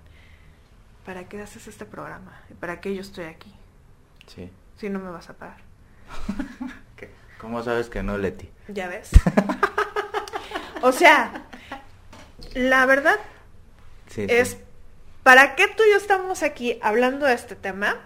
¿para 1.07 1.25
qué 1.29 1.41
haces 1.41 1.67
este 1.67 1.87
programa? 1.87 2.39
¿Y 2.51 2.55
para 2.55 2.81
qué 2.81 2.95
yo 2.95 3.01
estoy 3.01 3.25
aquí? 3.25 3.53
Sí. 4.27 4.51
Si 4.77 4.89
no 4.91 4.99
me 5.01 5.11
vas 5.11 5.31
a 5.31 5.33
pagar. 5.35 5.59
¿Cómo 7.41 7.63
sabes 7.65 7.89
que 7.89 8.05
no, 8.05 8.19
Leti? 8.19 8.49
¿Ya 8.69 8.87
ves? 8.89 9.11
o 10.83 10.93
sea, 10.93 11.47
la 12.55 12.87
verdad 12.87 13.17
Sí, 14.09 14.27
es, 14.29 14.51
sí. 14.51 14.59
¿para 15.23 15.57
qué 15.57 15.67
tú 15.67 15.83
y 15.83 15.91
yo 15.91 15.97
estamos 15.97 16.43
aquí 16.45 16.79
hablando 16.83 17.27
de 17.27 17.33
este 17.35 17.57
tema? 17.57 17.97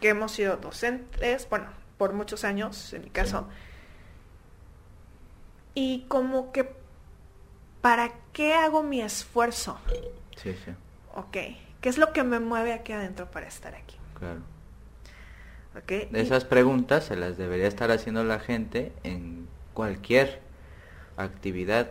Que 0.00 0.10
hemos 0.10 0.32
sido 0.32 0.58
docentes, 0.58 1.48
bueno, 1.48 1.66
por 1.98 2.12
muchos 2.12 2.44
años, 2.44 2.92
en 2.92 3.02
mi 3.02 3.10
caso. 3.10 3.48
Y 5.74 6.04
como 6.08 6.52
que, 6.52 6.72
¿para 7.84 8.12
qué 8.32 8.54
hago 8.54 8.82
mi 8.82 9.02
esfuerzo? 9.02 9.78
Sí, 10.36 10.54
sí, 10.64 10.72
Ok, 11.14 11.32
¿qué 11.82 11.88
es 11.90 11.98
lo 11.98 12.14
que 12.14 12.22
me 12.24 12.40
mueve 12.40 12.72
aquí 12.72 12.94
adentro 12.94 13.30
para 13.30 13.46
estar 13.46 13.74
aquí? 13.74 13.98
claro. 14.18 14.40
Ok, 15.76 15.92
y- 16.10 16.16
Esas 16.18 16.44
preguntas 16.46 17.04
se 17.04 17.14
las 17.14 17.36
debería 17.36 17.66
estar 17.68 17.90
haciendo 17.90 18.24
la 18.24 18.40
gente 18.40 18.92
en 19.02 19.46
cualquier 19.74 20.40
actividad 21.18 21.90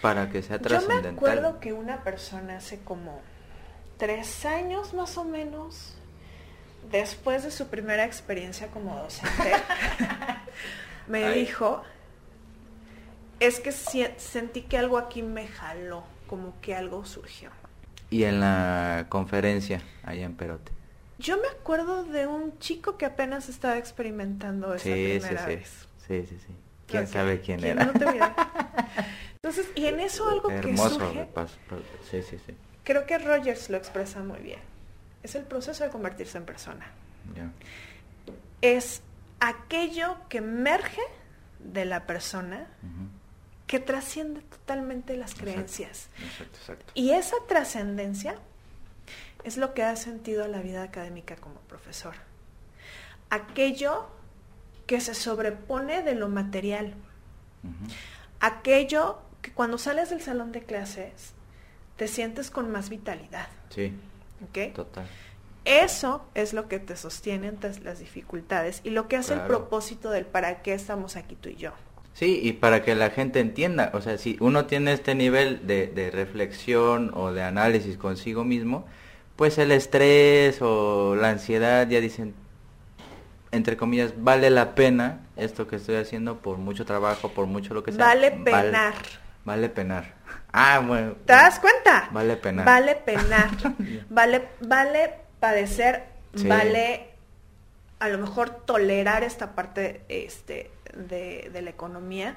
para 0.00 0.30
que 0.30 0.42
sea 0.42 0.58
Yo 0.58 0.62
me 0.62 0.68
trascendental. 0.68 1.16
acuerdo 1.16 1.58
que 1.58 1.72
una 1.72 2.04
persona 2.04 2.58
hace 2.58 2.78
como 2.84 3.20
tres 3.98 4.44
años 4.46 4.94
más 4.94 5.18
o 5.18 5.24
menos, 5.24 5.96
después 6.92 7.42
de 7.42 7.50
su 7.50 7.66
primera 7.66 8.04
experiencia 8.04 8.68
como 8.68 8.96
docente, 8.96 9.52
me 11.08 11.24
Ay. 11.24 11.40
dijo, 11.46 11.82
es 13.44 13.60
que 13.60 13.72
si- 13.72 14.06
sentí 14.16 14.62
que 14.62 14.78
algo 14.78 14.98
aquí 14.98 15.22
me 15.22 15.46
jaló, 15.48 16.04
como 16.26 16.60
que 16.60 16.74
algo 16.74 17.04
surgió. 17.04 17.50
Y 18.10 18.24
en 18.24 18.40
la 18.40 19.06
conferencia 19.08 19.82
allá 20.04 20.24
en 20.24 20.34
Perote. 20.36 20.72
Yo 21.18 21.36
me 21.38 21.48
acuerdo 21.48 22.04
de 22.04 22.26
un 22.26 22.58
chico 22.58 22.96
que 22.96 23.06
apenas 23.06 23.48
estaba 23.48 23.78
experimentando 23.78 24.74
esa 24.74 24.84
Sí, 24.84 24.90
sí, 24.90 25.18
primera 25.20 25.40
sí. 25.42 25.46
vez. 25.46 25.88
Sí, 26.06 26.26
sí, 26.28 26.38
sí. 26.46 26.54
¿Quién 26.86 27.06
sabe 27.06 27.40
quién, 27.40 27.60
¿quién? 27.60 27.78
era? 27.78 27.86
No 27.86 27.92
te. 27.92 28.04
Entonces, 29.42 29.68
y 29.74 29.86
en 29.86 30.00
eso 30.00 30.28
algo 30.28 30.48
que 30.48 30.56
Hermoso 30.56 30.90
surge, 30.98 31.14
repaso, 31.20 31.56
pero- 31.68 31.82
Sí, 32.10 32.22
sí, 32.22 32.38
sí. 32.46 32.54
creo 32.82 33.06
que 33.06 33.18
Rogers 33.18 33.70
lo 33.70 33.76
expresa 33.76 34.20
muy 34.20 34.40
bien. 34.40 34.60
Es 35.22 35.34
el 35.34 35.44
proceso 35.44 35.84
de 35.84 35.90
convertirse 35.90 36.36
en 36.38 36.44
persona. 36.44 36.86
Es 38.60 39.02
aquello 39.40 40.16
que 40.28 40.38
emerge 40.38 41.00
de 41.58 41.84
la 41.84 42.06
persona. 42.06 42.66
Que 43.66 43.80
trasciende 43.80 44.40
totalmente 44.42 45.16
las 45.16 45.34
creencias. 45.34 46.08
Exacto, 46.22 46.58
exacto. 46.58 46.92
Y 46.94 47.10
esa 47.10 47.36
trascendencia 47.48 48.36
es 49.44 49.56
lo 49.56 49.74
que 49.74 49.82
da 49.82 49.96
sentido 49.96 50.44
a 50.44 50.48
la 50.48 50.60
vida 50.60 50.82
académica 50.82 51.36
como 51.36 51.60
profesor. 51.60 52.14
Aquello 53.30 54.08
que 54.86 55.00
se 55.00 55.14
sobrepone 55.14 56.02
de 56.02 56.14
lo 56.14 56.28
material. 56.28 56.94
Aquello 58.40 59.18
que 59.40 59.52
cuando 59.52 59.78
sales 59.78 60.10
del 60.10 60.20
salón 60.20 60.52
de 60.52 60.62
clases 60.62 61.32
te 61.96 62.08
sientes 62.08 62.50
con 62.50 62.70
más 62.70 62.90
vitalidad. 62.90 63.48
Sí, 63.70 63.92
¿ok? 64.48 64.74
total. 64.74 65.06
Eso 65.64 66.26
es 66.34 66.52
lo 66.52 66.68
que 66.68 66.78
te 66.78 66.96
sostiene 66.96 67.48
ante 67.48 67.80
las 67.80 67.98
dificultades 67.98 68.82
y 68.84 68.90
lo 68.90 69.08
que 69.08 69.16
hace 69.16 69.32
el 69.32 69.42
propósito 69.42 70.10
del 70.10 70.26
para 70.26 70.60
qué 70.60 70.74
estamos 70.74 71.16
aquí 71.16 71.36
tú 71.36 71.48
y 71.48 71.56
yo. 71.56 71.72
Sí, 72.14 72.38
y 72.42 72.52
para 72.52 72.82
que 72.82 72.94
la 72.94 73.10
gente 73.10 73.40
entienda, 73.40 73.90
o 73.92 74.00
sea, 74.00 74.16
si 74.18 74.36
uno 74.40 74.66
tiene 74.66 74.92
este 74.92 75.14
nivel 75.16 75.66
de, 75.66 75.88
de 75.88 76.10
reflexión 76.12 77.10
o 77.14 77.32
de 77.32 77.42
análisis 77.42 77.96
consigo 77.96 78.44
mismo, 78.44 78.86
pues 79.36 79.58
el 79.58 79.72
estrés 79.72 80.58
o 80.62 81.16
la 81.16 81.30
ansiedad 81.30 81.88
ya 81.88 82.00
dicen, 82.00 82.34
entre 83.50 83.76
comillas, 83.76 84.12
vale 84.16 84.48
la 84.50 84.74
pena 84.76 85.20
esto 85.36 85.66
que 85.66 85.76
estoy 85.76 85.96
haciendo 85.96 86.38
por 86.38 86.58
mucho 86.58 86.84
trabajo, 86.84 87.30
por 87.30 87.46
mucho 87.46 87.74
lo 87.74 87.82
que 87.82 87.92
sea. 87.92 88.04
Vale 88.06 88.30
Val- 88.30 88.44
penar. 88.44 88.94
Vale, 89.44 89.68
penar. 89.68 90.14
Ah, 90.52 90.78
bueno. 90.86 91.14
¿Te 91.26 91.32
das 91.34 91.58
cuenta? 91.60 92.08
Vale 92.12 92.36
penar. 92.36 92.64
Vale 92.64 92.94
penar. 92.94 93.48
vale, 94.08 94.42
vale 94.60 95.14
padecer, 95.40 96.04
Sí. 96.34 96.48
vale 96.48 97.13
a 98.04 98.08
lo 98.08 98.18
mejor 98.18 98.50
tolerar 98.50 99.22
esta 99.24 99.54
parte 99.54 100.04
este, 100.08 100.70
de, 100.94 101.50
de 101.52 101.62
la 101.62 101.70
economía. 101.70 102.36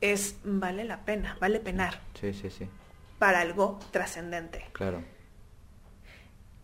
Es 0.00 0.36
vale 0.44 0.84
la 0.84 1.04
pena, 1.04 1.36
vale 1.40 1.60
penar 1.60 2.00
Sí, 2.20 2.32
sí, 2.34 2.50
sí, 2.50 2.68
para 3.18 3.40
algo 3.40 3.78
trascendente. 3.92 4.64
claro. 4.72 5.02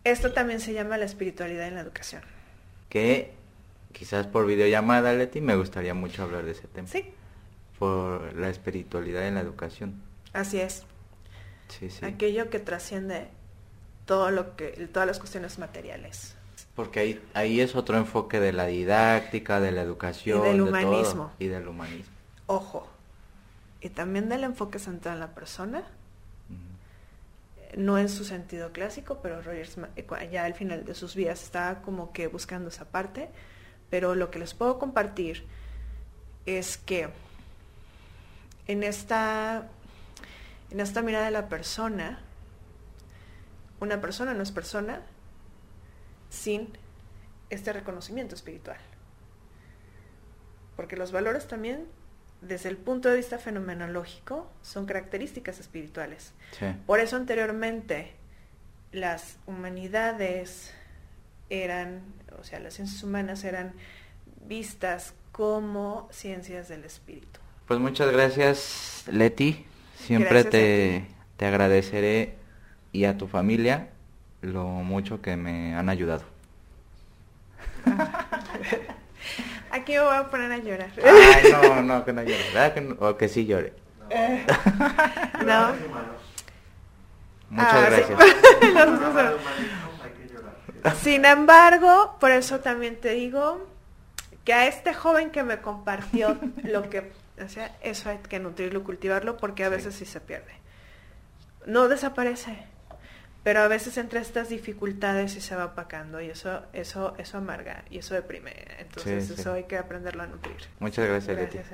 Esto 0.03 0.31
también 0.33 0.59
se 0.59 0.73
llama 0.73 0.97
la 0.97 1.05
espiritualidad 1.05 1.67
en 1.67 1.75
la 1.75 1.81
educación. 1.81 2.21
Que 2.89 3.33
quizás 3.91 4.27
por 4.27 4.45
videollamada, 4.45 5.13
Leti, 5.13 5.41
me 5.41 5.55
gustaría 5.55 5.93
mucho 5.93 6.23
hablar 6.23 6.43
de 6.45 6.51
ese 6.51 6.67
tema. 6.67 6.87
Sí, 6.87 7.13
Por 7.77 8.33
la 8.35 8.49
espiritualidad 8.49 9.27
en 9.27 9.35
la 9.35 9.41
educación. 9.41 10.01
así 10.33 10.59
es. 10.59 10.85
Sí, 11.67 11.89
sí. 11.89 12.03
Aquello 12.05 12.49
que 12.49 12.59
trasciende 12.59 13.27
todo 14.05 14.31
lo 14.31 14.55
que, 14.55 14.69
todas 14.91 15.07
las 15.07 15.19
cuestiones 15.19 15.59
materiales. 15.59 16.35
Porque 16.79 17.01
ahí, 17.01 17.21
ahí 17.33 17.59
es 17.59 17.75
otro 17.75 17.97
enfoque 17.97 18.39
de 18.39 18.53
la 18.53 18.65
didáctica, 18.65 19.59
de 19.59 19.73
la 19.73 19.81
educación, 19.81 20.39
Y 20.39 20.47
del 20.47 20.55
de 20.55 20.63
humanismo. 20.63 21.23
todo, 21.23 21.31
y 21.37 21.47
del 21.47 21.67
humanismo. 21.67 22.13
Ojo. 22.45 22.87
Y 23.81 23.89
también 23.89 24.29
del 24.29 24.45
enfoque 24.45 24.79
centrado 24.79 25.17
en 25.17 25.19
la 25.19 25.35
persona, 25.35 25.83
no 27.75 27.97
en 27.97 28.07
su 28.07 28.23
sentido 28.23 28.71
clásico, 28.71 29.19
pero 29.21 29.41
Rogers 29.41 29.75
eh, 29.97 30.29
ya 30.31 30.45
al 30.45 30.53
final 30.53 30.85
de 30.85 30.95
sus 30.95 31.15
vidas 31.15 31.43
estaba 31.43 31.81
como 31.81 32.13
que 32.13 32.27
buscando 32.27 32.69
esa 32.69 32.85
parte. 32.85 33.27
Pero 33.89 34.15
lo 34.15 34.31
que 34.31 34.39
les 34.39 34.53
puedo 34.53 34.79
compartir 34.79 35.43
es 36.45 36.77
que 36.77 37.09
en 38.67 38.83
esta, 38.83 39.67
en 40.71 40.79
esta 40.79 41.01
mirada 41.01 41.25
de 41.25 41.31
la 41.31 41.49
persona, 41.49 42.21
una 43.81 43.99
persona 43.99 44.33
no 44.33 44.43
es 44.43 44.53
persona 44.53 45.01
sin 46.29 46.69
este 47.49 47.73
reconocimiento 47.73 48.35
espiritual. 48.35 48.77
Porque 50.75 50.95
los 50.95 51.11
valores 51.11 51.47
también, 51.47 51.85
desde 52.41 52.69
el 52.69 52.77
punto 52.77 53.09
de 53.09 53.17
vista 53.17 53.37
fenomenológico, 53.37 54.49
son 54.61 54.85
características 54.85 55.59
espirituales. 55.59 56.33
Por 56.85 56.99
eso 56.99 57.15
anteriormente 57.15 58.13
las 58.91 59.37
humanidades 59.45 60.73
eran, 61.49 62.01
o 62.39 62.43
sea, 62.43 62.59
las 62.59 62.75
ciencias 62.75 63.03
humanas 63.03 63.43
eran 63.43 63.73
vistas 64.47 65.13
como 65.31 66.07
ciencias 66.11 66.69
del 66.69 66.85
espíritu. 66.85 67.39
Pues 67.67 67.79
muchas 67.79 68.11
gracias, 68.11 69.03
Leti. 69.11 69.65
Siempre 69.97 70.43
te, 70.43 71.05
te 71.37 71.45
agradeceré 71.45 72.35
y 72.91 73.03
a 73.03 73.17
tu 73.17 73.27
familia 73.27 73.89
lo 74.41 74.65
mucho 74.65 75.21
que 75.21 75.35
me 75.35 75.75
han 75.75 75.89
ayudado. 75.89 76.23
Aquí 79.71 79.93
me 79.93 79.99
voy 79.99 80.15
a 80.15 80.29
poner 80.29 80.51
a 80.51 80.57
llorar. 80.57 80.91
Ay, 81.03 81.51
no, 81.51 81.81
no, 81.83 82.05
que 82.05 82.13
no 82.13 82.23
llore. 82.23 82.95
o 82.99 83.17
que 83.17 83.27
sí 83.27 83.45
llore. 83.45 83.73
no. 85.45 85.73
Muchas 87.49 87.73
ah, 87.73 87.89
gracias. 87.89 88.19
Sin 91.01 91.25
embargo, 91.25 92.15
por 92.19 92.31
eso 92.31 92.59
también 92.59 92.99
te 92.99 93.09
digo 93.09 93.67
que 94.45 94.53
a 94.53 94.67
este 94.67 94.93
joven 94.93 95.29
que 95.29 95.43
me 95.43 95.59
compartió 95.59 96.37
lo 96.63 96.89
que, 96.89 97.11
o 97.43 97.49
sea, 97.49 97.75
eso 97.81 98.09
hay 98.09 98.17
que 98.19 98.39
nutrirlo, 98.39 98.83
cultivarlo, 98.83 99.37
porque 99.37 99.63
a 99.65 99.69
veces 99.69 99.95
sí 99.95 100.05
se 100.05 100.21
pierde. 100.21 100.53
No 101.65 101.87
desaparece 101.87 102.65
pero 103.43 103.61
a 103.61 103.67
veces 103.67 103.97
entre 103.97 104.19
estas 104.19 104.49
dificultades 104.49 105.35
y 105.35 105.41
se 105.41 105.55
va 105.55 105.63
apacando 105.63 106.21
y 106.21 106.29
eso 106.29 106.63
eso 106.73 107.15
eso 107.17 107.37
amarga 107.37 107.83
y 107.89 107.99
eso 107.99 108.13
deprime. 108.13 108.53
Entonces 108.79 109.29
eso 109.29 109.53
hay 109.53 109.63
que 109.63 109.77
aprenderlo 109.77 110.23
a 110.23 110.27
nutrir. 110.27 110.57
Muchas 110.79 111.07
gracias, 111.07 111.37
gracias 111.37 111.65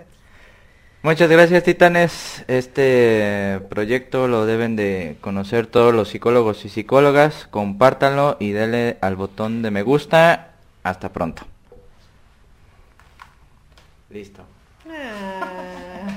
muchas 1.06 1.30
gracias 1.30 1.64
titanes. 1.64 2.44
Este 2.48 3.62
proyecto 3.70 4.28
lo 4.28 4.46
deben 4.46 4.76
de 4.76 5.18
conocer 5.22 5.68
todos 5.68 5.94
los 5.94 6.10
psicólogos 6.10 6.66
y 6.66 6.70
psicólogas. 6.70 7.48
Compártanlo 7.52 8.38
y 8.40 8.52
denle 8.52 8.98
al 9.02 9.16
botón 9.16 9.62
de 9.62 9.72
me 9.72 9.84
gusta. 9.84 10.54
Hasta 10.84 11.10
pronto. 11.14 11.44
Listo. 14.10 14.44
Ah, 14.90 16.08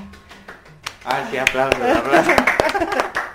ah 1.05 1.27
sí 1.29 1.37
aplausos 1.37 1.81
aplausos 1.81 2.33